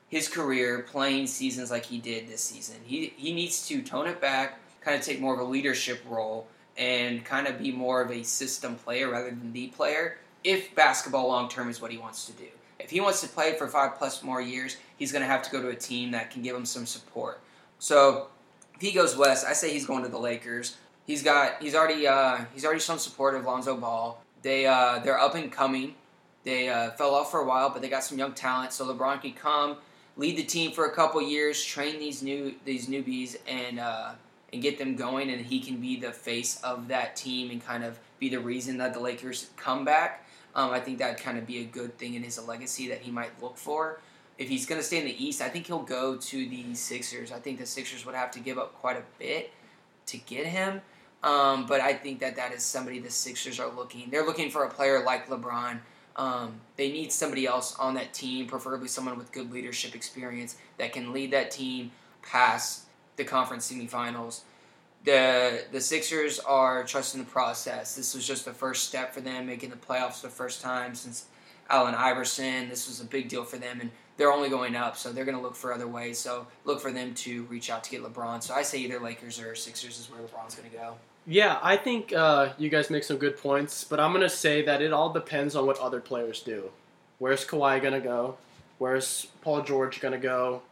his 0.09 0.27
career 0.27 0.79
playing 0.89 1.27
seasons 1.27 1.71
like 1.71 1.85
he 1.85 1.99
did 1.99 2.27
this 2.27 2.41
season. 2.41 2.77
He 2.83 3.13
he 3.15 3.31
needs 3.31 3.67
to 3.67 3.81
tone 3.81 4.07
it 4.07 4.19
back 4.19 4.59
kind 4.89 4.99
of 4.99 5.05
take 5.05 5.21
more 5.21 5.33
of 5.33 5.39
a 5.39 5.43
leadership 5.43 6.01
role 6.09 6.47
and 6.77 7.23
kind 7.23 7.47
of 7.47 7.59
be 7.59 7.71
more 7.71 8.01
of 8.01 8.11
a 8.11 8.23
system 8.23 8.75
player 8.75 9.09
rather 9.09 9.29
than 9.29 9.53
the 9.53 9.67
player 9.67 10.17
if 10.43 10.73
basketball 10.73 11.27
long 11.27 11.47
term 11.49 11.69
is 11.69 11.81
what 11.81 11.91
he 11.91 11.97
wants 11.97 12.25
to 12.25 12.31
do 12.33 12.47
if 12.79 12.89
he 12.89 13.01
wants 13.01 13.21
to 13.21 13.27
play 13.27 13.55
for 13.55 13.67
five 13.67 13.97
plus 13.97 14.23
more 14.23 14.41
years, 14.41 14.77
he's 14.97 15.11
going 15.11 15.21
to 15.21 15.27
have 15.27 15.43
to 15.43 15.51
go 15.51 15.61
to 15.61 15.67
a 15.67 15.75
team 15.75 16.11
that 16.11 16.31
can 16.31 16.41
give 16.41 16.55
him 16.55 16.65
some 16.65 16.85
support. 16.85 17.41
So 17.77 18.27
if 18.73 18.81
he 18.81 18.91
goes 18.91 19.15
west, 19.15 19.45
I 19.45 19.53
say 19.53 19.71
he's 19.71 19.85
going 19.85 20.01
to 20.03 20.09
the 20.09 20.17
Lakers. 20.17 20.77
He's 21.05 21.21
got 21.21 21.61
he's 21.61 21.75
already 21.75 22.07
uh, 22.07 22.45
he's 22.53 22.65
already 22.65 22.79
shown 22.79 22.97
support 22.97 23.35
of 23.35 23.43
Lonzo 23.43 23.75
Ball. 23.75 24.23
They 24.41 24.65
uh, 24.65 24.99
they're 24.99 25.19
up 25.19 25.35
and 25.35 25.51
coming. 25.51 25.95
They 26.43 26.69
uh, 26.69 26.91
fell 26.91 27.13
off 27.13 27.31
for 27.31 27.41
a 27.41 27.45
while, 27.45 27.69
but 27.69 27.81
they 27.81 27.89
got 27.89 28.03
some 28.03 28.17
young 28.17 28.33
talent. 28.33 28.71
So 28.71 28.91
LeBron 28.91 29.21
can 29.21 29.33
come 29.33 29.77
lead 30.17 30.37
the 30.37 30.43
team 30.43 30.71
for 30.71 30.85
a 30.85 30.91
couple 30.91 31.21
years, 31.21 31.63
train 31.63 31.99
these 31.99 32.21
new 32.21 32.53
these 32.65 32.87
newbies, 32.87 33.37
and 33.47 33.79
uh, 33.79 34.11
and 34.51 34.61
get 34.61 34.77
them 34.77 34.95
going. 34.95 35.29
And 35.29 35.45
he 35.45 35.59
can 35.59 35.77
be 35.77 35.99
the 35.99 36.11
face 36.11 36.59
of 36.63 36.87
that 36.87 37.15
team 37.15 37.51
and 37.51 37.63
kind 37.63 37.83
of 37.83 37.99
be 38.19 38.29
the 38.29 38.39
reason 38.39 38.77
that 38.77 38.93
the 38.93 38.99
Lakers 38.99 39.49
come 39.57 39.85
back. 39.85 40.25
Um, 40.55 40.71
I 40.71 40.79
think 40.79 40.97
that 40.99 41.21
kind 41.21 41.37
of 41.37 41.45
be 41.45 41.59
a 41.59 41.65
good 41.65 41.97
thing 41.97 42.15
in 42.15 42.23
his 42.23 42.41
legacy 42.45 42.89
that 42.89 42.99
he 42.99 43.11
might 43.11 43.31
look 43.41 43.57
for. 43.57 44.01
If 44.37 44.49
he's 44.49 44.65
going 44.65 44.79
to 44.79 44.85
stay 44.85 44.99
in 44.99 45.05
the 45.05 45.23
East, 45.23 45.41
I 45.41 45.49
think 45.49 45.67
he'll 45.67 45.83
go 45.83 46.15
to 46.15 46.49
the 46.49 46.73
Sixers. 46.73 47.31
I 47.31 47.39
think 47.39 47.59
the 47.59 47.65
Sixers 47.65 48.05
would 48.05 48.15
have 48.15 48.31
to 48.31 48.39
give 48.39 48.57
up 48.57 48.73
quite 48.75 48.97
a 48.97 49.03
bit 49.19 49.51
to 50.07 50.17
get 50.17 50.45
him. 50.45 50.81
Um, 51.21 51.65
but 51.65 51.81
I 51.81 51.93
think 51.93 52.19
that 52.21 52.37
that 52.37 52.53
is 52.53 52.63
somebody 52.63 52.99
the 52.99 53.09
Sixers 53.09 53.59
are 53.59 53.69
looking. 53.69 54.09
They're 54.09 54.25
looking 54.25 54.49
for 54.49 54.63
a 54.63 54.69
player 54.69 55.03
like 55.03 55.27
LeBron. 55.27 55.79
Um, 56.15 56.59
they 56.75 56.91
need 56.91 57.11
somebody 57.11 57.45
else 57.45 57.75
on 57.77 57.93
that 57.95 58.13
team, 58.13 58.47
preferably 58.47 58.87
someone 58.87 59.17
with 59.17 59.31
good 59.31 59.51
leadership 59.51 59.95
experience 59.95 60.57
that 60.77 60.93
can 60.93 61.13
lead 61.13 61.31
that 61.31 61.51
team 61.51 61.91
past 62.21 62.85
the 63.19 63.25
conference 63.25 63.71
semifinals. 63.71 64.41
The 65.05 65.63
the 65.71 65.79
Sixers 65.79 66.39
are 66.39 66.83
trusting 66.83 67.21
the 67.21 67.29
process. 67.29 67.95
This 67.95 68.15
was 68.15 68.27
just 68.27 68.45
the 68.45 68.53
first 68.53 68.85
step 68.85 69.13
for 69.13 69.21
them, 69.21 69.45
making 69.45 69.69
the 69.69 69.77
playoffs 69.77 70.21
the 70.21 70.29
first 70.29 70.61
time 70.61 70.95
since 70.95 71.25
Allen 71.69 71.95
Iverson. 71.95 72.67
This 72.67 72.87
was 72.87 72.99
a 72.99 73.05
big 73.05 73.29
deal 73.29 73.43
for 73.43 73.57
them, 73.57 73.79
and 73.79 73.91
they're 74.17 74.33
only 74.33 74.49
going 74.49 74.75
up, 74.75 74.97
so 74.97 75.13
they're 75.13 75.23
going 75.23 75.37
to 75.37 75.41
look 75.41 75.55
for 75.55 75.71
other 75.71 75.87
ways. 75.87 76.19
So 76.19 76.47
look 76.65 76.81
for 76.81 76.91
them 76.91 77.13
to 77.15 77.43
reach 77.43 77.69
out 77.69 77.85
to 77.85 77.91
get 77.91 78.03
LeBron. 78.03 78.43
So 78.43 78.53
I 78.53 78.63
say 78.63 78.79
either 78.79 78.99
Lakers 78.99 79.39
or 79.39 79.55
Sixers 79.55 79.97
is 79.97 80.09
where 80.11 80.19
LeBron's 80.19 80.55
going 80.55 80.69
to 80.69 80.75
go. 80.75 80.95
Yeah, 81.25 81.59
I 81.61 81.77
think 81.77 82.11
uh, 82.11 82.53
you 82.57 82.69
guys 82.69 82.89
make 82.89 83.03
some 83.03 83.17
good 83.17 83.37
points, 83.37 83.83
but 83.83 83.99
I'm 83.99 84.11
gonna 84.13 84.29
say 84.29 84.63
that 84.63 84.81
it 84.81 84.91
all 84.91 85.13
depends 85.13 85.55
on 85.55 85.67
what 85.67 85.77
other 85.77 85.99
players 85.99 86.41
do. 86.41 86.71
Where's 87.19 87.45
Kawhi 87.45 87.79
gonna 87.83 87.99
go? 87.99 88.37
Where's 88.79 89.27
Paul 89.41 89.61
George 89.61 90.01
gonna 90.01 90.17
go? 90.17 90.63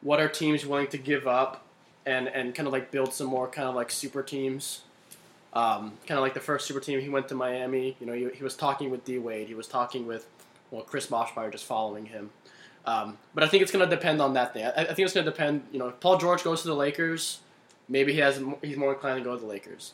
What 0.00 0.18
are 0.18 0.28
teams 0.28 0.66
willing 0.66 0.88
to 0.88 0.98
give 0.98 1.28
up 1.28 1.61
and 2.06 2.28
and 2.28 2.54
kind 2.54 2.66
of 2.66 2.72
like 2.72 2.90
build 2.90 3.12
some 3.12 3.26
more 3.28 3.48
kind 3.48 3.68
of 3.68 3.74
like 3.74 3.90
super 3.90 4.22
teams? 4.22 4.82
Um, 5.54 5.92
kind 6.06 6.16
of 6.18 6.22
like 6.22 6.34
the 6.34 6.40
first 6.40 6.66
super 6.66 6.80
team, 6.80 7.00
he 7.00 7.08
went 7.10 7.28
to 7.28 7.34
Miami. 7.34 7.96
You 8.00 8.06
know, 8.06 8.14
he, 8.14 8.28
he 8.34 8.42
was 8.42 8.56
talking 8.56 8.90
with 8.90 9.04
D 9.04 9.18
Wade. 9.18 9.48
He 9.48 9.54
was 9.54 9.66
talking 9.66 10.06
with 10.06 10.26
well 10.70 10.82
Chris 10.82 11.06
Boshmeyer 11.06 11.52
just 11.52 11.64
following 11.66 12.06
him. 12.06 12.30
Um, 12.86 13.18
but 13.34 13.44
I 13.44 13.48
think 13.48 13.62
it's 13.62 13.70
gonna 13.70 13.86
depend 13.86 14.20
on 14.22 14.32
that 14.34 14.54
thing. 14.54 14.64
I, 14.64 14.70
I 14.70 14.84
think 14.86 15.00
it's 15.00 15.12
gonna 15.12 15.24
depend. 15.26 15.62
You 15.72 15.78
know, 15.78 15.88
if 15.88 16.00
Paul 16.00 16.18
George 16.18 16.42
goes 16.42 16.62
to 16.62 16.68
the 16.68 16.74
Lakers, 16.74 17.40
maybe 17.88 18.12
he 18.12 18.18
has 18.20 18.40
he's 18.62 18.76
more 18.76 18.94
inclined 18.94 19.18
to 19.18 19.24
go 19.24 19.34
to 19.34 19.40
the 19.40 19.46
Lakers. 19.46 19.92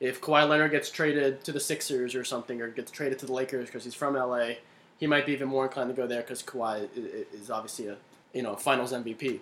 If 0.00 0.20
Kawhi 0.20 0.48
Leonard 0.48 0.70
gets 0.72 0.90
traded 0.90 1.42
to 1.44 1.52
the 1.52 1.58
Sixers 1.60 2.14
or 2.14 2.22
something, 2.24 2.60
or 2.60 2.68
gets 2.68 2.90
traded 2.90 3.18
to 3.20 3.26
the 3.26 3.32
Lakers 3.32 3.66
because 3.66 3.82
he's 3.84 3.94
from 3.94 4.14
LA, 4.14 4.50
he 4.98 5.06
might 5.06 5.26
be 5.26 5.32
even 5.32 5.48
more 5.48 5.64
inclined 5.64 5.90
to 5.90 5.94
go 5.94 6.06
there 6.06 6.20
because 6.22 6.42
Kawhi 6.42 6.82
i- 6.82 6.82
i- 6.96 7.36
is 7.36 7.50
obviously 7.50 7.86
a 7.88 7.96
you 8.34 8.42
know 8.42 8.56
Finals 8.56 8.92
MVP. 8.92 9.40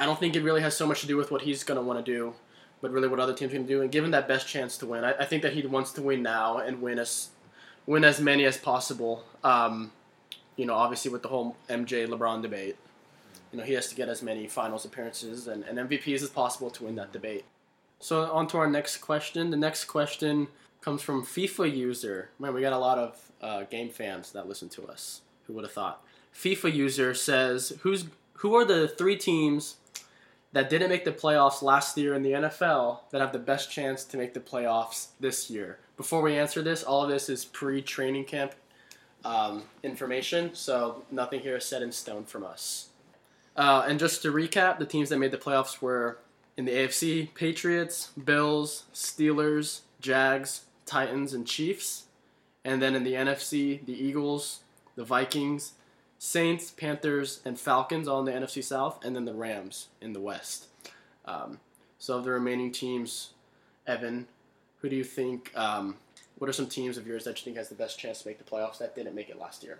I 0.00 0.06
don't 0.06 0.18
think 0.18 0.34
it 0.34 0.42
really 0.42 0.62
has 0.62 0.74
so 0.74 0.86
much 0.86 1.02
to 1.02 1.06
do 1.06 1.18
with 1.18 1.30
what 1.30 1.42
he's 1.42 1.62
going 1.62 1.76
to 1.76 1.82
want 1.82 2.04
to 2.04 2.12
do, 2.12 2.32
but 2.80 2.90
really 2.90 3.06
what 3.06 3.20
other 3.20 3.34
teams 3.34 3.52
to 3.52 3.58
do. 3.58 3.82
And 3.82 3.92
given 3.92 4.12
that 4.12 4.26
best 4.26 4.48
chance 4.48 4.78
to 4.78 4.86
win, 4.86 5.04
I, 5.04 5.12
I 5.12 5.24
think 5.26 5.42
that 5.42 5.52
he 5.52 5.66
wants 5.66 5.92
to 5.92 6.02
win 6.02 6.22
now 6.22 6.56
and 6.56 6.80
win 6.80 6.98
as 6.98 7.28
win 7.86 8.02
as 8.02 8.18
many 8.18 8.46
as 8.46 8.56
possible. 8.56 9.24
Um, 9.44 9.92
you 10.56 10.64
know, 10.64 10.72
obviously 10.72 11.10
with 11.10 11.22
the 11.22 11.28
whole 11.28 11.54
MJ 11.68 12.06
LeBron 12.08 12.40
debate. 12.40 12.76
you 13.52 13.58
know 13.58 13.64
he 13.64 13.74
has 13.74 13.88
to 13.88 13.94
get 13.94 14.08
as 14.08 14.22
many 14.22 14.46
finals 14.46 14.86
appearances 14.86 15.46
and, 15.46 15.64
and 15.64 15.76
MVPs 15.78 16.22
as 16.22 16.30
possible 16.30 16.70
to 16.70 16.84
win 16.84 16.94
that 16.94 17.12
debate. 17.12 17.44
So 17.98 18.22
on 18.32 18.46
to 18.48 18.56
our 18.56 18.70
next 18.70 18.98
question. 18.98 19.50
The 19.50 19.58
next 19.58 19.84
question 19.84 20.48
comes 20.80 21.02
from 21.02 21.26
FIFA 21.26 21.76
user. 21.76 22.30
Man, 22.38 22.54
we 22.54 22.62
got 22.62 22.72
a 22.72 22.78
lot 22.78 22.96
of 22.96 23.32
uh, 23.42 23.64
game 23.64 23.90
fans 23.90 24.32
that 24.32 24.48
listen 24.48 24.70
to 24.70 24.86
us. 24.86 25.20
Who 25.46 25.52
would 25.52 25.64
have 25.64 25.72
thought? 25.72 26.02
FIFA 26.34 26.72
user 26.72 27.12
says, 27.12 27.74
"Who's 27.82 28.06
who 28.34 28.54
are 28.54 28.64
the 28.64 28.88
three 28.88 29.16
teams 29.16 29.76
that 30.52 30.68
didn't 30.68 30.88
make 30.88 31.04
the 31.04 31.12
playoffs 31.12 31.62
last 31.62 31.96
year 31.96 32.14
in 32.14 32.22
the 32.22 32.32
NFL 32.32 33.00
that 33.10 33.20
have 33.20 33.32
the 33.32 33.38
best 33.38 33.70
chance 33.70 34.04
to 34.04 34.16
make 34.16 34.34
the 34.34 34.40
playoffs 34.40 35.08
this 35.18 35.50
year?" 35.50 35.78
Before 35.96 36.22
we 36.22 36.36
answer 36.36 36.62
this, 36.62 36.82
all 36.82 37.02
of 37.02 37.10
this 37.10 37.28
is 37.28 37.44
pre-training 37.44 38.24
camp 38.24 38.54
um, 39.24 39.64
information, 39.82 40.54
so 40.54 41.04
nothing 41.10 41.40
here 41.40 41.56
is 41.56 41.64
set 41.64 41.82
in 41.82 41.92
stone 41.92 42.24
from 42.24 42.44
us. 42.44 42.88
Uh, 43.56 43.84
and 43.86 43.98
just 43.98 44.22
to 44.22 44.32
recap, 44.32 44.78
the 44.78 44.86
teams 44.86 45.08
that 45.10 45.18
made 45.18 45.30
the 45.30 45.36
playoffs 45.36 45.82
were 45.82 46.18
in 46.56 46.64
the 46.64 46.72
AFC: 46.72 47.34
Patriots, 47.34 48.10
Bills, 48.24 48.84
Steelers, 48.94 49.80
Jags, 50.00 50.64
Titans, 50.86 51.32
and 51.32 51.46
Chiefs. 51.46 52.04
And 52.64 52.82
then 52.82 52.94
in 52.94 53.04
the 53.04 53.14
NFC, 53.14 53.84
the 53.84 53.92
Eagles, 53.92 54.60
the 54.96 55.04
Vikings, 55.04 55.72
Saints, 56.22 56.70
Panthers, 56.70 57.40
and 57.46 57.58
Falcons 57.58 58.06
all 58.06 58.20
in 58.20 58.26
the 58.26 58.32
NFC 58.32 58.62
South, 58.62 59.02
and 59.02 59.16
then 59.16 59.24
the 59.24 59.32
Rams 59.32 59.88
in 60.02 60.12
the 60.12 60.20
West. 60.20 60.66
Um, 61.24 61.60
so 61.98 62.18
of 62.18 62.24
the 62.24 62.30
remaining 62.30 62.72
teams, 62.72 63.30
Evan, 63.86 64.26
who 64.80 64.90
do 64.90 64.96
you 64.96 65.02
think? 65.02 65.50
Um, 65.56 65.96
what 66.36 66.50
are 66.50 66.52
some 66.52 66.66
teams 66.66 66.98
of 66.98 67.06
yours 67.06 67.24
that 67.24 67.38
you 67.38 67.44
think 67.44 67.56
has 67.56 67.70
the 67.70 67.74
best 67.74 67.98
chance 67.98 68.20
to 68.20 68.28
make 68.28 68.36
the 68.36 68.44
playoffs 68.44 68.76
that 68.78 68.94
didn't 68.94 69.14
make 69.14 69.30
it 69.30 69.38
last 69.38 69.64
year? 69.64 69.78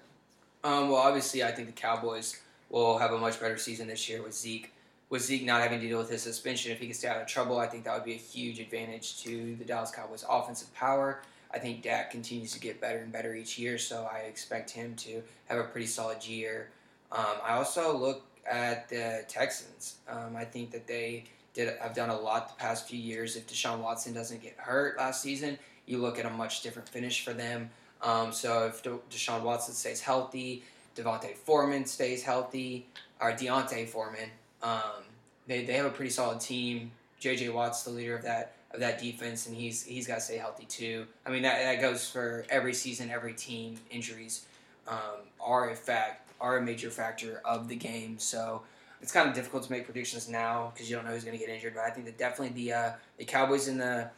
Um, 0.64 0.88
well, 0.88 1.03
obviously, 1.03 1.44
I 1.44 1.53
think 1.53 1.68
the 1.68 1.74
Cowboys 1.74 2.40
will 2.70 2.96
have 2.96 3.12
a 3.12 3.18
much 3.18 3.38
better 3.38 3.59
season 3.59 3.87
this 3.87 4.09
year 4.09 4.22
with 4.22 4.33
Zeke. 4.33 4.72
With 5.11 5.20
Zeke 5.20 5.44
not 5.44 5.61
having 5.61 5.79
to 5.79 5.87
deal 5.87 5.98
with 5.98 6.09
his 6.09 6.22
suspension, 6.22 6.72
if 6.72 6.81
he 6.81 6.87
can 6.87 6.94
stay 6.94 7.09
out 7.09 7.20
of 7.20 7.26
trouble, 7.26 7.59
I 7.59 7.66
think 7.66 7.85
that 7.85 7.94
would 7.94 8.05
be 8.05 8.14
a 8.14 8.16
huge 8.16 8.61
advantage 8.61 9.22
to 9.24 9.57
the 9.57 9.64
Dallas 9.64 9.90
Cowboys' 9.90 10.24
offensive 10.26 10.72
power. 10.72 11.20
I 11.53 11.59
think 11.59 11.83
Dak 11.83 12.11
continues 12.11 12.53
to 12.53 12.61
get 12.61 12.81
better 12.81 12.99
and 12.99 13.13
better 13.13 13.35
each 13.35 13.59
year, 13.59 13.79
so 13.79 14.09
I 14.13 14.21
expect 14.21 14.71
him 14.71 14.95
to 14.97 15.23
have 15.49 15.59
a 15.59 15.65
pretty 15.65 15.87
solid 15.87 16.25
year. 16.27 16.71
Um, 17.11 17.37
I 17.45 17.55
also 17.55 17.97
look 17.97 18.23
at 18.51 18.89
the 18.89 19.25
Texans. 19.29 19.97
Um, 20.09 20.37
I 20.37 20.45
think 20.45 20.71
that 20.71 20.87
they 20.87 21.25
did 21.55 21.77
have 21.81 21.95
done 21.95 22.11
a 22.11 22.19
lot 22.19 22.49
the 22.49 22.61
past 22.63 22.89
few 22.89 22.99
years. 22.99 23.37
If 23.37 23.49
Deshaun 23.49 23.81
Watson 23.81 24.15
doesn't 24.15 24.43
get 24.43 24.55
hurt 24.57 24.97
last 24.97 25.23
season, 25.23 25.59
you 25.87 25.99
look 25.99 26.19
at 26.19 26.27
a 26.27 26.31
much 26.31 26.63
different 26.63 26.89
finish 26.89 27.25
for 27.25 27.33
them. 27.33 27.71
Um, 28.03 28.33
so 28.33 28.67
if 28.67 28.83
De- 28.83 28.99
Deshaun 29.11 29.43
Watson 29.43 29.75
stays 29.75 30.01
healthy, 30.01 30.63
Devontae 30.97 31.35
Foreman 31.35 31.85
stays 31.85 32.23
healthy, 32.23 32.87
or 33.21 33.33
D'Onta 33.33 33.87
Foreman, 33.89 34.31
um, 34.63 35.05
they, 35.47 35.65
they 35.65 35.75
have 35.75 35.87
a 35.87 35.91
pretty 35.91 36.11
solid 36.11 36.41
team. 36.41 36.93
J.J. 37.19 37.51
Watt's 37.51 37.83
the 37.83 37.91
leader 37.91 38.17
of 38.17 38.23
that 38.23 38.55
of 38.72 38.80
that 38.80 39.00
defense, 39.00 39.46
and 39.46 39.56
he's 39.56 39.85
he's 39.85 40.06
got 40.06 40.16
to 40.16 40.20
stay 40.20 40.37
healthy 40.37 40.64
too. 40.64 41.06
I 41.26 41.30
mean 41.30 41.42
that, 41.42 41.59
that 41.62 41.80
goes 41.80 42.09
for 42.09 42.44
every 42.50 42.74
season, 42.74 43.11
every 43.11 43.35
team. 43.35 43.78
Injuries 43.90 44.46
um, 44.88 45.26
are 45.40 45.70
a 45.70 45.74
fact 45.74 46.28
are 46.40 46.59
a 46.59 46.62
major 46.62 46.90
factor 46.90 47.40
of 47.44 47.68
the 47.68 47.76
game. 47.76 48.18
So 48.18 48.62
it's 49.02 49.12
kind 49.12 49.28
of 49.28 49.35
difficult 49.35 49.64
to 49.64 49.72
make 49.72 49.85
predictions 49.85 50.28
now 50.28 50.72
because 50.72 50.88
you 50.88 50.96
don't 50.96 51.04
know 51.04 51.12
who's 51.12 51.24
going 51.24 51.38
to 51.38 51.44
get 51.44 51.52
injured. 51.52 51.74
But 51.74 51.85
I 51.85 51.90
think 51.90 52.06
that 52.06 52.18
definitely 52.18 52.64
the 52.64 52.72
uh, 52.72 52.92
the 53.18 53.24
Cowboys 53.24 53.68
and 53.68 53.80
the 53.80 54.11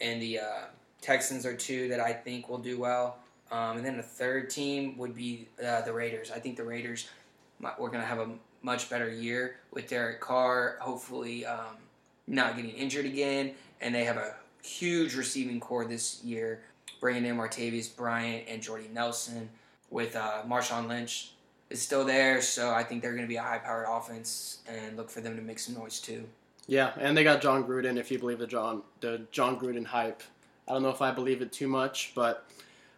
and 0.00 0.20
the 0.20 0.40
uh, 0.40 0.64
Texans 1.00 1.46
are 1.46 1.56
two 1.56 1.88
that 1.88 2.00
I 2.00 2.12
think 2.12 2.48
will 2.48 2.58
do 2.58 2.78
well. 2.78 3.18
Um, 3.50 3.76
and 3.76 3.84
then 3.84 3.98
the 3.98 4.02
third 4.02 4.48
team 4.48 4.96
would 4.96 5.14
be 5.14 5.46
uh, 5.64 5.82
the 5.82 5.92
Raiders. 5.92 6.30
I 6.30 6.38
think 6.38 6.56
the 6.56 6.64
Raiders 6.64 7.08
we're 7.78 7.88
going 7.88 8.00
to 8.00 8.06
have 8.06 8.18
a 8.18 8.28
much 8.62 8.90
better 8.90 9.08
year 9.08 9.56
with 9.72 9.88
Derek 9.88 10.20
Carr. 10.20 10.78
Hopefully, 10.80 11.44
um, 11.46 11.76
not 12.26 12.56
getting 12.56 12.72
injured 12.72 13.04
again, 13.04 13.52
and 13.82 13.94
they 13.94 14.04
have 14.04 14.16
a 14.16 14.34
huge 14.62 15.14
receiving 15.14 15.60
corps 15.60 15.84
this 15.84 16.22
year, 16.24 16.62
bringing 17.00 17.26
in 17.26 17.36
Martavis 17.36 17.94
Bryant 17.94 18.44
and 18.48 18.62
Jordy 18.62 18.88
Nelson. 18.92 19.48
With 19.90 20.16
uh, 20.16 20.42
Marshawn 20.48 20.88
Lynch 20.88 21.32
is 21.68 21.82
still 21.82 22.02
there, 22.02 22.40
so 22.40 22.70
I 22.70 22.82
think 22.82 23.02
they're 23.02 23.12
going 23.12 23.24
to 23.24 23.28
be 23.28 23.36
a 23.36 23.42
high-powered 23.42 23.86
offense, 23.86 24.60
and 24.66 24.96
look 24.96 25.10
for 25.10 25.20
them 25.20 25.36
to 25.36 25.42
make 25.42 25.58
some 25.58 25.74
noise 25.74 26.00
too. 26.00 26.24
Yeah, 26.66 26.92
and 26.98 27.14
they 27.14 27.24
got 27.24 27.42
Jon 27.42 27.64
Gruden. 27.64 27.98
If 27.98 28.10
you 28.10 28.18
believe 28.18 28.38
the 28.38 28.46
John 28.46 28.82
the 29.00 29.26
Jon 29.32 29.58
Gruden 29.58 29.84
hype, 29.84 30.22
I 30.66 30.72
don't 30.72 30.82
know 30.82 30.88
if 30.88 31.02
I 31.02 31.10
believe 31.10 31.42
it 31.42 31.52
too 31.52 31.68
much, 31.68 32.12
but 32.14 32.46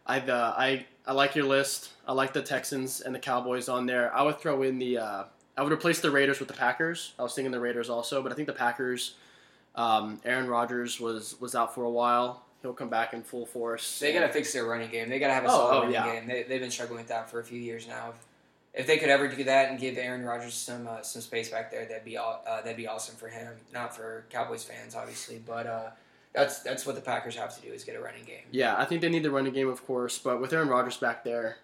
I 0.06 0.20
uh, 0.20 0.54
I 0.56 0.86
I 1.06 1.12
like 1.12 1.34
your 1.34 1.46
list. 1.46 1.90
I 2.06 2.12
like 2.12 2.32
the 2.32 2.42
Texans 2.42 3.00
and 3.00 3.12
the 3.14 3.18
Cowboys 3.18 3.68
on 3.68 3.86
there. 3.86 4.14
I 4.14 4.22
would 4.22 4.38
throw 4.38 4.62
in 4.62 4.78
the 4.78 4.98
uh, 4.98 5.24
I 5.56 5.62
would 5.62 5.72
replace 5.72 6.00
the 6.00 6.10
Raiders 6.10 6.38
with 6.38 6.48
the 6.48 6.54
Packers. 6.54 7.14
I 7.18 7.22
was 7.22 7.34
thinking 7.34 7.50
the 7.50 7.58
Raiders 7.58 7.90
also, 7.90 8.22
but 8.22 8.30
I 8.30 8.34
think 8.34 8.46
the 8.46 8.54
Packers. 8.54 9.14
Um, 9.74 10.20
Aaron 10.24 10.46
Rodgers 10.48 11.00
was 11.00 11.40
was 11.40 11.54
out 11.54 11.74
for 11.74 11.84
a 11.84 11.90
while. 11.90 12.42
He'll 12.62 12.72
come 12.72 12.88
back 12.88 13.12
in 13.12 13.22
full 13.22 13.44
force. 13.44 13.98
They 13.98 14.12
got 14.12 14.20
to 14.26 14.32
fix 14.32 14.52
their 14.52 14.64
running 14.64 14.90
game. 14.90 15.10
They 15.10 15.18
got 15.18 15.28
to 15.28 15.34
have 15.34 15.44
a 15.44 15.48
Oh, 15.48 15.50
solid 15.50 15.74
oh, 15.74 15.78
running 15.80 15.92
yeah. 15.94 16.14
game. 16.14 16.26
They, 16.26 16.42
they've 16.44 16.60
been 16.60 16.70
struggling 16.70 16.98
with 17.00 17.08
that 17.08 17.28
for 17.30 17.40
a 17.40 17.44
few 17.44 17.58
years 17.60 17.86
now. 17.86 18.10
If, 18.10 18.80
if 18.82 18.86
they 18.86 18.96
could 18.96 19.10
ever 19.10 19.28
do 19.28 19.44
that 19.44 19.68
and 19.70 19.78
give 19.78 19.98
Aaron 19.98 20.24
Rodgers 20.24 20.54
some 20.54 20.86
uh, 20.86 21.02
some 21.02 21.20
space 21.22 21.50
back 21.50 21.70
there, 21.70 21.84
that'd 21.84 22.04
be 22.04 22.16
all, 22.16 22.42
uh, 22.46 22.62
that'd 22.62 22.76
be 22.76 22.86
awesome 22.86 23.16
for 23.16 23.28
him. 23.28 23.52
Not 23.72 23.94
for 23.94 24.24
Cowboys 24.30 24.64
fans, 24.64 24.94
obviously, 24.94 25.42
but 25.46 25.66
uh, 25.66 25.90
that's 26.32 26.60
that's 26.60 26.86
what 26.86 26.94
the 26.94 27.00
Packers 27.02 27.36
have 27.36 27.54
to 27.54 27.60
do 27.60 27.72
is 27.72 27.84
get 27.84 27.96
a 27.96 28.00
running 28.00 28.24
game. 28.24 28.44
Yeah, 28.50 28.76
I 28.78 28.84
think 28.86 29.02
they 29.02 29.08
need 29.10 29.22
the 29.24 29.30
running 29.30 29.52
game, 29.52 29.68
of 29.68 29.84
course, 29.86 30.18
but 30.18 30.40
with 30.40 30.52
Aaron 30.52 30.68
Rodgers 30.68 30.96
back 30.96 31.22
there, 31.24 31.58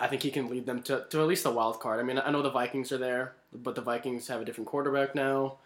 I 0.00 0.08
think 0.08 0.22
he 0.22 0.30
can 0.32 0.48
lead 0.48 0.66
them 0.66 0.82
to, 0.82 1.06
to 1.10 1.20
at 1.20 1.26
least 1.28 1.46
a 1.46 1.50
wild 1.50 1.78
card. 1.80 2.00
I 2.00 2.02
mean, 2.02 2.18
I 2.18 2.30
know 2.32 2.42
the 2.42 2.50
Vikings 2.50 2.90
are 2.90 2.98
there, 2.98 3.34
but 3.54 3.74
the 3.76 3.80
Vikings 3.80 4.26
have 4.28 4.40
a 4.42 4.44
different 4.44 4.66
quarterback 4.68 5.14
now. 5.14 5.58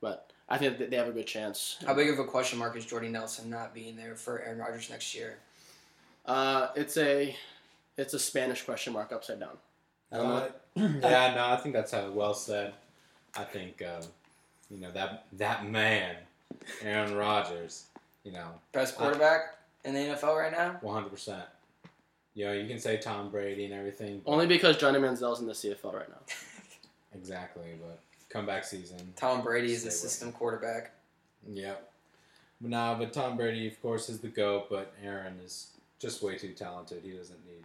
But 0.00 0.29
I 0.50 0.58
think 0.58 0.78
that 0.78 0.90
they 0.90 0.96
have 0.96 1.08
a 1.08 1.12
good 1.12 1.28
chance. 1.28 1.78
How 1.86 1.94
big 1.94 2.10
of 2.10 2.18
a 2.18 2.24
question 2.24 2.58
mark 2.58 2.76
is 2.76 2.84
Jordy 2.84 3.08
Nelson 3.08 3.48
not 3.48 3.72
being 3.72 3.96
there 3.96 4.16
for 4.16 4.40
Aaron 4.40 4.58
Rodgers 4.58 4.90
next 4.90 5.14
year? 5.14 5.38
Uh, 6.26 6.68
it's 6.74 6.96
a 6.96 7.36
it's 7.96 8.14
a 8.14 8.18
Spanish 8.18 8.62
question 8.62 8.92
mark 8.92 9.12
upside 9.12 9.38
down. 9.38 9.56
I 10.10 10.16
don't 10.16 10.28
know. 10.28 10.34
Uh, 10.34 10.48
yeah, 11.02 11.34
no, 11.34 11.46
I 11.46 11.56
think 11.56 11.74
that's 11.74 11.94
uh, 11.94 12.10
well 12.12 12.34
said. 12.34 12.74
I 13.36 13.44
think 13.44 13.80
um, 13.82 14.02
you 14.70 14.78
know 14.78 14.90
that 14.90 15.26
that 15.34 15.68
man, 15.68 16.16
Aaron 16.82 17.14
Rodgers. 17.14 17.84
You 18.24 18.32
know, 18.32 18.48
Best 18.72 18.96
quarterback 18.96 19.54
in 19.84 19.94
the 19.94 20.00
NFL 20.00 20.36
right 20.36 20.52
now? 20.52 20.76
one 20.82 20.94
hundred 20.94 21.10
percent. 21.10 21.44
You 22.34 22.46
know, 22.46 22.52
you 22.52 22.68
can 22.68 22.78
say 22.78 22.98
Tom 22.98 23.30
Brady 23.30 23.64
and 23.64 23.74
everything. 23.74 24.20
Only 24.26 24.46
because 24.46 24.76
Johnny 24.76 24.98
Manziel's 24.98 25.40
in 25.40 25.46
the 25.46 25.52
CFL 25.52 25.94
right 25.94 26.08
now. 26.08 26.20
exactly, 27.14 27.78
but 27.80 27.98
comeback 28.30 28.64
season. 28.64 29.12
Tom 29.16 29.42
Brady 29.42 29.72
is 29.72 29.84
with 29.84 29.92
system 29.92 30.32
quarterback. 30.32 30.92
Yep. 31.48 31.90
But 32.60 32.70
nah, 32.70 32.94
but 32.94 33.12
Tom 33.12 33.36
Brady, 33.36 33.68
of 33.68 33.80
course, 33.82 34.08
is 34.08 34.20
the 34.20 34.28
goat. 34.28 34.68
But 34.70 34.94
Aaron 35.02 35.38
is 35.44 35.68
just 35.98 36.22
way 36.22 36.36
too 36.38 36.52
talented. 36.52 37.02
He 37.04 37.10
doesn't 37.10 37.44
need. 37.46 37.64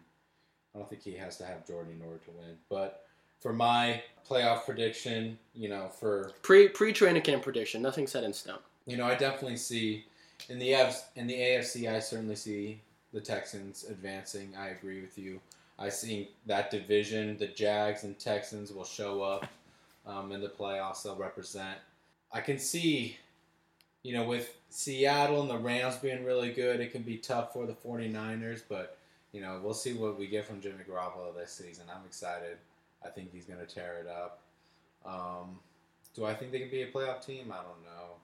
I 0.74 0.80
don't 0.80 0.90
think 0.90 1.04
he 1.04 1.14
has 1.14 1.38
to 1.38 1.46
have 1.46 1.66
Jordan 1.66 1.94
in 2.00 2.06
order 2.06 2.20
to 2.26 2.32
win. 2.32 2.58
But 2.70 3.06
for 3.40 3.54
my 3.54 4.02
playoff 4.30 4.66
prediction, 4.66 5.38
you 5.54 5.70
know, 5.70 5.88
for 5.88 6.32
Pre 6.42 6.68
pre 6.68 6.92
training 6.92 7.22
camp 7.22 7.44
prediction, 7.44 7.82
nothing 7.82 8.08
set 8.08 8.24
in 8.24 8.34
stone. 8.34 8.60
you 8.86 8.98
know, 8.98 9.06
I 9.06 9.16
definitely 9.16 9.58
see 9.58 10.06
in 10.50 10.60
the 10.60 10.74
F, 10.74 11.10
in 11.16 11.28
the 11.28 11.34
AFC, 11.34 11.90
I 11.90 12.00
certainly 12.00 12.36
see 12.36 12.82
the 13.14 13.22
Texans 13.22 13.86
advancing. 13.90 14.54
I 14.58 14.70
agree 14.70 15.02
with 15.02 15.18
you. 15.18 15.40
I 15.78 15.90
see 15.90 16.30
that 16.46 16.72
division, 16.72 17.38
the 17.38 17.48
Jags 17.48 18.04
and 18.04 18.18
Texans 18.18 18.72
will 18.72 18.86
show 18.86 19.22
up 19.22 19.46
um, 20.06 20.32
in 20.32 20.42
the 20.42 20.50
playoffs. 20.50 21.04
They'll 21.04 21.16
represent. 21.16 21.78
I 22.32 22.42
can 22.42 22.60
see, 22.60 23.18
you 24.04 24.14
know, 24.14 24.26
with 24.26 24.56
Seattle 24.70 25.42
and 25.42 25.50
the 25.50 25.58
Rams 25.58 25.96
being 25.98 26.24
really 26.24 26.52
good, 26.52 26.80
it 26.80 26.92
can 26.92 27.04
be 27.04 27.18
tough 27.18 27.54
for 27.54 27.66
the 27.66 27.74
49ers, 27.74 28.62
but, 28.68 28.98
you 29.32 29.42
know, 29.42 29.60
we'll 29.64 29.74
see 29.74 29.94
what 29.94 30.20
we 30.20 30.28
get 30.28 30.46
from 30.46 30.62
Jimmy 30.62 30.84
Garoppolo 30.90 31.36
this 31.36 31.52
season. 31.52 31.86
I'm 31.90 32.06
excited. 32.06 32.58
I 33.06 33.10
think 33.10 33.32
he's 33.32 33.46
going 33.46 33.60
to 33.60 33.66
tear 33.66 34.00
it 34.00 34.08
up. 34.08 34.42
Um, 35.06 35.60
do 36.16 36.26
I 36.26 36.34
think 36.34 36.52
they 36.52 36.60
can 36.60 36.70
be 36.70 36.82
a 36.82 36.92
playoff 36.92 37.26
team? 37.26 37.52
I 37.52 37.58
don't 37.58 37.84
know. 37.84 38.16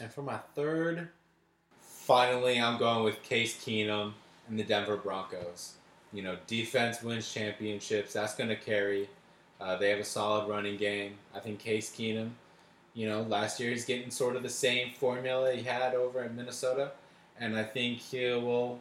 And 0.00 0.12
for 0.12 0.22
my 0.22 0.38
third, 0.54 1.08
finally, 1.80 2.60
I'm 2.60 2.78
going 2.78 3.04
with 3.04 3.22
Case 3.22 3.62
Keenum 3.62 4.12
and 4.48 4.58
the 4.58 4.64
Denver 4.64 4.96
Broncos. 4.96 5.74
You 6.12 6.22
know, 6.22 6.36
defense 6.46 7.02
wins 7.02 7.32
championships. 7.32 8.14
That's 8.14 8.34
going 8.34 8.48
to 8.48 8.56
carry. 8.56 9.08
Uh, 9.60 9.76
they 9.76 9.90
have 9.90 9.98
a 9.98 10.04
solid 10.04 10.48
running 10.48 10.76
game. 10.76 11.14
I 11.34 11.40
think 11.40 11.58
Case 11.58 11.90
Keenum, 11.90 12.30
you 12.94 13.08
know, 13.08 13.22
last 13.22 13.60
year 13.60 13.70
he's 13.70 13.84
getting 13.84 14.10
sort 14.10 14.36
of 14.36 14.42
the 14.42 14.48
same 14.48 14.92
formula 14.92 15.52
he 15.52 15.62
had 15.62 15.94
over 15.94 16.24
in 16.24 16.34
Minnesota, 16.34 16.92
and 17.38 17.56
I 17.56 17.64
think 17.64 17.98
he 17.98 18.24
will, 18.30 18.78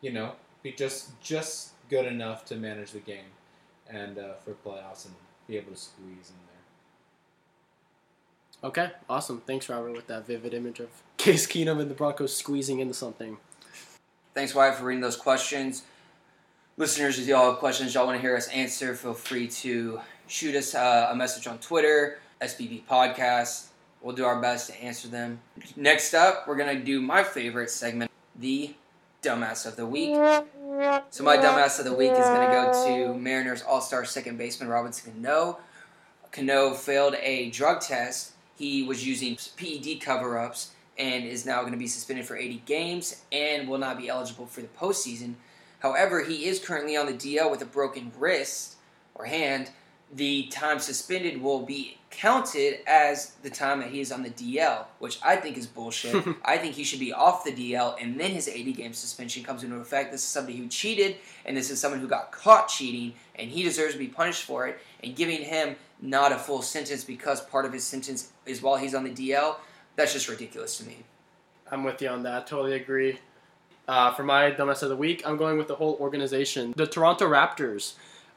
you 0.00 0.12
know, 0.12 0.32
be 0.62 0.72
just 0.72 1.20
just 1.20 1.70
good 1.88 2.06
enough 2.06 2.44
to 2.46 2.56
manage 2.56 2.92
the 2.92 2.98
game 2.98 3.24
and 3.88 4.18
uh, 4.18 4.34
for 4.44 4.52
playoffs 4.52 5.04
and 5.04 5.14
be 5.46 5.56
able 5.56 5.72
to 5.72 5.78
squeeze 5.78 6.30
in 6.30 6.36
there. 8.62 8.68
Okay, 8.68 8.90
awesome. 9.08 9.40
Thanks, 9.46 9.68
Robert, 9.68 9.92
with 9.92 10.06
that 10.08 10.26
vivid 10.26 10.54
image 10.54 10.80
of 10.80 10.88
Case 11.16 11.46
Keenum 11.46 11.80
and 11.80 11.90
the 11.90 11.94
Broncos 11.94 12.36
squeezing 12.36 12.80
into 12.80 12.94
something. 12.94 13.38
Thanks, 14.34 14.54
Wyatt, 14.54 14.76
for 14.76 14.84
reading 14.84 15.00
those 15.00 15.16
questions. 15.16 15.82
Listeners, 16.80 17.18
if 17.18 17.26
y'all 17.26 17.50
have 17.50 17.58
questions 17.58 17.92
y'all 17.92 18.06
want 18.06 18.16
to 18.16 18.22
hear 18.22 18.34
us 18.34 18.48
answer, 18.48 18.94
feel 18.94 19.12
free 19.12 19.46
to 19.48 20.00
shoot 20.28 20.54
us 20.54 20.74
uh, 20.74 21.08
a 21.10 21.14
message 21.14 21.46
on 21.46 21.58
Twitter, 21.58 22.20
SBB 22.40 22.84
Podcast. 22.86 23.66
We'll 24.00 24.16
do 24.16 24.24
our 24.24 24.40
best 24.40 24.70
to 24.70 24.82
answer 24.82 25.06
them. 25.06 25.40
Next 25.76 26.14
up, 26.14 26.48
we're 26.48 26.56
going 26.56 26.74
to 26.74 26.82
do 26.82 27.02
my 27.02 27.22
favorite 27.22 27.68
segment, 27.68 28.10
the 28.34 28.74
Dumbass 29.22 29.66
of 29.66 29.76
the 29.76 29.84
Week. 29.84 30.14
So, 31.10 31.22
my 31.22 31.36
Dumbass 31.36 31.78
of 31.80 31.84
the 31.84 31.92
Week 31.92 32.12
is 32.12 32.26
going 32.26 32.48
to 32.48 32.54
go 32.54 32.86
to 32.86 33.14
Mariners 33.14 33.60
All 33.60 33.82
Star 33.82 34.06
second 34.06 34.38
baseman 34.38 34.70
Robinson 34.70 35.12
Cano. 35.12 35.58
Cano 36.32 36.72
failed 36.72 37.14
a 37.20 37.50
drug 37.50 37.82
test. 37.82 38.32
He 38.56 38.84
was 38.84 39.06
using 39.06 39.36
PED 39.58 40.00
cover 40.00 40.38
ups 40.38 40.70
and 40.96 41.26
is 41.26 41.44
now 41.44 41.60
going 41.60 41.72
to 41.72 41.78
be 41.78 41.86
suspended 41.86 42.24
for 42.24 42.38
80 42.38 42.62
games 42.64 43.22
and 43.30 43.68
will 43.68 43.76
not 43.76 43.98
be 43.98 44.08
eligible 44.08 44.46
for 44.46 44.62
the 44.62 44.68
postseason. 44.68 45.34
However, 45.80 46.22
he 46.24 46.46
is 46.46 46.58
currently 46.58 46.96
on 46.96 47.06
the 47.06 47.12
DL 47.12 47.50
with 47.50 47.62
a 47.62 47.66
broken 47.66 48.12
wrist 48.18 48.76
or 49.14 49.24
hand. 49.24 49.70
The 50.12 50.48
time 50.48 50.78
suspended 50.78 51.40
will 51.40 51.60
be 51.60 51.98
counted 52.10 52.80
as 52.86 53.32
the 53.42 53.50
time 53.50 53.78
that 53.78 53.90
he 53.90 54.00
is 54.00 54.10
on 54.10 54.22
the 54.22 54.30
DL, 54.30 54.86
which 54.98 55.18
I 55.22 55.36
think 55.36 55.56
is 55.56 55.66
bullshit. 55.66 56.26
I 56.44 56.58
think 56.58 56.74
he 56.74 56.82
should 56.82 56.98
be 56.98 57.12
off 57.12 57.44
the 57.44 57.52
DL 57.52 57.96
and 58.00 58.18
then 58.18 58.32
his 58.32 58.48
80 58.48 58.72
game 58.72 58.92
suspension 58.92 59.44
comes 59.44 59.62
into 59.62 59.76
effect. 59.76 60.10
This 60.10 60.22
is 60.22 60.28
somebody 60.28 60.58
who 60.58 60.66
cheated 60.66 61.16
and 61.44 61.56
this 61.56 61.70
is 61.70 61.80
someone 61.80 62.00
who 62.00 62.08
got 62.08 62.32
caught 62.32 62.68
cheating 62.68 63.14
and 63.36 63.50
he 63.50 63.62
deserves 63.62 63.92
to 63.92 63.98
be 63.98 64.08
punished 64.08 64.42
for 64.42 64.66
it. 64.66 64.78
And 65.02 65.14
giving 65.14 65.42
him 65.42 65.76
not 66.02 66.32
a 66.32 66.38
full 66.38 66.62
sentence 66.62 67.04
because 67.04 67.40
part 67.40 67.64
of 67.64 67.72
his 67.72 67.84
sentence 67.84 68.32
is 68.46 68.60
while 68.60 68.76
he's 68.76 68.94
on 68.94 69.04
the 69.04 69.10
DL, 69.10 69.56
that's 69.96 70.12
just 70.12 70.28
ridiculous 70.28 70.76
to 70.78 70.86
me. 70.86 71.04
I'm 71.70 71.84
with 71.84 72.02
you 72.02 72.08
on 72.08 72.24
that. 72.24 72.48
Totally 72.48 72.74
agree. 72.74 73.18
Uh, 73.90 74.12
for 74.12 74.22
my 74.22 74.52
dumbass 74.52 74.84
of 74.84 74.88
the 74.88 74.94
week, 74.94 75.20
I'm 75.26 75.36
going 75.36 75.58
with 75.58 75.66
the 75.66 75.74
whole 75.74 75.96
organization. 75.98 76.72
The 76.76 76.86
Toronto 76.86 77.28
Raptors. 77.28 77.94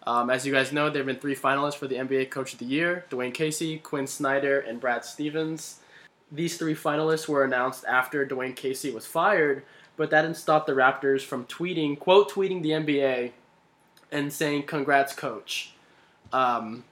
Um, 0.07 0.31
as 0.31 0.47
you 0.47 0.51
guys 0.51 0.71
know, 0.71 0.89
there 0.89 1.01
have 1.01 1.05
been 1.05 1.19
three 1.19 1.35
finalists 1.35 1.75
for 1.75 1.85
the 1.85 1.97
NBA 1.97 2.31
Coach 2.31 2.53
of 2.53 2.59
the 2.59 2.65
Year 2.65 3.05
Dwane 3.11 3.35
Casey, 3.35 3.77
Quin 3.77 4.07
Snyder, 4.07 4.59
and 4.59 4.81
Brad 4.81 5.05
Stevens. 5.05 5.79
These 6.31 6.57
three 6.57 6.73
finalists 6.73 7.27
were 7.27 7.43
announced 7.43 7.85
after 7.85 8.25
Dwane 8.25 8.55
Casey 8.55 8.89
was 8.89 9.05
fired, 9.05 9.61
but 9.95 10.09
that 10.09 10.23
didn't 10.23 10.37
stop 10.37 10.65
the 10.65 10.73
Raptors 10.73 11.21
from 11.21 11.45
tweeting, 11.45 11.99
quote 11.99 12.31
tweeting 12.31 12.63
the 12.63 12.71
NBA 12.71 13.33
and 14.11 14.33
saying, 14.33 14.63
Congrats, 14.63 15.13
coach. 15.13 15.75
Um, 16.31 16.83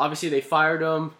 obviously, 0.00 0.28
they 0.28 0.40
fired 0.40 0.82
him, 0.82 1.12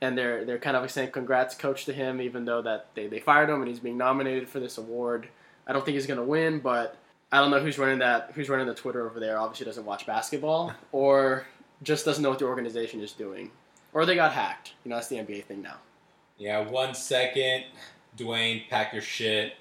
and 0.00 0.16
they're, 0.16 0.44
they're 0.44 0.60
kind 0.60 0.76
of 0.76 0.88
saying, 0.88 1.10
Congrats, 1.10 1.56
coach, 1.56 1.84
to 1.86 1.92
him, 1.92 2.20
even 2.20 2.44
though 2.44 2.62
that 2.62 2.90
they, 2.94 3.08
they 3.08 3.18
fired 3.18 3.50
him 3.50 3.60
and 3.60 3.66
he's 3.66 3.80
being 3.80 3.98
nominated 3.98 4.48
for 4.48 4.60
this 4.60 4.78
award. 4.78 5.26
I 5.66 5.72
don't 5.72 5.84
think 5.84 5.94
he's 5.94 6.06
going 6.06 6.18
to 6.18 6.24
win, 6.24 6.58
but 6.58 6.96
I 7.30 7.40
don't 7.40 7.50
know 7.50 7.60
who's 7.60 7.78
running 7.78 7.98
that. 8.00 8.32
Who's 8.34 8.48
running 8.48 8.66
the 8.66 8.74
Twitter 8.74 9.06
over 9.06 9.20
there? 9.20 9.38
Obviously, 9.38 9.66
doesn't 9.66 9.84
watch 9.84 10.06
basketball, 10.06 10.72
or 10.92 11.46
just 11.82 12.04
doesn't 12.04 12.22
know 12.22 12.30
what 12.30 12.38
the 12.38 12.46
organization 12.46 13.00
is 13.00 13.12
doing, 13.12 13.50
or 13.92 14.04
they 14.04 14.14
got 14.14 14.32
hacked. 14.32 14.74
You 14.84 14.90
know, 14.90 14.96
that's 14.96 15.08
the 15.08 15.16
NBA 15.16 15.44
thing 15.44 15.62
now. 15.62 15.76
Yeah, 16.38 16.68
one 16.68 16.94
second, 16.94 17.64
Dwane, 18.16 18.68
pack 18.68 18.92
your 18.92 19.02
shit. 19.02 19.54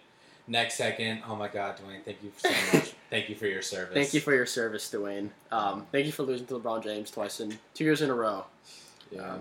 Next 0.48 0.76
second, 0.76 1.22
oh 1.28 1.36
my 1.36 1.48
God, 1.48 1.78
Dwane, 1.78 2.04
thank 2.04 2.18
you 2.24 2.32
so 2.36 2.50
much. 2.74 2.94
thank 3.10 3.30
you 3.30 3.36
for 3.36 3.46
your 3.46 3.62
service. 3.62 3.94
Thank 3.94 4.14
you 4.14 4.20
for 4.20 4.34
your 4.34 4.46
service, 4.46 4.90
Dwane. 4.92 5.30
Um, 5.52 5.86
thank 5.92 6.06
you 6.06 6.12
for 6.12 6.24
losing 6.24 6.48
to 6.48 6.56
LeBron 6.56 6.84
James 6.84 7.12
twice 7.12 7.40
in 7.40 7.58
two 7.74 7.84
years 7.84 8.02
in 8.02 8.10
a 8.10 8.14
row. 8.14 8.46
Yeah. 9.12 9.38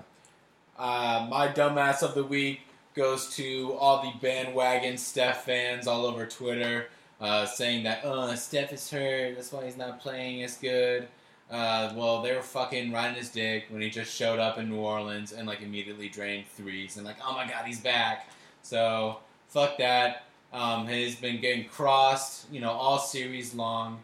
Uh, 0.78 1.26
my 1.28 1.48
dumbass 1.48 2.02
of 2.02 2.14
the 2.14 2.24
week 2.24 2.61
goes 2.95 3.34
to 3.36 3.74
all 3.78 4.03
the 4.03 4.12
bandwagon 4.20 4.99
Steph 4.99 5.45
fans 5.45 5.86
all 5.86 6.07
over 6.07 6.26
Twitter, 6.26 6.88
uh, 7.20 7.47
saying 7.47 7.84
that 7.84 8.05
uh, 8.05 8.34
Steph 8.36 8.72
is 8.72 8.91
hurt, 8.91 9.36
that's 9.36 9.53
why 9.53 9.64
he's 9.64 9.76
not 9.76 10.01
playing 10.01 10.43
as 10.43 10.57
good. 10.57 11.09
Uh, 11.51 11.93
well, 11.97 12.22
they 12.22 12.34
were 12.34 12.43
fucking 12.43 12.93
riding 12.93 13.16
his 13.16 13.28
dick 13.28 13.64
when 13.70 13.82
he 13.82 13.91
just 13.91 14.14
showed 14.14 14.38
up 14.38 14.59
in 14.59 14.68
New 14.68 14.76
Orleans 14.76 15.32
and 15.32 15.49
like 15.49 15.62
immediately 15.62 16.09
drained 16.09 16.47
threes 16.47 16.97
and 16.97 17.05
like, 17.05 17.16
oh 17.26 17.34
my 17.34 17.47
god, 17.47 17.64
he's 17.66 17.80
back. 17.80 18.30
So 18.62 19.18
fuck 19.49 19.76
that. 19.78 20.24
Um, 20.53 20.86
he's 20.86 21.16
been 21.16 21.41
getting 21.41 21.64
crossed, 21.64 22.51
you 22.53 22.61
know, 22.61 22.70
all 22.70 22.99
series 22.99 23.55
long. 23.55 24.01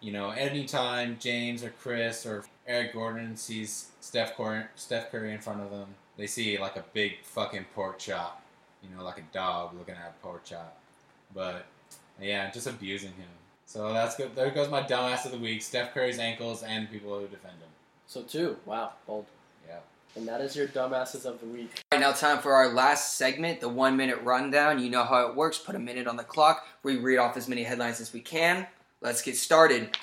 You 0.00 0.12
know, 0.12 0.30
anytime 0.30 1.16
James 1.20 1.62
or 1.62 1.70
Chris 1.70 2.24
or 2.24 2.44
Eric 2.66 2.94
Gordon 2.94 3.36
sees 3.36 3.90
Steph 4.00 4.36
Curry, 4.36 4.64
Steph 4.74 5.10
Curry 5.10 5.32
in 5.32 5.40
front 5.40 5.60
of 5.60 5.70
them, 5.70 5.88
they 6.16 6.26
see 6.26 6.58
like 6.58 6.76
a 6.76 6.84
big 6.92 7.22
fucking 7.22 7.66
pork 7.74 7.98
chop. 7.98 8.42
You 8.82 8.96
know, 8.96 9.04
like 9.04 9.18
a 9.18 9.24
dog 9.32 9.76
looking 9.78 9.94
at 9.94 10.14
a 10.18 10.22
pork 10.26 10.44
chop. 10.44 10.78
But 11.34 11.66
yeah, 12.20 12.50
just 12.50 12.66
abusing 12.66 13.10
him. 13.10 13.28
So 13.66 13.92
that's 13.92 14.16
good. 14.16 14.34
There 14.34 14.50
goes 14.50 14.68
my 14.68 14.82
dumbass 14.82 15.24
of 15.26 15.32
the 15.32 15.38
week: 15.38 15.62
Steph 15.62 15.94
Curry's 15.94 16.18
ankles 16.18 16.62
and 16.62 16.90
people 16.90 17.18
who 17.18 17.26
defend 17.26 17.54
him. 17.54 17.68
So 18.06 18.22
two. 18.22 18.56
Wow, 18.66 18.92
bold. 19.06 19.26
Yeah. 19.68 19.78
And 20.16 20.26
that 20.26 20.40
is 20.40 20.56
your 20.56 20.66
dumbasses 20.66 21.24
of 21.24 21.40
the 21.40 21.46
week. 21.46 21.70
All 21.92 21.98
right, 21.98 22.04
now 22.04 22.12
time 22.12 22.38
for 22.38 22.52
our 22.52 22.72
last 22.72 23.16
segment, 23.16 23.60
the 23.60 23.68
one 23.68 23.96
minute 23.96 24.20
rundown. 24.22 24.80
You 24.80 24.90
know 24.90 25.04
how 25.04 25.28
it 25.28 25.36
works. 25.36 25.58
Put 25.58 25.76
a 25.76 25.78
minute 25.78 26.08
on 26.08 26.16
the 26.16 26.24
clock. 26.24 26.66
We 26.82 26.96
read 26.96 27.18
off 27.18 27.36
as 27.36 27.48
many 27.48 27.62
headlines 27.62 28.00
as 28.00 28.12
we 28.12 28.20
can. 28.20 28.66
Let's 29.00 29.22
get 29.22 29.36
started. 29.36 29.96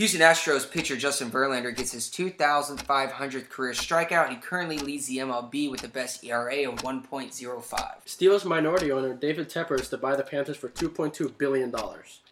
Houston 0.00 0.22
Astros 0.22 0.70
pitcher 0.70 0.96
Justin 0.96 1.30
Verlander 1.30 1.76
gets 1.76 1.92
his 1.92 2.08
2,500th 2.08 3.50
career 3.50 3.74
strikeout. 3.74 4.30
He 4.30 4.36
currently 4.36 4.78
leads 4.78 5.06
the 5.06 5.18
MLB 5.18 5.70
with 5.70 5.82
the 5.82 5.88
best 5.88 6.24
ERA 6.24 6.66
of 6.66 6.76
1.05. 6.76 7.94
Steelers 8.06 8.46
minority 8.46 8.90
owner 8.90 9.12
David 9.12 9.50
Tepper 9.50 9.78
is 9.78 9.90
to 9.90 9.98
buy 9.98 10.16
the 10.16 10.22
Panthers 10.22 10.56
for 10.56 10.70
$2.2 10.70 11.36
billion. 11.36 11.70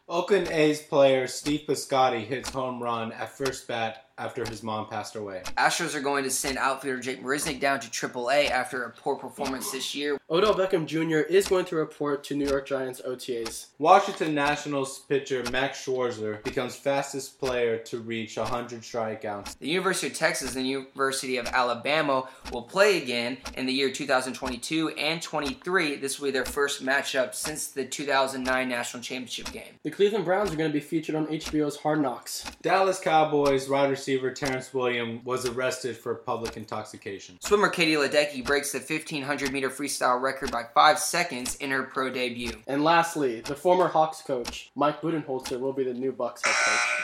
Oakland 0.08 0.48
A's 0.48 0.80
player 0.80 1.26
Steve 1.26 1.66
Piscotty 1.68 2.24
hits 2.24 2.48
home 2.48 2.82
run 2.82 3.12
at 3.12 3.36
first 3.36 3.68
bat 3.68 4.07
after 4.18 4.44
his 4.48 4.62
mom 4.62 4.86
passed 4.88 5.16
away. 5.16 5.42
Astros 5.56 5.94
are 5.94 6.00
going 6.00 6.24
to 6.24 6.30
send 6.30 6.58
outfielder 6.58 7.00
Jake 7.00 7.22
Marisnick 7.22 7.60
down 7.60 7.80
to 7.80 7.88
AAA 7.88 8.50
after 8.50 8.84
a 8.84 8.90
poor 8.90 9.16
performance 9.16 9.70
this 9.70 9.94
year. 9.94 10.18
Odell 10.28 10.54
Beckham 10.54 10.86
Jr. 10.86 11.26
is 11.32 11.48
going 11.48 11.64
to 11.66 11.76
report 11.76 12.24
to 12.24 12.36
New 12.36 12.46
York 12.46 12.66
Giants 12.66 13.00
OTAs. 13.06 13.66
Washington 13.78 14.34
Nationals 14.34 14.98
pitcher 15.08 15.44
Max 15.50 15.84
Scherzer 15.84 16.42
becomes 16.42 16.76
fastest 16.76 17.38
player 17.38 17.78
to 17.78 17.98
reach 17.98 18.36
100 18.36 18.82
strikeouts. 18.82 19.58
The 19.58 19.68
University 19.68 20.08
of 20.08 20.14
Texas 20.14 20.54
and 20.56 20.64
the 20.64 20.68
University 20.68 21.36
of 21.36 21.46
Alabama 21.46 22.28
will 22.52 22.62
play 22.62 23.00
again 23.00 23.38
in 23.54 23.66
the 23.66 23.72
year 23.72 23.90
2022 23.90 24.90
and 24.90 25.22
23. 25.22 25.96
This 25.96 26.18
will 26.18 26.26
be 26.26 26.32
their 26.32 26.44
first 26.44 26.84
matchup 26.84 27.34
since 27.34 27.68
the 27.68 27.84
2009 27.84 28.68
National 28.68 29.02
Championship 29.02 29.52
game. 29.52 29.78
The 29.84 29.90
Cleveland 29.90 30.24
Browns 30.24 30.52
are 30.52 30.56
going 30.56 30.70
to 30.70 30.74
be 30.74 30.80
featured 30.80 31.14
on 31.14 31.26
HBO's 31.28 31.76
Hard 31.76 32.02
Knocks. 32.02 32.44
Dallas 32.62 32.98
Cowboys 32.98 33.68
wide 33.68 33.90
receiver 33.90 34.07
Terrance 34.16 34.72
Williams 34.72 35.22
was 35.24 35.44
arrested 35.44 35.96
for 35.96 36.14
public 36.14 36.56
intoxication. 36.56 37.38
Swimmer 37.40 37.68
Katie 37.68 37.94
Ledecky 37.94 38.42
breaks 38.42 38.72
the 38.72 38.78
1500 38.78 39.52
meter 39.52 39.68
freestyle 39.68 40.20
record 40.20 40.50
by 40.50 40.62
5 40.74 40.98
seconds 40.98 41.56
in 41.56 41.70
her 41.70 41.82
pro 41.82 42.08
debut. 42.08 42.52
And 42.66 42.82
lastly, 42.82 43.42
the 43.42 43.54
former 43.54 43.88
Hawks 43.88 44.22
coach, 44.22 44.70
Mike 44.74 45.02
Budenholzer, 45.02 45.60
will 45.60 45.74
be 45.74 45.84
the 45.84 45.92
new 45.92 46.12
Bucks 46.12 46.42
head 46.42 46.54
coach. 46.54 47.02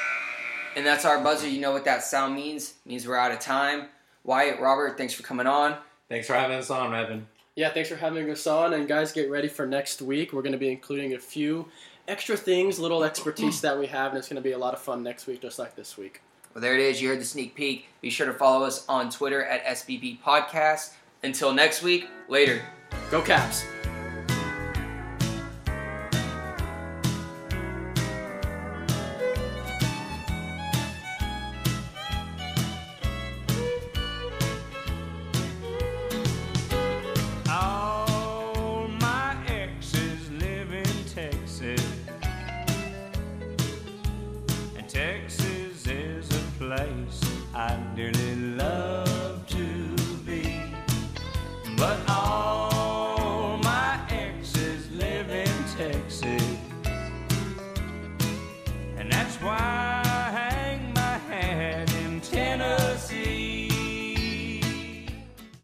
And 0.76 0.86
that's 0.86 1.04
our 1.04 1.22
buzzer. 1.22 1.46
You 1.46 1.60
know 1.60 1.72
what 1.72 1.84
that 1.84 2.02
sound 2.02 2.34
means? 2.34 2.74
It 2.86 2.88
means 2.88 3.06
we're 3.06 3.16
out 3.16 3.32
of 3.32 3.38
time. 3.38 3.88
Wyatt, 4.24 4.58
Robert, 4.58 4.96
thanks 4.96 5.12
for 5.12 5.22
coming 5.22 5.46
on. 5.46 5.76
Thanks 6.08 6.26
for 6.26 6.32
having 6.32 6.56
us 6.56 6.70
on, 6.70 6.94
Evan. 6.94 7.26
Yeah, 7.54 7.68
thanks 7.68 7.90
for 7.90 7.96
having 7.96 8.30
us 8.30 8.46
on. 8.46 8.72
And 8.72 8.88
guys, 8.88 9.12
get 9.12 9.30
ready 9.30 9.48
for 9.48 9.66
next 9.66 10.00
week. 10.00 10.32
We're 10.32 10.42
going 10.42 10.52
to 10.52 10.58
be 10.58 10.70
including 10.70 11.12
a 11.14 11.18
few 11.18 11.68
extra 12.08 12.36
things, 12.36 12.78
little 12.78 13.04
expertise 13.04 13.60
that 13.62 13.78
we 13.78 13.88
have, 13.88 14.12
and 14.12 14.18
it's 14.18 14.28
going 14.28 14.42
to 14.42 14.42
be 14.42 14.52
a 14.52 14.58
lot 14.58 14.72
of 14.72 14.80
fun 14.80 15.02
next 15.02 15.26
week, 15.26 15.42
just 15.42 15.58
like 15.58 15.76
this 15.76 15.98
week. 15.98 16.22
Well, 16.54 16.62
there 16.62 16.74
it 16.74 16.80
is. 16.80 17.02
You 17.02 17.08
heard 17.08 17.20
the 17.20 17.24
sneak 17.24 17.54
peek. 17.56 17.86
Be 18.00 18.10
sure 18.10 18.26
to 18.26 18.32
follow 18.32 18.64
us 18.64 18.86
on 18.88 19.10
Twitter 19.10 19.44
at 19.44 19.64
SBB 19.64 20.20
Podcast. 20.22 20.92
Until 21.24 21.52
next 21.52 21.82
week, 21.82 22.08
later. 22.28 22.62
Go 23.10 23.20
Caps! 23.22 23.64